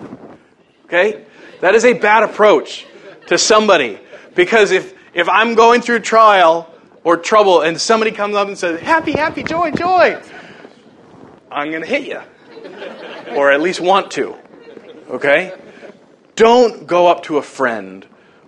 Okay? 0.87 1.25
That 1.61 1.77
is 1.77 1.85
a 1.85 1.93
bad 1.93 2.25
approach 2.25 2.85
to 3.29 3.39
somebody. 3.39 4.01
Because 4.35 4.73
if, 4.73 4.93
if 5.15 5.29
I'm 5.29 5.55
going 5.55 5.83
through 5.83 6.01
trial 6.01 6.69
or 7.05 7.17
trouble 7.17 7.61
and 7.61 7.81
somebody 7.81 8.11
comes 8.11 8.35
up 8.35 8.49
and 8.49 8.59
says, 8.59 8.81
happy, 8.81 9.13
happy, 9.13 9.45
joy, 9.45 9.71
joy, 9.71 10.21
I'm 11.49 11.71
going 11.71 11.83
to 11.83 11.89
hit 11.89 12.09
you. 12.09 12.21
Or 13.33 13.51
at 13.51 13.63
least 13.63 13.81
want 13.81 14.11
to. 14.13 14.37
Okay? 15.09 15.55
Don't 16.37 16.87
go 16.87 17.07
up 17.07 17.23
to 17.25 17.39
a 17.39 17.43
friend 17.43 18.05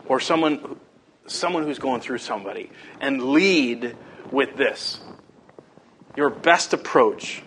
or 0.06 0.20
someone 0.20 0.78
someone 1.26 1.64
who's 1.64 1.78
going 1.78 2.00
through 2.00 2.18
somebody 2.18 2.70
and 3.00 3.22
lead 3.30 3.96
with 4.30 4.56
this. 4.56 5.00
Your 6.16 6.30
best 6.30 6.72
approach 6.72 7.42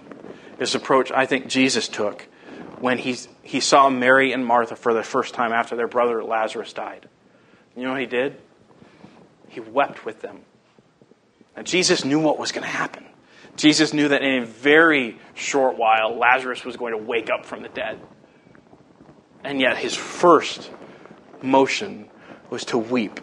is 0.59 0.71
the 0.73 0.79
approach 0.79 1.11
I 1.11 1.25
think 1.25 1.47
Jesus 1.47 1.87
took 1.87 2.27
when 2.79 2.97
he, 2.97 3.17
he 3.43 3.59
saw 3.59 3.89
Mary 3.89 4.33
and 4.33 4.45
Martha 4.45 4.75
for 4.75 4.93
the 4.93 5.03
first 5.03 5.33
time 5.33 5.51
after 5.51 5.75
their 5.75 5.87
brother 5.87 6.23
Lazarus 6.23 6.73
died. 6.73 7.07
You 7.75 7.83
know 7.83 7.91
what 7.91 8.01
he 8.01 8.07
did? 8.07 8.37
He 9.49 9.59
wept 9.59 10.05
with 10.05 10.21
them. 10.21 10.41
Now, 11.55 11.63
Jesus 11.63 12.03
knew 12.05 12.19
what 12.19 12.37
was 12.37 12.51
going 12.51 12.63
to 12.63 12.69
happen. 12.69 13.05
Jesus 13.57 13.93
knew 13.93 14.07
that 14.07 14.21
in 14.21 14.43
a 14.43 14.45
very 14.45 15.19
short 15.33 15.77
while, 15.77 16.17
Lazarus 16.17 16.63
was 16.63 16.77
going 16.77 16.97
to 16.97 17.03
wake 17.03 17.29
up 17.29 17.45
from 17.45 17.61
the 17.61 17.69
dead. 17.69 17.99
And 19.43 19.59
yet, 19.59 19.77
his 19.77 19.95
first 19.95 20.71
motion 21.41 22.09
was 22.49 22.63
to 22.65 22.77
weep 22.77 23.19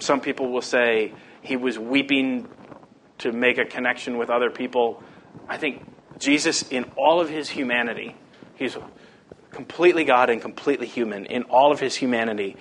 some 0.00 0.20
people 0.20 0.50
will 0.50 0.62
say 0.62 1.12
he 1.42 1.56
was 1.56 1.78
weeping 1.78 2.48
to 3.18 3.32
make 3.32 3.58
a 3.58 3.64
connection 3.64 4.18
with 4.18 4.30
other 4.30 4.50
people. 4.50 5.02
I 5.48 5.56
think 5.56 5.84
Jesus, 6.18 6.62
in 6.70 6.84
all 6.96 7.20
of 7.20 7.28
his 7.28 7.48
humanity, 7.48 8.16
he's 8.56 8.76
completely 9.50 10.04
God 10.04 10.30
and 10.30 10.40
completely 10.40 10.86
human, 10.86 11.26
in 11.26 11.44
all 11.44 11.70
of 11.70 11.80
his 11.80 11.94
humanity, 11.94 12.56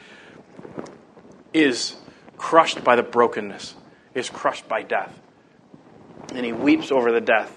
is 1.53 1.95
crushed 2.37 2.83
by 2.83 2.95
the 2.95 3.03
brokenness, 3.03 3.75
is 4.13 4.29
crushed 4.29 4.67
by 4.67 4.83
death. 4.83 5.19
And 6.33 6.45
he 6.45 6.51
weeps 6.51 6.91
over 6.91 7.11
the 7.11 7.21
death 7.21 7.51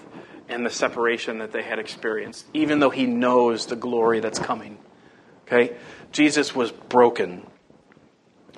and 0.49 0.65
the 0.65 0.69
separation 0.69 1.39
that 1.39 1.51
they 1.51 1.63
had 1.63 1.79
experienced, 1.79 2.45
even 2.53 2.79
though 2.79 2.89
he 2.89 3.05
knows 3.05 3.65
the 3.65 3.75
glory 3.75 4.19
that's 4.19 4.39
coming. 4.39 4.77
Okay? 5.45 5.75
Jesus 6.11 6.55
was 6.55 6.71
broken 6.71 7.45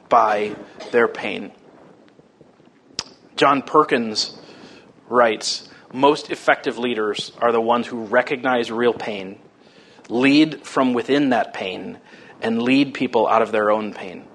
by 0.09 0.55
their 0.91 1.07
pain. 1.07 1.51
John 3.35 3.61
Perkins 3.61 4.37
writes 5.07 5.69
Most 5.93 6.29
effective 6.29 6.77
leaders 6.77 7.31
are 7.41 7.51
the 7.51 7.61
ones 7.61 7.87
who 7.87 8.03
recognize 8.03 8.71
real 8.71 8.93
pain, 8.93 9.39
lead 10.09 10.65
from 10.65 10.93
within 10.93 11.29
that 11.29 11.53
pain, 11.53 11.99
and 12.41 12.61
lead 12.61 12.93
people 12.93 13.27
out 13.27 13.41
of 13.41 13.51
their 13.51 13.71
own 13.71 13.93
pain. 13.93 14.25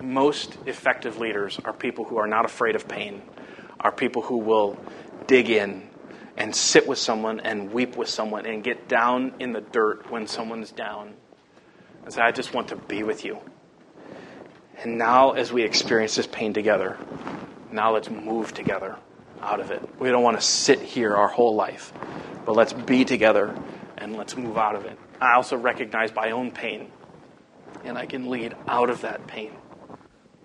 Most 0.00 0.56
effective 0.66 1.18
leaders 1.18 1.60
are 1.64 1.72
people 1.72 2.04
who 2.04 2.16
are 2.16 2.26
not 2.26 2.44
afraid 2.44 2.74
of 2.74 2.88
pain, 2.88 3.22
are 3.82 3.92
people 3.92 4.22
who 4.22 4.38
will 4.38 4.78
dig 5.26 5.50
in 5.50 5.88
and 6.36 6.54
sit 6.54 6.86
with 6.86 6.98
someone 6.98 7.40
and 7.40 7.72
weep 7.72 7.96
with 7.96 8.08
someone 8.08 8.46
and 8.46 8.64
get 8.64 8.88
down 8.88 9.34
in 9.38 9.52
the 9.52 9.60
dirt 9.60 10.10
when 10.10 10.26
someone's 10.26 10.70
down 10.70 11.14
and 12.04 12.12
say, 12.12 12.20
I 12.20 12.32
just 12.32 12.54
want 12.54 12.68
to 12.68 12.76
be 12.76 13.02
with 13.02 13.24
you. 13.24 13.38
And 14.78 14.98
now, 14.98 15.32
as 15.32 15.52
we 15.52 15.62
experience 15.62 16.14
this 16.16 16.26
pain 16.26 16.52
together, 16.52 16.98
now 17.70 17.92
let's 17.92 18.10
move 18.10 18.52
together 18.54 18.96
out 19.40 19.60
of 19.60 19.70
it. 19.70 19.82
We 20.00 20.10
don't 20.10 20.22
want 20.22 20.40
to 20.40 20.44
sit 20.44 20.80
here 20.80 21.14
our 21.14 21.28
whole 21.28 21.54
life, 21.54 21.92
but 22.44 22.56
let's 22.56 22.72
be 22.72 23.04
together 23.04 23.56
and 23.98 24.16
let's 24.16 24.36
move 24.36 24.56
out 24.56 24.74
of 24.74 24.84
it. 24.84 24.98
I 25.20 25.34
also 25.34 25.56
recognize 25.56 26.12
my 26.14 26.32
own 26.32 26.50
pain, 26.50 26.90
and 27.84 27.96
I 27.96 28.06
can 28.06 28.28
lead 28.28 28.56
out 28.66 28.90
of 28.90 29.02
that 29.02 29.26
pain. 29.28 29.52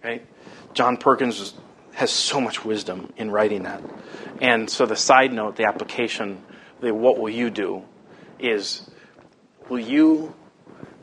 Right? 0.03 0.25
John 0.73 0.97
Perkins 0.97 1.55
has 1.97 2.11
so 2.11 2.39
much 2.39 2.63
wisdom 2.63 3.11
in 3.17 3.31
writing 3.31 3.63
that. 3.63 3.81
And 4.39 4.69
so 4.69 4.85
the 4.85 4.95
side 4.95 5.33
note, 5.33 5.55
the 5.55 5.65
application, 5.65 6.43
the 6.79 6.93
what 6.93 7.17
will 7.17 7.31
you 7.31 7.49
do 7.49 7.85
is 8.37 8.87
will 9.67 9.79
you 9.79 10.35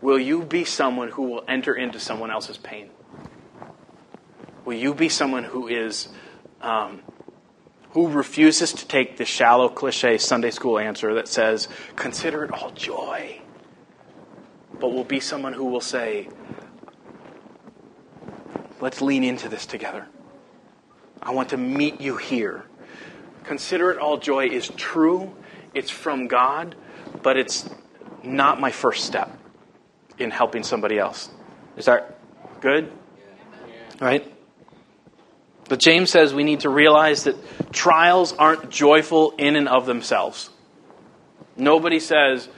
will 0.01 0.20
you 0.20 0.45
be 0.45 0.64
someone 0.64 1.09
who 1.09 1.22
will 1.22 1.42
enter 1.49 1.74
into 1.74 1.99
someone 1.99 2.30
else's 2.30 2.59
pain? 2.59 2.90
Will 4.64 4.76
you 4.76 4.95
be 4.95 5.09
someone 5.09 5.42
who 5.42 5.66
is 5.66 6.11
um, 6.61 7.03
who 7.90 8.07
refuses 8.07 8.72
to 8.74 8.86
take 8.86 9.16
the 9.16 9.24
shallow 9.24 9.68
cliche 9.68 10.16
Sunday 10.16 10.53
school 10.53 10.78
answer 10.78 11.12
that 11.14 11.26
says, 11.26 11.66
"Consider 11.97 12.45
it 12.45 12.53
all 12.53 12.70
joy," 12.70 13.40
but 14.78 14.92
will 14.92 15.03
be 15.03 15.18
someone 15.18 15.55
who 15.55 15.64
will 15.64 15.80
say, 15.80 16.28
"Let's 18.80 19.03
lean 19.03 19.24
into 19.24 19.49
this 19.49 19.66
together. 19.66 20.07
I 21.25 21.33
want 21.33 21.51
to 21.51 21.57
meet 21.57 22.01
you 22.01 22.16
here." 22.16 22.64
Consider 23.45 23.91
it 23.91 23.99
all 23.99 24.16
joy 24.16 24.47
is 24.47 24.68
true. 24.77 25.35
It's 25.75 25.91
from 25.91 26.29
God, 26.29 26.75
but 27.22 27.37
it's 27.37 27.68
not 28.22 28.61
my 28.61 28.70
first 28.70 29.05
step 29.05 29.37
in 30.18 30.31
helping 30.31 30.62
somebody 30.62 30.99
else. 30.99 31.29
Is 31.77 31.87
that 31.87 32.18
good? 32.61 32.91
Right? 34.01 34.31
But 35.68 35.79
James 35.79 36.11
says 36.11 36.35
we 36.35 36.45
need 36.45 36.61
to 36.61 36.70
realize 36.70 37.25
that 37.25 37.37
trials 37.72 38.33
aren't 38.33 38.70
joyful 38.70 39.33
in 39.39 39.57
and 39.57 39.68
of 39.68 39.87
themselves. 39.87 40.51
Nobody 41.57 42.01
says, 42.01 42.49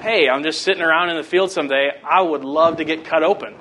hey, 0.00 0.28
I'm 0.28 0.42
just 0.42 0.62
sitting 0.62 0.82
around 0.82 1.10
in 1.10 1.16
the 1.16 1.22
field 1.22 1.50
someday. 1.50 1.90
I 2.02 2.22
would 2.22 2.44
love 2.44 2.78
to 2.78 2.84
get 2.84 3.04
cut 3.04 3.22
open. 3.22 3.54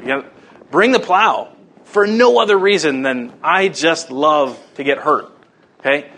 You 0.00 0.06
know, 0.06 0.24
bring 0.70 0.92
the 0.92 1.00
plow 1.00 1.52
for 1.90 2.06
no 2.06 2.40
other 2.40 2.58
reason 2.58 3.02
than 3.02 3.32
I 3.42 3.68
just 3.68 4.10
love 4.10 4.58
to 4.74 4.84
get 4.84 4.98
hurt. 4.98 5.30
Okay? 5.80 6.10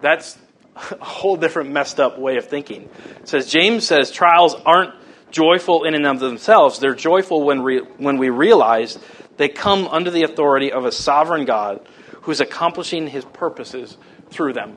That's 0.00 0.38
a 0.76 1.04
whole 1.04 1.36
different 1.36 1.70
messed 1.70 2.00
up 2.00 2.18
way 2.18 2.36
of 2.36 2.46
thinking. 2.46 2.88
It 3.20 3.28
says 3.28 3.50
James 3.50 3.86
says 3.86 4.10
trials 4.10 4.54
aren't 4.54 4.94
joyful 5.30 5.84
in 5.84 5.94
and 5.94 6.06
of 6.06 6.20
themselves. 6.20 6.78
They're 6.78 6.94
joyful 6.94 7.44
when, 7.44 7.62
re- 7.62 7.86
when 7.98 8.18
we 8.18 8.30
realize 8.30 8.98
They 9.40 9.48
come 9.48 9.88
under 9.88 10.10
the 10.10 10.24
authority 10.24 10.70
of 10.70 10.84
a 10.84 10.92
sovereign 10.92 11.46
God 11.46 11.80
who's 12.22 12.40
accomplishing 12.42 13.06
his 13.06 13.24
purposes 13.24 13.96
through 14.28 14.52
them. 14.52 14.76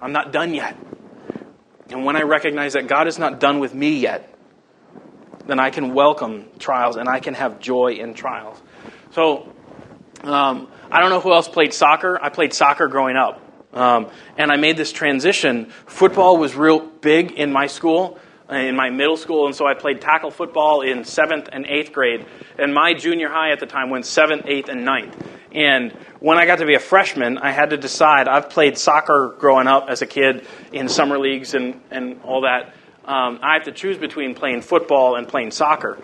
I'm 0.00 0.12
not 0.12 0.32
done 0.32 0.54
yet. 0.54 0.76
And 1.90 2.04
when 2.04 2.14
I 2.14 2.22
recognize 2.22 2.74
that 2.74 2.86
God 2.86 3.08
is 3.08 3.18
not 3.18 3.40
done 3.40 3.58
with 3.58 3.74
me 3.74 3.98
yet, 3.98 4.32
then 5.48 5.58
I 5.58 5.70
can 5.70 5.92
welcome 5.92 6.46
trials 6.60 6.94
and 6.94 7.08
I 7.08 7.18
can 7.18 7.34
have 7.34 7.58
joy 7.58 7.94
in 7.94 8.14
trials. 8.14 8.62
So, 9.14 9.48
um, 10.24 10.66
I 10.90 10.98
don't 10.98 11.10
know 11.10 11.20
who 11.20 11.32
else 11.32 11.46
played 11.46 11.72
soccer. 11.72 12.18
I 12.20 12.30
played 12.30 12.52
soccer 12.52 12.88
growing 12.88 13.14
up. 13.14 13.40
Um, 13.72 14.08
and 14.36 14.50
I 14.50 14.56
made 14.56 14.76
this 14.76 14.90
transition. 14.90 15.66
Football 15.86 16.36
was 16.36 16.56
real 16.56 16.80
big 16.80 17.30
in 17.30 17.52
my 17.52 17.68
school, 17.68 18.18
uh, 18.50 18.56
in 18.56 18.74
my 18.74 18.90
middle 18.90 19.16
school, 19.16 19.46
and 19.46 19.54
so 19.54 19.68
I 19.68 19.74
played 19.74 20.00
tackle 20.00 20.32
football 20.32 20.80
in 20.80 21.04
seventh 21.04 21.48
and 21.52 21.64
eighth 21.64 21.92
grade. 21.92 22.26
And 22.58 22.74
my 22.74 22.92
junior 22.94 23.28
high 23.28 23.52
at 23.52 23.60
the 23.60 23.66
time 23.66 23.88
went 23.88 24.04
seventh, 24.04 24.46
eighth, 24.46 24.68
and 24.68 24.84
ninth. 24.84 25.16
And 25.52 25.92
when 26.18 26.36
I 26.36 26.44
got 26.44 26.58
to 26.58 26.66
be 26.66 26.74
a 26.74 26.80
freshman, 26.80 27.38
I 27.38 27.52
had 27.52 27.70
to 27.70 27.76
decide. 27.76 28.26
I've 28.26 28.50
played 28.50 28.76
soccer 28.76 29.36
growing 29.38 29.68
up 29.68 29.86
as 29.88 30.02
a 30.02 30.06
kid 30.06 30.44
in 30.72 30.88
summer 30.88 31.20
leagues 31.20 31.54
and, 31.54 31.80
and 31.92 32.20
all 32.24 32.40
that. 32.40 32.74
Um, 33.06 33.40
I 33.42 33.54
have 33.54 33.64
to 33.64 33.72
choose 33.72 33.98
between 33.98 34.34
playing 34.34 34.62
football 34.62 35.16
and 35.16 35.28
playing 35.28 35.50
soccer. 35.50 35.98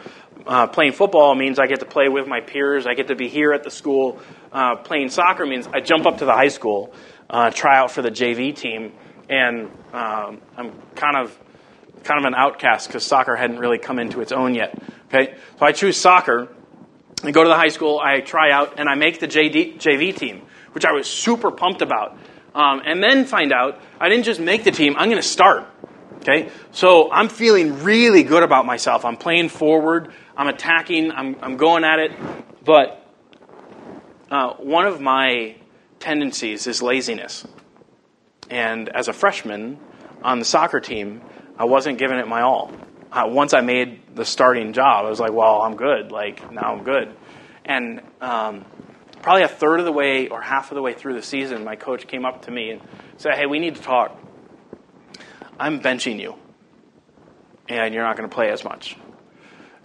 Uh, 0.46 0.66
playing 0.66 0.92
football 0.92 1.34
means 1.34 1.58
I 1.58 1.66
get 1.66 1.80
to 1.80 1.86
play 1.86 2.08
with 2.08 2.26
my 2.26 2.40
peers. 2.40 2.86
I 2.86 2.94
get 2.94 3.08
to 3.08 3.14
be 3.14 3.28
here 3.28 3.52
at 3.52 3.62
the 3.62 3.70
school. 3.70 4.20
Uh, 4.52 4.76
playing 4.76 5.10
soccer 5.10 5.46
means 5.46 5.66
I 5.66 5.80
jump 5.80 6.06
up 6.06 6.18
to 6.18 6.24
the 6.24 6.32
high 6.32 6.48
school, 6.48 6.92
uh, 7.28 7.50
try 7.50 7.78
out 7.78 7.90
for 7.90 8.02
the 8.02 8.10
JV 8.10 8.54
team, 8.54 8.92
and 9.28 9.70
um, 9.92 10.40
I'm 10.56 10.72
kind 10.94 11.16
of 11.16 11.38
kind 12.02 12.18
of 12.18 12.24
an 12.24 12.34
outcast 12.34 12.88
because 12.88 13.04
soccer 13.04 13.36
hadn't 13.36 13.58
really 13.58 13.78
come 13.78 13.98
into 13.98 14.20
its 14.20 14.32
own 14.32 14.54
yet. 14.54 14.76
Okay, 15.12 15.34
so 15.58 15.66
I 15.66 15.72
choose 15.72 15.96
soccer. 15.96 16.48
I 17.22 17.30
go 17.30 17.42
to 17.42 17.48
the 17.48 17.56
high 17.56 17.68
school. 17.68 18.00
I 18.02 18.20
try 18.20 18.50
out, 18.50 18.78
and 18.78 18.88
I 18.88 18.94
make 18.94 19.20
the 19.20 19.28
JD, 19.28 19.76
JV 19.76 20.16
team, 20.16 20.42
which 20.72 20.84
I 20.84 20.92
was 20.92 21.06
super 21.06 21.50
pumped 21.50 21.82
about. 21.82 22.16
Um, 22.54 22.82
and 22.84 23.02
then 23.02 23.26
find 23.26 23.52
out 23.52 23.80
I 24.00 24.08
didn't 24.08 24.24
just 24.24 24.40
make 24.40 24.64
the 24.64 24.72
team. 24.72 24.94
I'm 24.96 25.08
going 25.10 25.22
to 25.22 25.28
start. 25.28 25.66
Okay, 26.16 26.50
so 26.72 27.10
I'm 27.10 27.30
feeling 27.30 27.82
really 27.82 28.24
good 28.24 28.42
about 28.42 28.66
myself. 28.66 29.06
I'm 29.06 29.16
playing 29.16 29.48
forward. 29.48 30.12
I'm 30.40 30.48
attacking. 30.48 31.12
I'm, 31.12 31.36
I'm 31.42 31.58
going 31.58 31.84
at 31.84 31.98
it. 31.98 32.12
But 32.64 33.06
uh, 34.30 34.54
one 34.54 34.86
of 34.86 34.98
my 34.98 35.56
tendencies 35.98 36.66
is 36.66 36.80
laziness. 36.80 37.46
And 38.48 38.88
as 38.88 39.08
a 39.08 39.12
freshman 39.12 39.78
on 40.22 40.38
the 40.38 40.46
soccer 40.46 40.80
team, 40.80 41.20
I 41.58 41.66
wasn't 41.66 41.98
giving 41.98 42.16
it 42.16 42.26
my 42.26 42.40
all. 42.40 42.72
Uh, 43.12 43.24
once 43.26 43.52
I 43.52 43.60
made 43.60 44.16
the 44.16 44.24
starting 44.24 44.72
job, 44.72 45.04
I 45.04 45.10
was 45.10 45.20
like, 45.20 45.34
well, 45.34 45.60
I'm 45.60 45.76
good. 45.76 46.10
Like, 46.10 46.50
now 46.50 46.72
I'm 46.74 46.84
good. 46.84 47.14
And 47.66 48.00
um, 48.22 48.64
probably 49.20 49.42
a 49.42 49.48
third 49.48 49.78
of 49.78 49.84
the 49.84 49.92
way 49.92 50.28
or 50.28 50.40
half 50.40 50.70
of 50.70 50.74
the 50.74 50.82
way 50.82 50.94
through 50.94 51.16
the 51.16 51.22
season, 51.22 51.64
my 51.64 51.76
coach 51.76 52.06
came 52.06 52.24
up 52.24 52.46
to 52.46 52.50
me 52.50 52.70
and 52.70 52.80
said, 53.18 53.34
hey, 53.34 53.44
we 53.44 53.58
need 53.58 53.74
to 53.74 53.82
talk. 53.82 54.18
I'm 55.58 55.80
benching 55.80 56.18
you, 56.18 56.36
and 57.68 57.92
you're 57.92 58.04
not 58.04 58.16
going 58.16 58.26
to 58.26 58.34
play 58.34 58.50
as 58.50 58.64
much. 58.64 58.96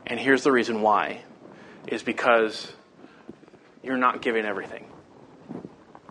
And 0.08 0.20
here's 0.20 0.43
the 0.43 0.51
reason 0.51 0.82
why 0.82 1.22
is 1.88 2.03
because 2.03 2.72
you're 3.84 3.97
not 3.97 4.22
giving 4.22 4.45
everything. 4.45 4.86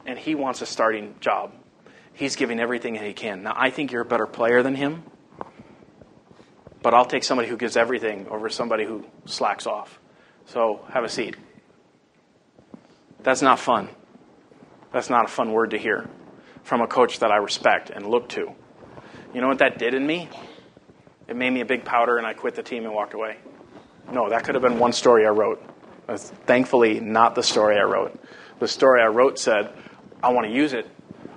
And 0.06 0.18
he 0.18 0.34
wants 0.34 0.62
a 0.62 0.66
starting 0.66 1.14
job. 1.20 1.52
He's 2.12 2.36
giving 2.36 2.60
everything 2.60 2.94
that 2.94 3.04
he 3.04 3.12
can. 3.12 3.42
Now, 3.42 3.54
I 3.56 3.70
think 3.70 3.90
you're 3.90 4.02
a 4.02 4.06
better 4.06 4.26
player 4.26 4.62
than 4.62 4.74
him, 4.74 5.02
but 6.82 6.94
I'll 6.94 7.06
take 7.06 7.24
somebody 7.24 7.48
who 7.48 7.56
gives 7.56 7.76
everything 7.76 8.28
over 8.28 8.48
somebody 8.48 8.84
who 8.84 9.04
slacks 9.24 9.66
off. 9.66 9.98
So, 10.46 10.84
have 10.92 11.04
a 11.04 11.08
seat. 11.08 11.36
That's 13.22 13.42
not 13.42 13.58
fun. 13.58 13.88
That's 14.92 15.10
not 15.10 15.24
a 15.24 15.28
fun 15.28 15.52
word 15.52 15.70
to 15.70 15.78
hear 15.78 16.08
from 16.62 16.80
a 16.82 16.86
coach 16.86 17.20
that 17.20 17.30
I 17.30 17.36
respect 17.36 17.90
and 17.90 18.06
look 18.06 18.28
to. 18.30 18.52
You 19.32 19.40
know 19.40 19.48
what 19.48 19.58
that 19.58 19.78
did 19.78 19.94
in 19.94 20.06
me? 20.06 20.28
It 21.26 21.34
made 21.34 21.50
me 21.50 21.60
a 21.60 21.64
big 21.64 21.84
powder, 21.84 22.18
and 22.18 22.26
I 22.26 22.34
quit 22.34 22.54
the 22.54 22.62
team 22.62 22.84
and 22.84 22.94
walked 22.94 23.14
away. 23.14 23.38
No, 24.12 24.28
that 24.28 24.44
could 24.44 24.54
have 24.54 24.62
been 24.62 24.78
one 24.78 24.92
story 24.92 25.26
I 25.26 25.30
wrote. 25.30 25.62
That's 26.06 26.30
thankfully 26.30 27.00
not 27.00 27.34
the 27.34 27.42
story 27.42 27.76
I 27.78 27.82
wrote. 27.82 28.18
The 28.60 28.68
story 28.68 29.02
I 29.02 29.06
wrote 29.06 29.38
said, 29.38 29.72
I 30.22 30.32
want 30.32 30.46
to 30.46 30.52
use 30.52 30.72
it. 30.72 30.86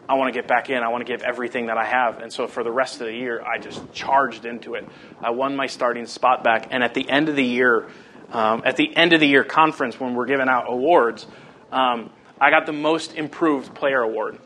I 0.10 0.14
want 0.14 0.34
to 0.34 0.40
get 0.40 0.48
back 0.48 0.70
in. 0.70 0.84
I 0.84 0.90
want 0.90 1.06
to 1.06 1.12
give 1.12 1.22
everything 1.22 1.68
that 1.68 1.78
I 1.78 1.86
have. 1.86 2.20
And 2.20 2.32
so 2.32 2.48
for 2.48 2.64
the 2.64 2.72
rest 2.72 3.02
of 3.02 3.08
the 3.08 3.14
year, 3.14 3.42
I 3.42 3.58
just 3.58 3.92
charged 3.92 4.46
into 4.46 4.76
it. 4.76 4.88
I 5.22 5.32
won 5.32 5.56
my 5.56 5.68
starting 5.68 6.06
spot 6.06 6.44
back. 6.44 6.68
And 6.72 6.84
at 6.84 6.94
the 6.94 7.10
end 7.10 7.30
of 7.30 7.36
the 7.36 7.44
year, 7.44 7.88
um, 8.32 8.62
at 8.66 8.78
the 8.78 8.96
end 8.96 9.14
of 9.14 9.20
the 9.20 9.28
year 9.28 9.44
conference, 9.44 10.00
when 10.00 10.16
we're 10.16 10.26
giving 10.26 10.48
out 10.48 10.66
awards, 10.68 11.28
um, 11.72 12.12
I 12.40 12.52
got 12.52 12.66
the 12.66 12.74
most 12.74 13.16
improved 13.16 13.74
player 13.74 14.02
award, 14.02 14.40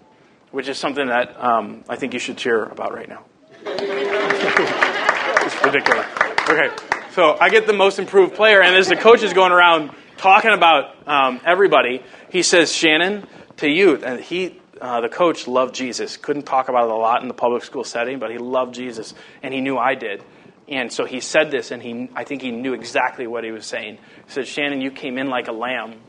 which 0.52 0.68
is 0.68 0.78
something 0.78 1.08
that 1.08 1.40
um, 1.44 1.84
I 1.90 1.96
think 1.96 2.14
you 2.14 2.20
should 2.20 2.38
cheer 2.38 2.66
about 2.66 2.94
right 2.94 3.10
now 3.10 3.26
it's 3.66 5.64
ridiculous. 5.64 6.08
Okay, 6.50 6.70
so 7.12 7.38
I 7.40 7.50
get 7.50 7.68
the 7.68 7.74
most 7.74 8.00
improved 8.00 8.36
player, 8.36 8.62
and 8.62 8.76
as 8.76 8.88
the 8.88 8.96
coach 8.96 9.24
is 9.24 9.34
going 9.34 9.52
around 9.52 9.92
talking 10.18 10.52
about 10.52 11.08
um, 11.08 11.42
everybody, 11.46 12.04
he 12.30 12.44
says, 12.44 12.74
Shannon, 12.74 13.28
to 13.58 13.70
you, 13.70 14.04
and 14.04 14.20
he, 14.20 14.60
uh, 14.80 15.02
the 15.02 15.10
coach, 15.10 15.48
loved 15.48 15.76
Jesus. 15.76 16.18
Couldn't 16.18 16.44
talk 16.44 16.70
about 16.70 16.86
it 16.86 16.92
a 16.92 16.96
lot 16.96 17.22
in 17.22 17.28
the 17.28 17.34
public 17.34 17.64
school 17.64 17.84
setting, 17.84 18.20
but 18.20 18.32
he 18.32 18.38
loved 18.38 18.76
Jesus, 18.76 19.14
and 19.44 19.54
he 19.54 19.62
knew 19.62 19.78
I 19.78 19.96
did. 19.96 20.24
And 20.68 20.92
so 20.92 21.06
he 21.06 21.20
said 21.20 21.52
this, 21.52 21.72
and 21.72 21.82
he, 21.82 22.10
I 22.16 22.24
think 22.24 22.42
he 22.42 22.52
knew 22.52 22.74
exactly 22.74 23.28
what 23.28 23.44
he 23.44 23.52
was 23.52 23.66
saying. 23.66 23.96
He 23.96 24.32
said, 24.32 24.48
Shannon, 24.48 24.80
you 24.80 24.92
came 24.92 25.18
in 25.18 25.28
like 25.28 25.48
a 25.48 25.52
lamb, 25.52 26.00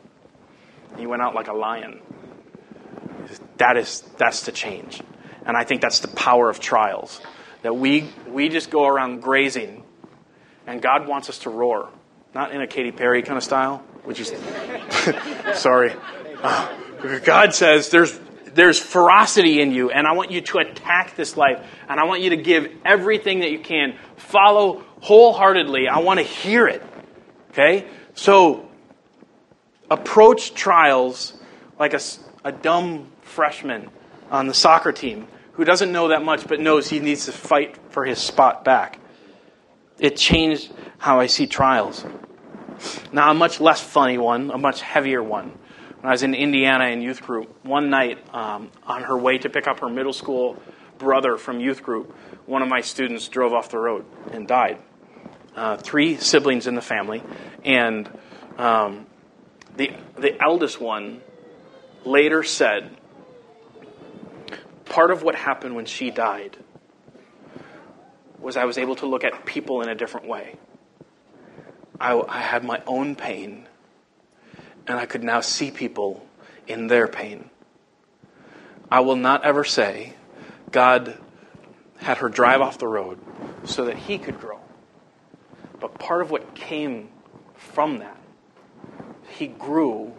you 0.98 1.08
went 1.08 1.22
out 1.22 1.34
like 1.34 1.48
a 1.48 1.52
lion. 1.52 2.00
That 3.56 3.76
is, 3.76 4.02
that's 4.18 4.44
the 4.44 4.52
change. 4.52 5.02
And 5.44 5.56
I 5.56 5.64
think 5.64 5.80
that's 5.80 6.00
the 6.00 6.08
power 6.08 6.48
of 6.48 6.60
trials 6.60 7.20
that 7.62 7.76
we, 7.76 8.08
we 8.28 8.48
just 8.48 8.70
go 8.70 8.86
around 8.86 9.20
grazing, 9.20 9.81
and 10.66 10.80
God 10.80 11.06
wants 11.08 11.28
us 11.28 11.38
to 11.40 11.50
roar. 11.50 11.88
Not 12.34 12.52
in 12.52 12.60
a 12.60 12.66
Katy 12.66 12.92
Perry 12.92 13.22
kind 13.22 13.36
of 13.36 13.44
style, 13.44 13.78
which 14.04 14.20
is, 14.20 14.32
sorry. 15.54 15.92
Uh, 16.42 16.74
God 17.24 17.54
says 17.54 17.90
there's, 17.90 18.18
there's 18.54 18.78
ferocity 18.78 19.60
in 19.60 19.72
you, 19.72 19.90
and 19.90 20.06
I 20.06 20.12
want 20.12 20.30
you 20.30 20.40
to 20.40 20.58
attack 20.58 21.14
this 21.16 21.36
life, 21.36 21.64
and 21.88 22.00
I 22.00 22.04
want 22.04 22.22
you 22.22 22.30
to 22.30 22.36
give 22.36 22.70
everything 22.84 23.40
that 23.40 23.50
you 23.50 23.58
can. 23.58 23.96
Follow 24.16 24.84
wholeheartedly. 25.00 25.88
I 25.88 25.98
want 25.98 26.20
to 26.20 26.24
hear 26.24 26.66
it. 26.66 26.82
Okay? 27.50 27.86
So, 28.14 28.68
approach 29.90 30.54
trials 30.54 31.34
like 31.78 31.92
a, 31.92 32.00
a 32.44 32.52
dumb 32.52 33.10
freshman 33.20 33.90
on 34.30 34.46
the 34.46 34.54
soccer 34.54 34.92
team 34.92 35.26
who 35.52 35.64
doesn't 35.64 35.92
know 35.92 36.08
that 36.08 36.24
much 36.24 36.46
but 36.46 36.60
knows 36.60 36.88
he 36.88 36.98
needs 36.98 37.26
to 37.26 37.32
fight 37.32 37.76
for 37.90 38.04
his 38.04 38.18
spot 38.18 38.64
back. 38.64 38.98
It 40.02 40.16
changed 40.16 40.72
how 40.98 41.20
I 41.20 41.28
see 41.28 41.46
trials. 41.46 42.04
Now, 43.12 43.30
a 43.30 43.34
much 43.34 43.60
less 43.60 43.80
funny 43.80 44.18
one, 44.18 44.50
a 44.50 44.58
much 44.58 44.82
heavier 44.82 45.22
one. 45.22 45.52
When 46.00 46.08
I 46.08 46.10
was 46.10 46.24
in 46.24 46.34
Indiana 46.34 46.86
in 46.86 47.02
youth 47.02 47.22
group, 47.22 47.64
one 47.64 47.88
night 47.88 48.18
um, 48.34 48.72
on 48.84 49.04
her 49.04 49.16
way 49.16 49.38
to 49.38 49.48
pick 49.48 49.68
up 49.68 49.78
her 49.78 49.88
middle 49.88 50.12
school 50.12 50.60
brother 50.98 51.36
from 51.36 51.60
youth 51.60 51.84
group, 51.84 52.12
one 52.46 52.62
of 52.62 52.68
my 52.68 52.80
students 52.80 53.28
drove 53.28 53.52
off 53.52 53.70
the 53.70 53.78
road 53.78 54.04
and 54.32 54.48
died. 54.48 54.78
Uh, 55.54 55.76
three 55.76 56.16
siblings 56.16 56.66
in 56.66 56.74
the 56.74 56.82
family, 56.82 57.22
and 57.64 58.10
um, 58.58 59.06
the 59.76 59.92
the 60.16 60.36
eldest 60.42 60.80
one 60.80 61.20
later 62.04 62.42
said 62.42 62.96
part 64.86 65.12
of 65.12 65.22
what 65.22 65.36
happened 65.36 65.76
when 65.76 65.84
she 65.84 66.10
died 66.10 66.56
was 68.42 68.56
I 68.56 68.64
was 68.64 68.78
able 68.78 68.96
to 68.96 69.06
look 69.06 69.24
at 69.24 69.46
people 69.46 69.82
in 69.82 69.88
a 69.88 69.94
different 69.94 70.26
way. 70.26 70.56
I, 72.00 72.20
I 72.28 72.40
had 72.40 72.64
my 72.64 72.82
own 72.86 73.14
pain, 73.14 73.68
and 74.86 74.98
I 74.98 75.06
could 75.06 75.22
now 75.22 75.40
see 75.40 75.70
people 75.70 76.26
in 76.66 76.88
their 76.88 77.06
pain. 77.06 77.50
I 78.90 79.00
will 79.00 79.16
not 79.16 79.44
ever 79.44 79.64
say 79.64 80.14
God 80.70 81.16
had 81.98 82.18
her 82.18 82.28
drive 82.28 82.60
off 82.60 82.78
the 82.78 82.88
road 82.88 83.18
so 83.64 83.84
that 83.84 83.96
he 83.96 84.18
could 84.18 84.40
grow. 84.40 84.58
But 85.80 85.98
part 85.98 86.20
of 86.20 86.30
what 86.30 86.54
came 86.54 87.08
from 87.54 87.98
that, 87.98 88.20
he 89.28 89.46
grew 89.46 90.14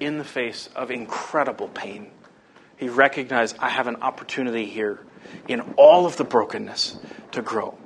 in 0.00 0.18
the 0.18 0.24
face 0.24 0.68
of 0.74 0.90
incredible 0.90 1.68
pain. 1.68 2.10
He 2.76 2.88
recognized, 2.88 3.56
I 3.58 3.68
have 3.68 3.86
an 3.86 3.96
opportunity 3.96 4.66
here 4.66 5.00
in 5.48 5.60
all 5.76 6.06
of 6.06 6.16
the 6.16 6.24
brokenness 6.24 6.98
to 7.32 7.42
grow. 7.42 7.76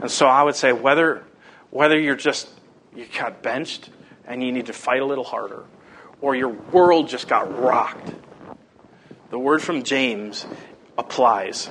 And 0.00 0.10
so 0.10 0.26
I 0.26 0.42
would 0.42 0.56
say 0.56 0.72
whether, 0.72 1.24
whether 1.70 1.98
you're 1.98 2.16
just, 2.16 2.48
you 2.94 3.06
got 3.18 3.42
benched 3.42 3.90
and 4.26 4.42
you 4.42 4.52
need 4.52 4.66
to 4.66 4.72
fight 4.72 5.02
a 5.02 5.04
little 5.04 5.24
harder, 5.24 5.64
or 6.20 6.34
your 6.34 6.48
world 6.48 7.08
just 7.08 7.28
got 7.28 7.58
rocked, 7.58 8.14
the 9.30 9.38
word 9.38 9.62
from 9.62 9.82
James 9.82 10.46
applies. 10.98 11.68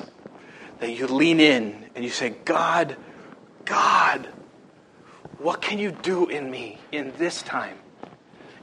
That 0.80 0.92
you 0.92 1.08
lean 1.08 1.40
in 1.42 1.90
and 1.94 2.06
you 2.06 2.10
say, 2.10 2.30
God, 2.46 2.96
God, 3.66 4.30
what 5.38 5.62
can 5.62 5.78
you 5.78 5.92
do 5.92 6.28
in 6.28 6.50
me 6.50 6.78
in 6.92 7.14
this 7.18 7.42
time? 7.42 7.78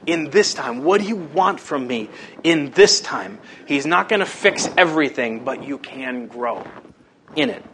In 0.07 0.31
this 0.31 0.55
time? 0.55 0.85
What 0.85 1.01
do 1.01 1.07
you 1.07 1.17
want 1.17 1.61
from 1.61 1.87
me 1.87 2.09
in 2.43 2.71
this 2.71 3.01
time? 3.01 3.39
He's 3.67 3.85
not 3.85 4.09
going 4.09 4.21
to 4.21 4.27
fix 4.27 4.69
everything, 4.77 5.45
but 5.45 5.65
you 5.65 5.79
can 5.79 6.29
grow 6.29 6.65
in 7.35 7.51
it. 7.51 7.65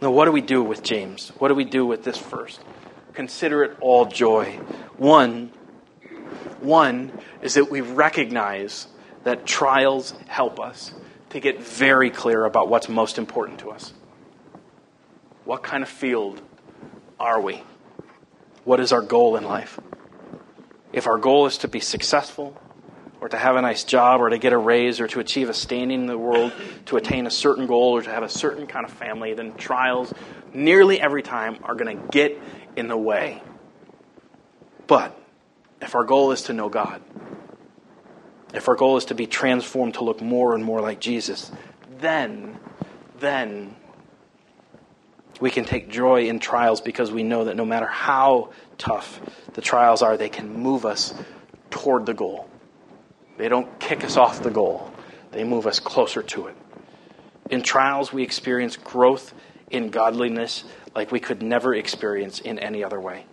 Now, 0.00 0.10
what 0.10 0.26
do 0.26 0.32
we 0.32 0.40
do 0.40 0.62
with 0.62 0.82
James? 0.82 1.30
What 1.38 1.48
do 1.48 1.54
we 1.54 1.64
do 1.64 1.86
with 1.86 2.04
this 2.04 2.18
first? 2.18 2.60
Consider 3.14 3.64
it 3.64 3.76
all 3.80 4.06
joy. 4.06 4.58
One, 4.98 5.50
one 6.60 7.12
is 7.42 7.54
that 7.54 7.70
we 7.70 7.80
recognize 7.80 8.86
that 9.24 9.46
trials 9.46 10.14
help 10.28 10.60
us 10.60 10.92
to 11.30 11.40
get 11.40 11.62
very 11.62 12.10
clear 12.10 12.44
about 12.44 12.68
what's 12.68 12.88
most 12.88 13.18
important 13.18 13.60
to 13.60 13.70
us. 13.70 13.92
What 15.44 15.62
kind 15.62 15.82
of 15.82 15.88
field 15.88 16.40
are 17.18 17.40
we? 17.40 17.62
What 18.64 18.80
is 18.80 18.92
our 18.92 19.00
goal 19.00 19.36
in 19.36 19.44
life? 19.44 19.80
If 20.92 21.06
our 21.06 21.18
goal 21.18 21.46
is 21.46 21.58
to 21.58 21.68
be 21.68 21.80
successful, 21.80 22.60
or 23.20 23.28
to 23.28 23.36
have 23.36 23.56
a 23.56 23.62
nice 23.62 23.84
job, 23.84 24.20
or 24.20 24.28
to 24.28 24.38
get 24.38 24.52
a 24.52 24.58
raise, 24.58 25.00
or 25.00 25.08
to 25.08 25.20
achieve 25.20 25.48
a 25.48 25.54
standing 25.54 26.00
in 26.00 26.06
the 26.06 26.18
world, 26.18 26.52
to 26.86 26.96
attain 26.96 27.26
a 27.26 27.30
certain 27.30 27.66
goal, 27.66 27.96
or 27.96 28.02
to 28.02 28.10
have 28.10 28.22
a 28.22 28.28
certain 28.28 28.66
kind 28.66 28.84
of 28.84 28.92
family, 28.92 29.34
then 29.34 29.54
trials 29.54 30.12
nearly 30.52 31.00
every 31.00 31.22
time 31.22 31.58
are 31.62 31.74
going 31.74 31.96
to 31.96 32.08
get 32.08 32.38
in 32.76 32.88
the 32.88 32.96
way. 32.96 33.42
But 34.86 35.18
if 35.80 35.94
our 35.94 36.04
goal 36.04 36.32
is 36.32 36.42
to 36.44 36.52
know 36.52 36.68
God, 36.68 37.02
if 38.54 38.68
our 38.68 38.74
goal 38.74 38.96
is 38.96 39.06
to 39.06 39.14
be 39.14 39.26
transformed 39.26 39.94
to 39.94 40.04
look 40.04 40.20
more 40.22 40.54
and 40.54 40.64
more 40.64 40.80
like 40.80 41.00
Jesus, 41.00 41.50
then, 41.98 42.58
then 43.18 43.75
we 45.40 45.50
can 45.50 45.64
take 45.64 45.88
joy 45.88 46.28
in 46.28 46.38
trials 46.38 46.80
because 46.80 47.10
we 47.10 47.22
know 47.22 47.44
that 47.44 47.56
no 47.56 47.64
matter 47.64 47.86
how 47.86 48.52
tough 48.78 49.20
the 49.54 49.60
trials 49.60 50.02
are, 50.02 50.16
they 50.16 50.28
can 50.28 50.52
move 50.62 50.86
us 50.86 51.14
toward 51.70 52.06
the 52.06 52.14
goal. 52.14 52.48
They 53.36 53.48
don't 53.48 53.78
kick 53.78 54.04
us 54.04 54.16
off 54.16 54.42
the 54.42 54.50
goal, 54.50 54.90
they 55.32 55.44
move 55.44 55.66
us 55.66 55.80
closer 55.80 56.22
to 56.22 56.46
it. 56.46 56.56
In 57.50 57.62
trials, 57.62 58.12
we 58.12 58.22
experience 58.22 58.76
growth 58.76 59.32
in 59.70 59.90
godliness 59.90 60.64
like 60.94 61.12
we 61.12 61.20
could 61.20 61.42
never 61.42 61.74
experience 61.74 62.40
in 62.40 62.58
any 62.58 62.82
other 62.82 63.00
way. 63.00 63.26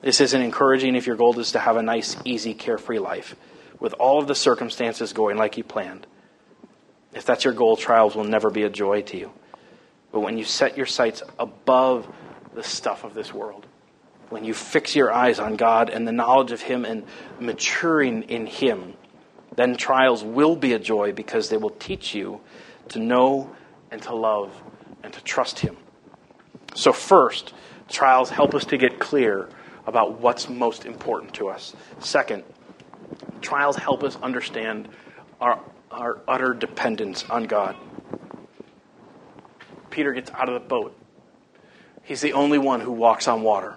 This 0.00 0.20
isn't 0.20 0.40
encouraging 0.40 0.94
if 0.94 1.06
your 1.06 1.16
goal 1.16 1.38
is 1.38 1.52
to 1.52 1.58
have 1.58 1.76
a 1.76 1.82
nice, 1.82 2.16
easy, 2.24 2.54
carefree 2.54 2.98
life 2.98 3.36
with 3.80 3.92
all 3.94 4.18
of 4.18 4.26
the 4.26 4.34
circumstances 4.34 5.12
going 5.12 5.36
like 5.36 5.56
you 5.56 5.64
planned. 5.64 6.06
If 7.12 7.24
that's 7.24 7.44
your 7.44 7.54
goal, 7.54 7.76
trials 7.76 8.14
will 8.14 8.24
never 8.24 8.50
be 8.50 8.62
a 8.62 8.70
joy 8.70 9.02
to 9.02 9.16
you. 9.16 9.32
But 10.16 10.22
when 10.22 10.38
you 10.38 10.44
set 10.44 10.78
your 10.78 10.86
sights 10.86 11.22
above 11.38 12.10
the 12.54 12.62
stuff 12.62 13.04
of 13.04 13.12
this 13.12 13.34
world, 13.34 13.66
when 14.30 14.46
you 14.46 14.54
fix 14.54 14.96
your 14.96 15.12
eyes 15.12 15.38
on 15.38 15.56
God 15.56 15.90
and 15.90 16.08
the 16.08 16.12
knowledge 16.12 16.52
of 16.52 16.62
Him 16.62 16.86
and 16.86 17.04
maturing 17.38 18.22
in 18.22 18.46
Him, 18.46 18.94
then 19.56 19.76
trials 19.76 20.24
will 20.24 20.56
be 20.56 20.72
a 20.72 20.78
joy 20.78 21.12
because 21.12 21.50
they 21.50 21.58
will 21.58 21.68
teach 21.68 22.14
you 22.14 22.40
to 22.88 22.98
know 22.98 23.54
and 23.90 24.00
to 24.04 24.14
love 24.14 24.58
and 25.02 25.12
to 25.12 25.22
trust 25.22 25.58
Him. 25.58 25.76
So, 26.74 26.94
first, 26.94 27.52
trials 27.90 28.30
help 28.30 28.54
us 28.54 28.64
to 28.64 28.78
get 28.78 28.98
clear 28.98 29.50
about 29.86 30.18
what's 30.18 30.48
most 30.48 30.86
important 30.86 31.34
to 31.34 31.48
us. 31.48 31.76
Second, 31.98 32.42
trials 33.42 33.76
help 33.76 34.02
us 34.02 34.16
understand 34.22 34.88
our, 35.42 35.60
our 35.90 36.22
utter 36.26 36.54
dependence 36.54 37.22
on 37.28 37.44
God. 37.44 37.76
Peter 39.96 40.12
gets 40.12 40.30
out 40.32 40.50
of 40.50 40.52
the 40.52 40.68
boat. 40.68 40.94
He's 42.02 42.20
the 42.20 42.34
only 42.34 42.58
one 42.58 42.82
who 42.82 42.92
walks 42.92 43.28
on 43.28 43.40
water. 43.40 43.76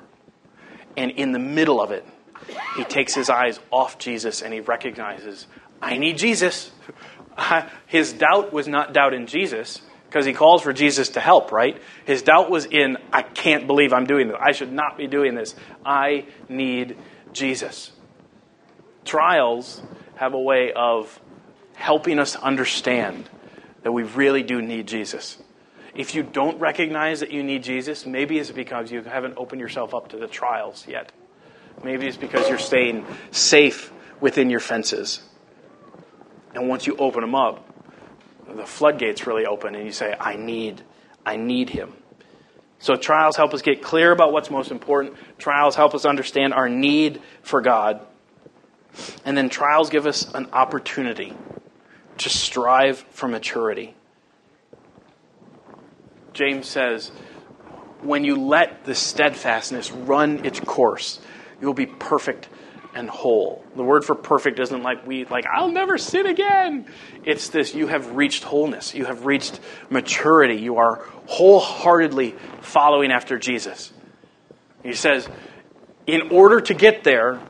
And 0.97 1.11
in 1.11 1.31
the 1.31 1.39
middle 1.39 1.79
of 1.79 1.91
it, 1.91 2.05
he 2.75 2.83
takes 2.83 3.15
his 3.15 3.29
eyes 3.29 3.57
off 3.71 3.97
Jesus 3.97 4.41
and 4.41 4.53
he 4.53 4.59
recognizes, 4.59 5.47
I 5.81 5.97
need 5.97 6.17
Jesus. 6.17 6.71
His 7.87 8.11
doubt 8.11 8.51
was 8.51 8.67
not 8.67 8.91
doubt 8.91 9.13
in 9.13 9.27
Jesus 9.27 9.81
because 10.09 10.25
he 10.25 10.33
calls 10.33 10.61
for 10.61 10.73
Jesus 10.73 11.07
to 11.09 11.21
help, 11.21 11.53
right? 11.53 11.81
His 12.03 12.21
doubt 12.21 12.49
was 12.49 12.65
in, 12.65 12.97
I 13.13 13.21
can't 13.21 13.65
believe 13.65 13.93
I'm 13.93 14.05
doing 14.05 14.27
this. 14.27 14.37
I 14.41 14.51
should 14.51 14.73
not 14.73 14.97
be 14.97 15.07
doing 15.07 15.35
this. 15.35 15.55
I 15.85 16.25
need 16.49 16.97
Jesus. 17.31 17.91
Trials 19.05 19.81
have 20.15 20.33
a 20.33 20.39
way 20.39 20.73
of 20.75 21.17
helping 21.75 22.19
us 22.19 22.35
understand 22.35 23.29
that 23.83 23.93
we 23.93 24.03
really 24.03 24.43
do 24.43 24.61
need 24.61 24.85
Jesus. 24.85 25.37
If 25.99 26.15
you 26.15 26.23
don't 26.23 26.57
recognize 26.61 27.19
that 27.19 27.29
you 27.29 27.43
need 27.43 27.61
Jesus, 27.61 28.05
maybe 28.05 28.39
it's 28.39 28.51
because 28.51 28.89
you 28.89 29.01
haven't 29.01 29.33
opened 29.35 29.59
yourself 29.59 29.93
up 29.93 30.07
to 30.11 30.17
the 30.17 30.27
trials 30.27 30.87
yet. 30.87 31.11
Maybe 31.83 32.07
it's 32.07 32.15
because 32.15 32.47
you're 32.47 32.57
staying 32.57 33.05
safe 33.31 33.91
within 34.21 34.49
your 34.49 34.61
fences. 34.61 35.21
And 36.55 36.69
once 36.69 36.87
you 36.87 36.95
open 36.95 37.19
them 37.19 37.35
up, 37.35 37.67
the 38.47 38.65
floodgates 38.65 39.27
really 39.27 39.45
open 39.45 39.75
and 39.75 39.85
you 39.85 39.91
say, 39.91 40.15
I 40.17 40.37
need, 40.37 40.81
I 41.25 41.35
need 41.35 41.69
him. 41.69 41.91
So 42.79 42.95
trials 42.95 43.35
help 43.35 43.53
us 43.53 43.61
get 43.61 43.83
clear 43.83 44.13
about 44.13 44.31
what's 44.31 44.49
most 44.49 44.71
important. 44.71 45.17
Trials 45.37 45.75
help 45.75 45.93
us 45.93 46.05
understand 46.05 46.53
our 46.53 46.69
need 46.69 47.21
for 47.41 47.59
God. 47.59 47.99
And 49.25 49.35
then 49.35 49.49
trials 49.49 49.89
give 49.89 50.05
us 50.05 50.33
an 50.33 50.47
opportunity 50.53 51.33
to 52.19 52.29
strive 52.29 52.99
for 53.11 53.27
maturity. 53.27 53.95
James 56.39 56.67
says, 56.67 57.09
when 58.01 58.23
you 58.23 58.37
let 58.37 58.85
the 58.85 58.95
steadfastness 58.95 59.91
run 59.91 60.45
its 60.45 60.61
course, 60.61 61.19
you'll 61.59 61.73
be 61.73 61.85
perfect 61.85 62.47
and 62.95 63.09
whole. 63.09 63.65
The 63.75 63.83
word 63.83 64.05
for 64.05 64.15
perfect 64.15 64.57
isn't 64.57 64.81
like 64.81 65.05
we 65.05 65.25
like 65.25 65.45
I'll 65.45 65.69
never 65.69 65.97
sin 65.97 66.27
again. 66.27 66.85
It's 67.25 67.49
this 67.49 67.75
you 67.75 67.87
have 67.87 68.15
reached 68.15 68.45
wholeness. 68.45 68.95
You 68.95 69.03
have 69.03 69.25
reached 69.25 69.59
maturity. 69.89 70.55
You 70.55 70.77
are 70.77 71.03
wholeheartedly 71.27 72.35
following 72.61 73.11
after 73.11 73.37
Jesus. 73.37 73.91
He 74.81 74.93
says, 74.93 75.27
in 76.07 76.31
order 76.31 76.61
to 76.61 76.73
get 76.73 77.03
there, 77.03 77.41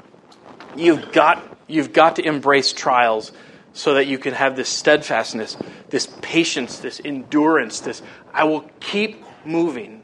you've 0.76 1.12
got 1.12 1.60
you've 1.68 1.94
got 1.94 2.16
to 2.16 2.24
embrace 2.26 2.74
trials 2.74 3.32
so 3.74 3.94
that 3.96 4.08
you 4.08 4.18
can 4.18 4.34
have 4.34 4.56
this 4.56 4.70
steadfastness, 4.70 5.58
this 5.90 6.08
patience, 6.22 6.80
this 6.80 7.02
endurance, 7.04 7.82
this 7.82 8.02
I 8.34 8.44
will 8.46 8.70
keep 8.80 9.24
moving. 9.46 10.04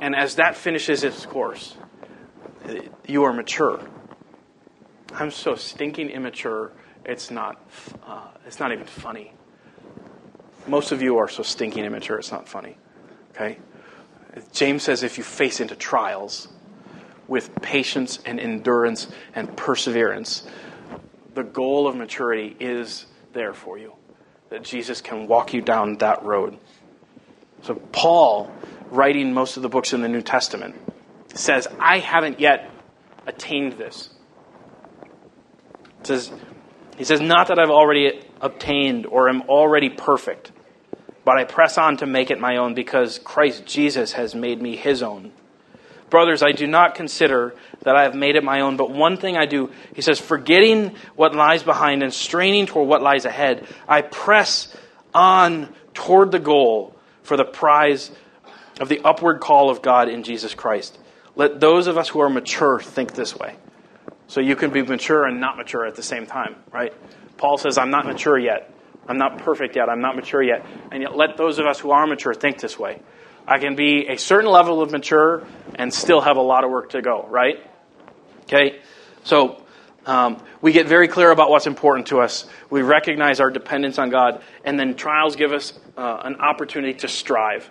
And 0.00 0.14
as 0.14 0.36
that 0.36 0.56
finishes 0.56 1.04
its 1.04 1.24
course, 1.24 1.76
you 3.06 3.24
are 3.24 3.32
mature. 3.32 3.80
I'm 5.12 5.30
so 5.30 5.54
stinking 5.54 6.10
immature, 6.10 6.72
it's 7.04 7.30
not, 7.30 7.64
uh, 8.06 8.28
it's 8.46 8.58
not 8.60 8.72
even 8.72 8.84
funny. 8.84 9.32
Most 10.66 10.92
of 10.92 11.00
you 11.00 11.18
are 11.18 11.28
so 11.28 11.42
stinking 11.42 11.84
immature, 11.84 12.18
it's 12.18 12.32
not 12.32 12.48
funny. 12.48 12.76
Okay? 13.30 13.58
James 14.52 14.82
says 14.82 15.02
if 15.02 15.16
you 15.16 15.24
face 15.24 15.60
into 15.60 15.76
trials 15.76 16.48
with 17.28 17.54
patience 17.62 18.18
and 18.26 18.38
endurance 18.38 19.08
and 19.34 19.56
perseverance, 19.56 20.46
the 21.36 21.44
goal 21.44 21.86
of 21.86 21.94
maturity 21.94 22.56
is 22.58 23.06
there 23.34 23.52
for 23.52 23.78
you. 23.78 23.92
That 24.48 24.62
Jesus 24.62 25.02
can 25.02 25.26
walk 25.26 25.52
you 25.52 25.60
down 25.60 25.98
that 25.98 26.24
road. 26.24 26.58
So, 27.62 27.74
Paul, 27.74 28.50
writing 28.90 29.34
most 29.34 29.56
of 29.56 29.62
the 29.62 29.68
books 29.68 29.92
in 29.92 30.00
the 30.00 30.08
New 30.08 30.22
Testament, 30.22 30.74
says, 31.34 31.68
I 31.78 31.98
haven't 31.98 32.40
yet 32.40 32.70
attained 33.26 33.74
this. 33.74 34.08
Says, 36.04 36.32
he 36.96 37.04
says, 37.04 37.20
Not 37.20 37.48
that 37.48 37.58
I've 37.58 37.70
already 37.70 38.22
obtained 38.40 39.04
or 39.04 39.28
am 39.28 39.42
already 39.42 39.90
perfect, 39.90 40.52
but 41.24 41.36
I 41.36 41.44
press 41.44 41.76
on 41.76 41.98
to 41.98 42.06
make 42.06 42.30
it 42.30 42.40
my 42.40 42.56
own 42.56 42.74
because 42.74 43.18
Christ 43.18 43.66
Jesus 43.66 44.12
has 44.12 44.34
made 44.34 44.62
me 44.62 44.74
his 44.74 45.02
own. 45.02 45.32
Brothers, 46.10 46.42
I 46.42 46.52
do 46.52 46.66
not 46.66 46.94
consider 46.94 47.54
that 47.82 47.96
I 47.96 48.04
have 48.04 48.14
made 48.14 48.36
it 48.36 48.44
my 48.44 48.60
own, 48.60 48.76
but 48.76 48.90
one 48.90 49.16
thing 49.16 49.36
I 49.36 49.46
do, 49.46 49.70
he 49.94 50.02
says, 50.02 50.20
forgetting 50.20 50.94
what 51.16 51.34
lies 51.34 51.62
behind 51.62 52.02
and 52.02 52.12
straining 52.12 52.66
toward 52.66 52.88
what 52.88 53.02
lies 53.02 53.24
ahead, 53.24 53.66
I 53.88 54.02
press 54.02 54.74
on 55.12 55.74
toward 55.94 56.30
the 56.30 56.38
goal 56.38 56.94
for 57.22 57.36
the 57.36 57.44
prize 57.44 58.10
of 58.80 58.88
the 58.88 59.00
upward 59.04 59.40
call 59.40 59.70
of 59.70 59.82
God 59.82 60.08
in 60.08 60.22
Jesus 60.22 60.54
Christ. 60.54 60.98
Let 61.34 61.60
those 61.60 61.86
of 61.86 61.98
us 61.98 62.08
who 62.08 62.20
are 62.20 62.30
mature 62.30 62.80
think 62.80 63.14
this 63.14 63.36
way. 63.36 63.56
So 64.28 64.40
you 64.40 64.56
can 64.56 64.70
be 64.70 64.82
mature 64.82 65.24
and 65.24 65.40
not 65.40 65.56
mature 65.56 65.86
at 65.86 65.94
the 65.94 66.02
same 66.02 66.26
time, 66.26 66.56
right? 66.72 66.92
Paul 67.36 67.58
says, 67.58 67.78
I'm 67.78 67.90
not 67.90 68.06
mature 68.06 68.38
yet. 68.38 68.72
I'm 69.08 69.18
not 69.18 69.38
perfect 69.38 69.76
yet. 69.76 69.88
I'm 69.88 70.00
not 70.00 70.16
mature 70.16 70.42
yet. 70.42 70.66
And 70.90 71.02
yet, 71.02 71.16
let 71.16 71.36
those 71.36 71.58
of 71.58 71.66
us 71.66 71.78
who 71.78 71.90
are 71.90 72.06
mature 72.06 72.34
think 72.34 72.58
this 72.60 72.78
way. 72.78 73.00
I 73.46 73.58
can 73.58 73.76
be 73.76 74.06
a 74.08 74.16
certain 74.16 74.50
level 74.50 74.82
of 74.82 74.90
mature 74.90 75.46
and 75.76 75.92
still 75.92 76.20
have 76.20 76.36
a 76.36 76.42
lot 76.42 76.64
of 76.64 76.70
work 76.70 76.90
to 76.90 77.02
go, 77.02 77.26
right? 77.28 77.58
Okay? 78.44 78.80
So, 79.24 79.62
um, 80.06 80.40
we 80.60 80.72
get 80.72 80.86
very 80.86 81.08
clear 81.08 81.30
about 81.32 81.50
what's 81.50 81.66
important 81.66 82.08
to 82.08 82.20
us. 82.20 82.46
We 82.70 82.82
recognize 82.82 83.40
our 83.40 83.50
dependence 83.50 83.98
on 83.98 84.08
God, 84.08 84.40
and 84.64 84.78
then 84.78 84.94
trials 84.94 85.34
give 85.34 85.52
us 85.52 85.72
uh, 85.96 86.20
an 86.22 86.36
opportunity 86.36 86.94
to 87.00 87.08
strive, 87.08 87.68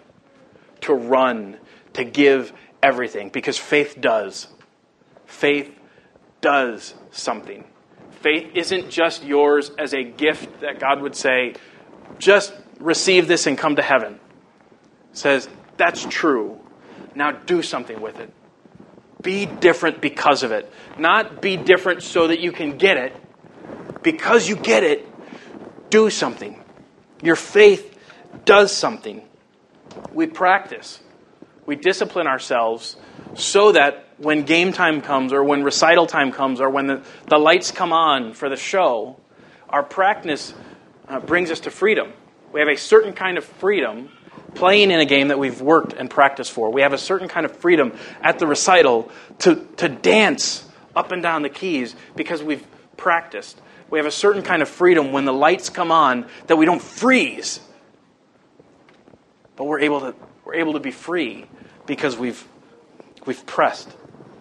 to 0.81 0.93
run, 0.93 1.57
to 1.93 2.03
give 2.03 2.51
everything, 2.83 3.29
because 3.29 3.57
faith 3.57 3.99
does. 3.99 4.47
Faith 5.25 5.73
does 6.41 6.93
something. 7.11 7.63
Faith 8.19 8.51
isn't 8.53 8.89
just 8.89 9.23
yours 9.23 9.71
as 9.79 9.93
a 9.93 10.03
gift 10.03 10.61
that 10.61 10.79
God 10.79 11.01
would 11.01 11.15
say, 11.15 11.55
just 12.19 12.53
receive 12.79 13.27
this 13.27 13.47
and 13.47 13.57
come 13.57 13.77
to 13.77 13.81
heaven. 13.81 14.19
It 15.11 15.17
says, 15.17 15.47
that's 15.77 16.05
true. 16.09 16.59
Now 17.15 17.31
do 17.31 17.61
something 17.61 18.01
with 18.01 18.19
it. 18.19 18.31
Be 19.21 19.45
different 19.45 20.01
because 20.01 20.43
of 20.43 20.51
it. 20.51 20.71
Not 20.97 21.41
be 21.41 21.57
different 21.57 22.03
so 22.03 22.27
that 22.27 22.39
you 22.39 22.51
can 22.51 22.77
get 22.77 22.97
it. 22.97 23.15
Because 24.03 24.47
you 24.47 24.55
get 24.55 24.83
it, 24.83 25.07
do 25.89 26.09
something. 26.09 26.61
Your 27.23 27.35
faith 27.35 27.97
does 28.43 28.71
something. 28.71 29.27
We 30.13 30.27
practice. 30.27 30.99
We 31.65 31.75
discipline 31.75 32.27
ourselves 32.27 32.97
so 33.33 33.71
that 33.71 34.07
when 34.17 34.43
game 34.43 34.71
time 34.71 35.01
comes 35.01 35.33
or 35.33 35.43
when 35.43 35.63
recital 35.63 36.05
time 36.05 36.31
comes 36.31 36.61
or 36.61 36.69
when 36.69 36.87
the, 36.87 37.01
the 37.27 37.37
lights 37.37 37.71
come 37.71 37.91
on 37.91 38.33
for 38.33 38.49
the 38.49 38.55
show, 38.55 39.19
our 39.69 39.83
practice 39.83 40.53
uh, 41.07 41.19
brings 41.19 41.51
us 41.51 41.61
to 41.61 41.71
freedom. 41.71 42.13
We 42.53 42.59
have 42.59 42.69
a 42.69 42.77
certain 42.77 43.13
kind 43.13 43.37
of 43.37 43.43
freedom 43.43 44.09
playing 44.55 44.91
in 44.91 44.99
a 44.99 45.05
game 45.05 45.27
that 45.27 45.39
we've 45.39 45.61
worked 45.61 45.93
and 45.93 46.09
practiced 46.09 46.51
for. 46.51 46.71
We 46.71 46.81
have 46.81 46.93
a 46.93 46.97
certain 46.97 47.27
kind 47.27 47.45
of 47.45 47.55
freedom 47.57 47.93
at 48.21 48.39
the 48.39 48.47
recital 48.47 49.11
to, 49.39 49.67
to 49.77 49.89
dance 49.89 50.67
up 50.95 51.11
and 51.11 51.21
down 51.21 51.41
the 51.41 51.49
keys 51.49 51.95
because 52.15 52.41
we've 52.41 52.65
practiced. 52.97 53.61
We 53.89 53.99
have 53.99 54.05
a 54.05 54.11
certain 54.11 54.41
kind 54.41 54.61
of 54.61 54.69
freedom 54.69 55.11
when 55.11 55.25
the 55.25 55.33
lights 55.33 55.69
come 55.69 55.91
on 55.91 56.27
that 56.47 56.55
we 56.55 56.65
don't 56.65 56.81
freeze. 56.81 57.59
But 59.55 59.65
we're 59.65 59.81
able 59.81 59.99
to, 60.01 60.15
we're 60.43 60.55
able 60.55 60.73
to 60.73 60.79
be 60.79 60.91
free 60.91 61.45
because 61.85 62.17
we've, 62.17 62.45
we've 63.25 63.45
pressed. 63.45 63.89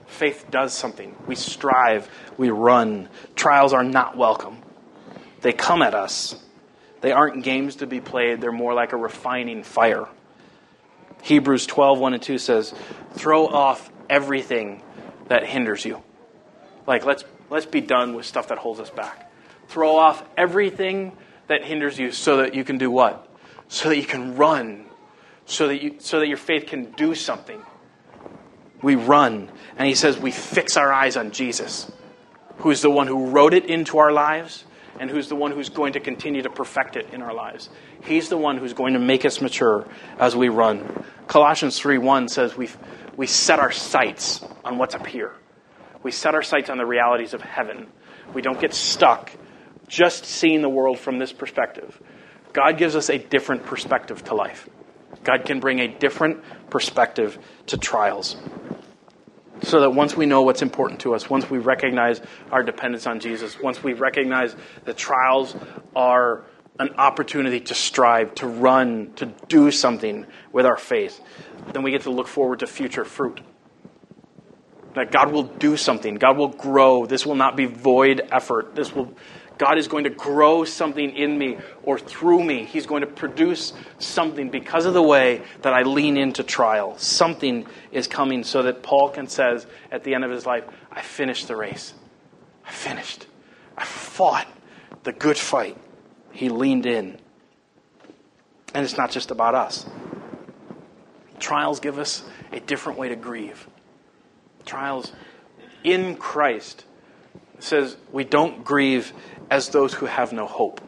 Faith 0.06 0.46
does 0.50 0.72
something. 0.72 1.14
We 1.26 1.34
strive, 1.34 2.08
we 2.36 2.50
run. 2.50 3.08
Trials 3.34 3.72
are 3.72 3.84
not 3.84 4.16
welcome, 4.16 4.58
they 5.40 5.52
come 5.52 5.82
at 5.82 5.94
us. 5.94 6.36
They 7.04 7.12
aren't 7.12 7.44
games 7.44 7.76
to 7.76 7.86
be 7.86 8.00
played, 8.00 8.40
they're 8.40 8.50
more 8.50 8.72
like 8.72 8.94
a 8.94 8.96
refining 8.96 9.62
fire. 9.62 10.08
Hebrews 11.20 11.66
12, 11.66 11.98
1 11.98 12.14
and 12.14 12.22
2 12.22 12.38
says, 12.38 12.72
Throw 13.12 13.46
off 13.46 13.90
everything 14.08 14.82
that 15.28 15.44
hinders 15.44 15.84
you. 15.84 16.02
Like, 16.86 17.04
let's, 17.04 17.22
let's 17.50 17.66
be 17.66 17.82
done 17.82 18.14
with 18.14 18.24
stuff 18.24 18.48
that 18.48 18.56
holds 18.56 18.80
us 18.80 18.88
back. 18.88 19.30
Throw 19.68 19.96
off 19.96 20.24
everything 20.38 21.14
that 21.48 21.62
hinders 21.62 21.98
you 21.98 22.10
so 22.10 22.38
that 22.38 22.54
you 22.54 22.64
can 22.64 22.78
do 22.78 22.90
what? 22.90 23.28
So 23.68 23.90
that 23.90 23.98
you 23.98 24.06
can 24.06 24.36
run. 24.36 24.86
So 25.44 25.68
that, 25.68 25.82
you, 25.82 25.96
so 25.98 26.20
that 26.20 26.28
your 26.28 26.38
faith 26.38 26.64
can 26.68 26.92
do 26.92 27.14
something. 27.14 27.60
We 28.80 28.94
run. 28.94 29.50
And 29.76 29.86
he 29.86 29.94
says 29.94 30.16
we 30.16 30.30
fix 30.30 30.78
our 30.78 30.90
eyes 30.90 31.18
on 31.18 31.32
Jesus, 31.32 31.92
who's 32.60 32.80
the 32.80 32.88
one 32.88 33.08
who 33.08 33.26
wrote 33.26 33.52
it 33.52 33.66
into 33.66 33.98
our 33.98 34.10
lives 34.10 34.64
and 34.98 35.10
who's 35.10 35.28
the 35.28 35.36
one 35.36 35.50
who's 35.50 35.68
going 35.68 35.94
to 35.94 36.00
continue 36.00 36.42
to 36.42 36.50
perfect 36.50 36.96
it 36.96 37.10
in 37.12 37.22
our 37.22 37.34
lives. 37.34 37.68
He's 38.04 38.28
the 38.28 38.36
one 38.36 38.56
who's 38.56 38.72
going 38.72 38.94
to 38.94 38.98
make 38.98 39.24
us 39.24 39.40
mature 39.40 39.86
as 40.18 40.36
we 40.36 40.48
run. 40.48 41.04
Colossians 41.26 41.78
3 41.78 41.98
1 41.98 42.28
says 42.28 42.56
we 42.56 42.68
we 43.16 43.26
set 43.26 43.60
our 43.60 43.70
sights 43.70 44.44
on 44.64 44.78
what's 44.78 44.94
up 44.94 45.06
here. 45.06 45.34
We 46.02 46.10
set 46.10 46.34
our 46.34 46.42
sights 46.42 46.68
on 46.68 46.78
the 46.78 46.86
realities 46.86 47.32
of 47.32 47.40
heaven. 47.40 47.86
We 48.32 48.42
don't 48.42 48.60
get 48.60 48.74
stuck 48.74 49.30
just 49.86 50.24
seeing 50.24 50.62
the 50.62 50.68
world 50.68 50.98
from 50.98 51.18
this 51.18 51.32
perspective. 51.32 52.00
God 52.52 52.78
gives 52.78 52.96
us 52.96 53.10
a 53.10 53.18
different 53.18 53.64
perspective 53.64 54.24
to 54.24 54.34
life. 54.34 54.68
God 55.22 55.44
can 55.44 55.60
bring 55.60 55.80
a 55.80 55.88
different 55.88 56.42
perspective 56.70 57.38
to 57.66 57.76
trials 57.76 58.36
so 59.62 59.80
that 59.80 59.90
once 59.90 60.16
we 60.16 60.26
know 60.26 60.42
what's 60.42 60.62
important 60.62 61.00
to 61.00 61.14
us, 61.14 61.30
once 61.30 61.48
we 61.48 61.58
recognize 61.58 62.20
our 62.50 62.62
dependence 62.62 63.06
on 63.06 63.20
Jesus, 63.20 63.60
once 63.60 63.82
we 63.82 63.92
recognize 63.92 64.54
that 64.84 64.96
trials 64.96 65.54
are 65.94 66.44
an 66.78 66.90
opportunity 66.96 67.60
to 67.60 67.74
strive, 67.74 68.34
to 68.34 68.46
run, 68.46 69.12
to 69.14 69.26
do 69.48 69.70
something 69.70 70.26
with 70.52 70.66
our 70.66 70.76
faith, 70.76 71.20
then 71.72 71.82
we 71.82 71.90
get 71.90 72.02
to 72.02 72.10
look 72.10 72.26
forward 72.26 72.60
to 72.60 72.66
future 72.66 73.04
fruit. 73.04 73.40
That 74.94 75.10
God 75.10 75.32
will 75.32 75.44
do 75.44 75.76
something, 75.76 76.16
God 76.16 76.36
will 76.36 76.48
grow. 76.48 77.06
This 77.06 77.26
will 77.26 77.34
not 77.34 77.56
be 77.56 77.66
void 77.66 78.28
effort. 78.30 78.74
This 78.74 78.94
will 78.94 79.12
God 79.56 79.78
is 79.78 79.86
going 79.86 80.04
to 80.04 80.10
grow 80.10 80.64
something 80.64 81.14
in 81.14 81.38
me 81.38 81.58
or 81.84 81.98
through 81.98 82.42
me. 82.42 82.64
He's 82.64 82.86
going 82.86 83.02
to 83.02 83.06
produce 83.06 83.72
something 83.98 84.50
because 84.50 84.84
of 84.84 84.94
the 84.94 85.02
way 85.02 85.42
that 85.62 85.72
I 85.72 85.82
lean 85.82 86.16
into 86.16 86.42
trial. 86.42 86.98
Something 86.98 87.66
is 87.92 88.08
coming 88.08 88.42
so 88.42 88.62
that 88.64 88.82
Paul 88.82 89.10
can 89.10 89.28
says 89.28 89.66
at 89.92 90.02
the 90.02 90.14
end 90.14 90.24
of 90.24 90.30
his 90.30 90.44
life, 90.44 90.64
I 90.90 91.02
finished 91.02 91.46
the 91.46 91.56
race. 91.56 91.94
I 92.66 92.70
finished. 92.70 93.26
I 93.76 93.84
fought 93.84 94.48
the 95.04 95.12
good 95.12 95.38
fight. 95.38 95.76
He 96.32 96.48
leaned 96.48 96.86
in. 96.86 97.18
And 98.74 98.84
it's 98.84 98.96
not 98.96 99.12
just 99.12 99.30
about 99.30 99.54
us. 99.54 99.86
Trials 101.38 101.78
give 101.78 101.98
us 101.98 102.24
a 102.52 102.58
different 102.58 102.98
way 102.98 103.08
to 103.08 103.16
grieve. 103.16 103.68
Trials 104.66 105.12
in 105.84 106.16
Christ 106.16 106.84
says 107.60 107.96
we 108.12 108.24
don't 108.24 108.64
grieve 108.64 109.12
as 109.50 109.68
those 109.68 109.94
who 109.94 110.06
have 110.06 110.32
no 110.32 110.46
hope. 110.46 110.80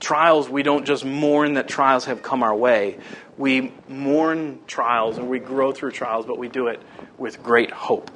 Trials, 0.00 0.48
we 0.48 0.62
don't 0.62 0.84
just 0.84 1.04
mourn 1.04 1.54
that 1.54 1.68
trials 1.68 2.04
have 2.06 2.22
come 2.22 2.42
our 2.42 2.54
way. 2.54 2.98
We 3.38 3.72
mourn 3.88 4.60
trials 4.66 5.16
and 5.16 5.28
we 5.28 5.38
grow 5.38 5.72
through 5.72 5.92
trials, 5.92 6.26
but 6.26 6.38
we 6.38 6.48
do 6.48 6.66
it 6.66 6.82
with 7.16 7.42
great 7.42 7.70
hope. 7.70 8.10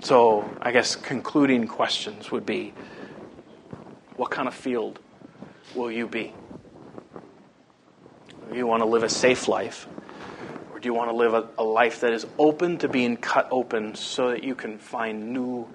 So, 0.00 0.48
I 0.62 0.70
guess 0.70 0.94
concluding 0.94 1.66
questions 1.66 2.30
would 2.30 2.46
be 2.46 2.72
what 4.16 4.30
kind 4.30 4.46
of 4.46 4.54
field 4.54 5.00
will 5.74 5.90
you 5.90 6.06
be? 6.06 6.32
Do 8.50 8.56
you 8.56 8.66
want 8.66 8.82
to 8.82 8.86
live 8.86 9.02
a 9.02 9.08
safe 9.08 9.48
life? 9.48 9.86
Or 10.72 10.78
do 10.78 10.86
you 10.86 10.94
want 10.94 11.10
to 11.10 11.16
live 11.16 11.34
a, 11.34 11.48
a 11.58 11.64
life 11.64 12.00
that 12.00 12.12
is 12.12 12.26
open 12.38 12.78
to 12.78 12.88
being 12.88 13.16
cut 13.16 13.48
open 13.50 13.94
so 13.96 14.30
that 14.30 14.44
you 14.44 14.54
can 14.54 14.78
find 14.78 15.32
new 15.32 15.68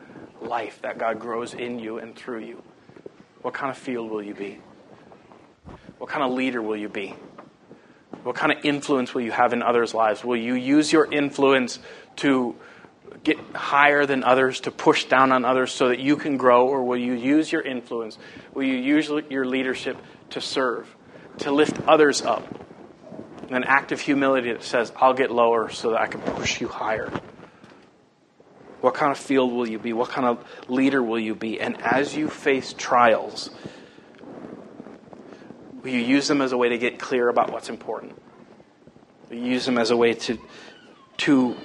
life 0.54 0.84
that 0.84 1.00
God 1.00 1.20
grows 1.20 1.56
in 1.56 1.80
you 1.80 1.98
and 1.98 2.16
through 2.16 2.42
you? 2.42 2.62
What 3.42 3.56
kind 3.56 3.72
of 3.72 3.78
field 3.78 4.12
will 4.12 4.22
you 4.22 4.36
be? 4.36 4.60
What 5.98 6.12
kind 6.12 6.24
of 6.24 6.32
leader 6.32 6.62
will 6.62 6.78
you 6.78 6.90
be? 6.90 7.16
What 8.22 8.36
kind 8.36 8.52
of 8.52 8.64
influence 8.64 9.16
will 9.16 9.24
you 9.24 9.32
have 9.32 9.52
in 9.54 9.64
others' 9.64 9.96
lives? 9.96 10.24
Will 10.24 10.38
you 10.38 10.54
use 10.54 10.94
your 10.94 11.12
influence 11.12 11.80
to 12.18 12.56
get 13.24 13.40
higher 13.56 14.06
than 14.06 14.24
others, 14.24 14.60
to 14.60 14.70
push 14.70 15.06
down 15.06 15.32
on 15.32 15.44
others 15.44 15.72
so 15.72 15.88
that 15.88 16.00
you 16.00 16.18
can 16.18 16.38
grow? 16.38 16.68
Or 16.68 16.84
will 16.84 17.00
you 17.00 17.14
use 17.14 17.52
your 17.52 17.64
influence? 17.64 18.20
Will 18.54 18.64
you 18.66 18.76
use 18.76 19.10
your 19.32 19.46
leadership 19.46 19.98
to 20.30 20.40
serve, 20.40 20.88
to 21.40 21.52
lift 21.52 21.82
others 21.88 22.22
up? 22.22 22.44
An 23.50 23.64
act 23.64 23.92
of 23.92 24.00
humility 24.00 24.52
that 24.54 24.64
says, 24.64 24.94
I'll 24.98 25.16
get 25.16 25.32
lower 25.32 25.72
so 25.72 25.90
that 25.92 26.02
I 26.02 26.06
can 26.06 26.22
push 26.22 26.62
you 26.62 26.68
higher. 26.68 27.12
What 28.84 28.96
kind 28.96 29.14
of 29.14 29.18
field 29.18 29.54
will 29.54 29.66
you 29.66 29.80
be? 29.80 29.94
What 29.94 30.10
kind 30.10 30.28
of 30.28 30.46
leader 30.68 31.02
will 31.02 31.18
you 31.18 31.36
be? 31.36 31.62
And 31.62 31.82
as 31.82 32.18
you 32.18 32.28
face 32.28 32.76
trials, 32.78 33.50
will 35.82 35.90
you 35.90 36.02
use 36.02 36.28
them 36.28 36.42
as 36.42 36.52
a 36.52 36.58
way 36.58 36.68
to 36.68 36.78
get 36.78 37.00
clear 37.00 37.30
about 37.30 37.50
what's 37.50 37.70
important? 37.70 38.22
Will 39.30 39.38
you 39.38 39.46
use 39.46 39.66
them 39.66 39.78
as 39.78 39.92
a 39.92 39.96
way 39.96 40.16
to, 40.16 40.38
to 41.20 41.56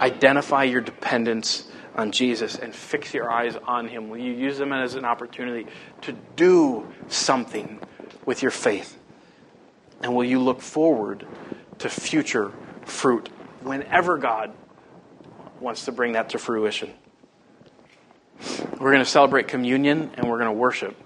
identify 0.00 0.64
your 0.64 0.80
dependence 0.80 1.68
on 1.94 2.10
Jesus 2.10 2.56
and 2.56 2.74
fix 2.74 3.12
your 3.12 3.30
eyes 3.30 3.54
on 3.66 3.86
Him? 3.86 4.08
Will 4.08 4.20
you 4.20 4.32
use 4.32 4.56
them 4.56 4.72
as 4.72 4.94
an 4.94 5.04
opportunity 5.04 5.70
to 6.00 6.12
do 6.36 6.90
something 7.08 7.80
with 8.24 8.40
your 8.40 8.50
faith? 8.50 8.98
And 10.00 10.14
will 10.14 10.24
you 10.24 10.40
look 10.40 10.62
forward 10.62 11.26
to 11.80 11.90
future 11.90 12.50
fruit 12.86 13.28
whenever 13.60 14.16
God 14.16 14.54
wants 15.62 15.84
to 15.84 15.92
bring 15.92 16.12
that 16.12 16.30
to 16.30 16.38
fruition. 16.38 16.92
We're 18.72 18.90
going 18.90 19.04
to 19.04 19.10
celebrate 19.10 19.48
communion 19.48 20.10
and 20.14 20.28
we're 20.28 20.38
going 20.38 20.50
to 20.50 20.58
worship. 20.58 20.96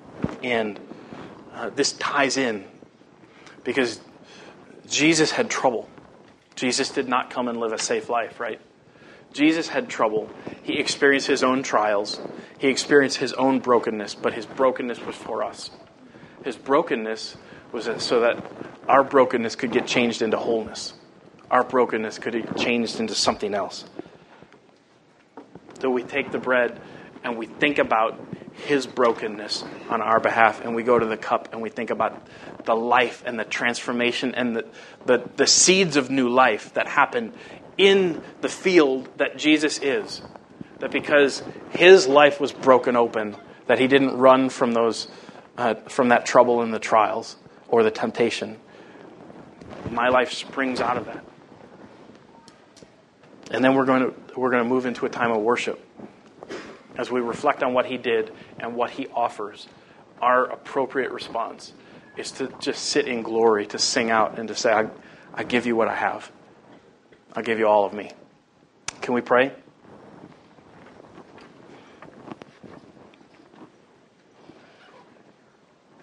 And 0.43 0.81
uh, 1.55 1.71
this 1.71 1.93
ties 1.93 2.37
in 2.37 2.65
because 3.65 4.01
Jesus 4.89 5.31
had 5.31 5.51
trouble. 5.51 5.89
Jesus 6.55 6.89
did 6.89 7.07
not 7.07 7.29
come 7.31 7.49
and 7.49 7.61
live 7.61 7.73
a 7.73 7.79
safe 7.79 8.09
life, 8.09 8.41
right? 8.41 8.61
Jesus 9.35 9.69
had 9.69 9.91
trouble. 9.91 10.31
He 10.63 10.79
experienced 10.79 11.27
his 11.27 11.43
own 11.43 11.63
trials. 11.63 12.19
He 12.59 12.69
experienced 12.69 13.19
his 13.19 13.35
own 13.35 13.59
brokenness, 13.59 14.15
but 14.15 14.33
his 14.33 14.47
brokenness 14.47 15.01
was 15.05 15.15
for 15.15 15.45
us. 15.45 15.71
His 16.45 16.57
brokenness 16.57 17.37
was 17.73 17.91
so 17.99 18.21
that 18.21 18.43
our 18.89 19.05
brokenness 19.05 19.57
could 19.57 19.73
get 19.73 19.87
changed 19.87 20.23
into 20.23 20.39
wholeness. 20.39 20.95
Our 21.51 21.65
brokenness 21.65 22.19
could 22.19 22.33
get 22.33 22.57
changed 22.57 22.99
into 23.01 23.15
something 23.15 23.53
else 23.53 23.85
that 25.79 25.91
we 25.91 26.03
take 26.03 26.31
the 26.33 26.39
bread 26.39 26.81
and 27.25 27.37
we 27.37 27.47
think 27.47 27.79
about 27.79 28.21
his 28.53 28.87
brokenness 28.87 29.65
on 29.91 30.01
our 30.01 30.19
behalf, 30.19 30.65
and 30.65 30.75
we 30.75 30.83
go 30.83 30.99
to 30.99 31.05
the 31.05 31.17
cup 31.17 31.51
and 31.53 31.61
we 31.61 31.69
think 31.69 31.91
about 31.91 32.27
the 32.65 32.75
life 32.75 33.23
and 33.27 33.39
the 33.39 33.45
transformation 33.45 34.35
and 34.35 34.57
the, 34.57 34.65
the, 35.05 35.29
the 35.37 35.47
seeds 35.47 35.97
of 35.97 36.11
new 36.11 36.29
life 36.29 36.73
that 36.75 36.89
happen 36.89 37.33
in 37.77 38.23
the 38.41 38.49
field 38.49 39.09
that 39.19 39.37
Jesus 39.37 39.79
is. 39.83 40.23
that 40.79 40.91
because 40.91 41.43
his 41.71 42.07
life 42.07 42.41
was 42.41 42.53
broken 42.53 42.97
open, 42.97 43.37
that 43.67 43.79
he 43.79 43.87
didn't 43.87 44.17
run 44.17 44.49
from 44.49 44.73
those 44.73 45.09
uh, 45.59 45.75
from 45.89 46.11
that 46.11 46.27
trouble 46.27 46.61
and 46.61 46.73
the 46.73 46.79
trials 46.79 47.37
or 47.69 47.83
the 47.83 47.91
temptation. 47.91 48.59
My 49.91 50.09
life 50.09 50.33
springs 50.33 50.81
out 50.81 50.99
of 50.99 51.07
that. 51.07 51.25
And 53.51 53.65
then 53.65 53.75
we're 53.75 53.85
going 53.85 54.03
to 54.03 54.15
we're 54.37 54.51
going 54.51 54.63
to 54.63 54.69
move 54.69 54.87
into 54.87 55.07
a 55.07 55.09
time 55.09 55.31
of 55.31 55.41
worship 55.41 55.81
as 56.97 57.11
we 57.11 57.21
reflect 57.21 57.63
on 57.63 57.75
what 57.75 57.87
he 57.87 57.97
did 57.97 58.33
and 58.59 58.75
what 58.75 58.91
he 58.91 59.07
offers. 59.09 59.69
Our 60.21 60.47
appropriate 60.47 61.13
response 61.13 61.73
is 62.17 62.31
to 62.33 62.53
just 62.59 62.85
sit 62.85 63.07
in 63.07 63.23
glory, 63.23 63.67
to 63.67 63.79
sing 63.79 64.11
out 64.11 64.39
and 64.39 64.49
to 64.49 64.55
say, 64.55 64.73
I, 64.73 64.89
I 65.35 65.45
give 65.45 65.67
you 65.67 65.77
what 65.77 65.89
I 65.89 65.95
have. 65.95 66.31
I'll 67.35 67.43
give 67.43 67.59
you 67.59 67.67
all 67.69 67.85
of 67.85 67.93
me. 67.93 68.11
Can 69.03 69.15
we 69.15 69.21
pray? 69.21 69.53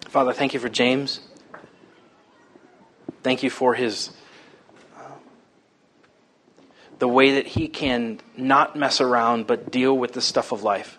Father, 0.06 0.32
thank 0.32 0.54
you 0.54 0.60
for 0.60 0.68
James. 0.68 1.18
Thank 3.24 3.42
you 3.42 3.50
for 3.50 3.74
his 3.74 4.10
the 7.04 7.08
way 7.08 7.32
that 7.32 7.46
he 7.46 7.68
can 7.68 8.18
not 8.34 8.76
mess 8.76 8.98
around 8.98 9.46
but 9.46 9.70
deal 9.70 9.94
with 9.94 10.14
the 10.14 10.22
stuff 10.22 10.52
of 10.52 10.62
life. 10.62 10.96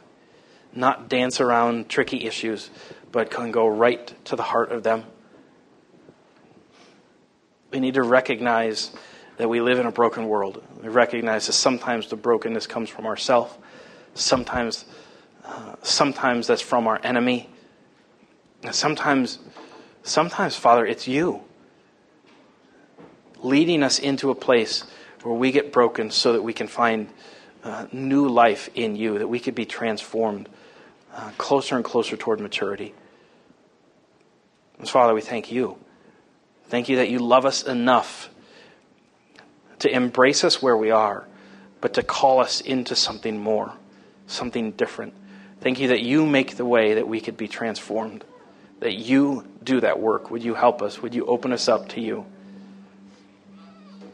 Not 0.71 1.09
dance 1.09 1.41
around 1.41 1.89
tricky 1.89 2.25
issues, 2.27 2.69
but 3.11 3.31
can 3.31 3.49
go 3.49 3.65
right 3.65 4.13
to 4.25 4.35
the 4.35 4.43
heart 4.43 4.71
of 4.71 4.83
them. 4.83 5.05
We 7.71 7.79
need 7.79 7.95
to 7.95 8.03
recognize 8.03 8.91
that 9.37 9.49
we 9.49 9.61
live 9.61 9.79
in 9.79 9.87
a 9.87 9.91
broken 9.91 10.27
world. 10.27 10.61
We 10.79 10.89
recognize 10.89 11.47
that 11.47 11.53
sometimes 11.53 12.07
the 12.07 12.17
brokenness 12.17 12.67
comes 12.67 12.87
from 12.87 13.07
ourselves. 13.07 13.57
Sometimes, 14.13 14.85
uh, 15.43 15.73
sometimes 15.81 16.45
that's 16.45 16.61
from 16.61 16.85
our 16.85 17.01
enemy. 17.03 17.49
And 18.61 18.75
sometimes, 18.75 19.39
sometimes, 20.03 20.55
Father, 20.55 20.85
it's 20.85 21.07
you 21.07 21.41
leading 23.39 23.81
us 23.81 23.97
into 23.97 24.29
a 24.29 24.35
place 24.35 24.83
where 25.25 25.35
we 25.35 25.51
get 25.51 25.71
broken 25.71 26.11
so 26.11 26.33
that 26.33 26.43
we 26.43 26.53
can 26.53 26.67
find 26.67 27.09
uh, 27.63 27.87
new 27.91 28.27
life 28.29 28.69
in 28.75 28.95
you, 28.95 29.17
that 29.17 29.27
we 29.27 29.39
could 29.39 29.55
be 29.55 29.65
transformed 29.65 30.47
uh, 31.15 31.31
closer 31.39 31.75
and 31.75 31.83
closer 31.83 32.15
toward 32.15 32.39
maturity. 32.39 32.93
And 34.77 34.87
Father, 34.87 35.15
we 35.15 35.21
thank 35.21 35.51
you. 35.51 35.77
Thank 36.67 36.89
you 36.89 36.97
that 36.97 37.09
you 37.09 37.17
love 37.17 37.45
us 37.45 37.63
enough 37.63 38.29
to 39.79 39.89
embrace 39.89 40.43
us 40.43 40.61
where 40.61 40.77
we 40.77 40.91
are, 40.91 41.25
but 41.81 41.95
to 41.95 42.03
call 42.03 42.39
us 42.39 42.61
into 42.61 42.95
something 42.95 43.39
more, 43.39 43.73
something 44.27 44.73
different. 44.73 45.15
Thank 45.59 45.79
you 45.79 45.87
that 45.87 46.01
you 46.01 46.27
make 46.27 46.55
the 46.55 46.65
way 46.65 46.93
that 46.93 47.07
we 47.07 47.19
could 47.19 47.35
be 47.35 47.47
transformed, 47.47 48.23
that 48.79 48.93
you 48.93 49.43
do 49.63 49.81
that 49.81 49.99
work. 49.99 50.29
Would 50.29 50.43
you 50.43 50.53
help 50.53 50.83
us? 50.83 51.01
Would 51.01 51.15
you 51.15 51.25
open 51.25 51.51
us 51.51 51.67
up 51.67 51.89
to 51.89 52.01
you? 52.01 52.27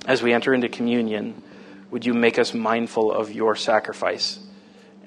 As 0.05 0.23
we 0.23 0.33
enter 0.33 0.53
into 0.53 0.69
communion, 0.69 1.41
would 1.91 2.05
you 2.05 2.13
make 2.13 2.39
us 2.39 2.53
mindful 2.53 3.11
of 3.11 3.31
your 3.31 3.55
sacrifice 3.55 4.39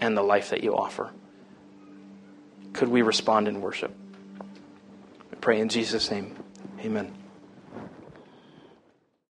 and 0.00 0.16
the 0.16 0.22
life 0.22 0.50
that 0.50 0.62
you 0.62 0.76
offer? 0.76 1.10
Could 2.72 2.88
we 2.88 3.02
respond 3.02 3.48
in 3.48 3.60
worship? 3.60 3.94
We 5.30 5.38
pray 5.40 5.60
in 5.60 5.68
Jesus' 5.68 6.10
name. 6.10 6.36
Amen. 6.80 7.23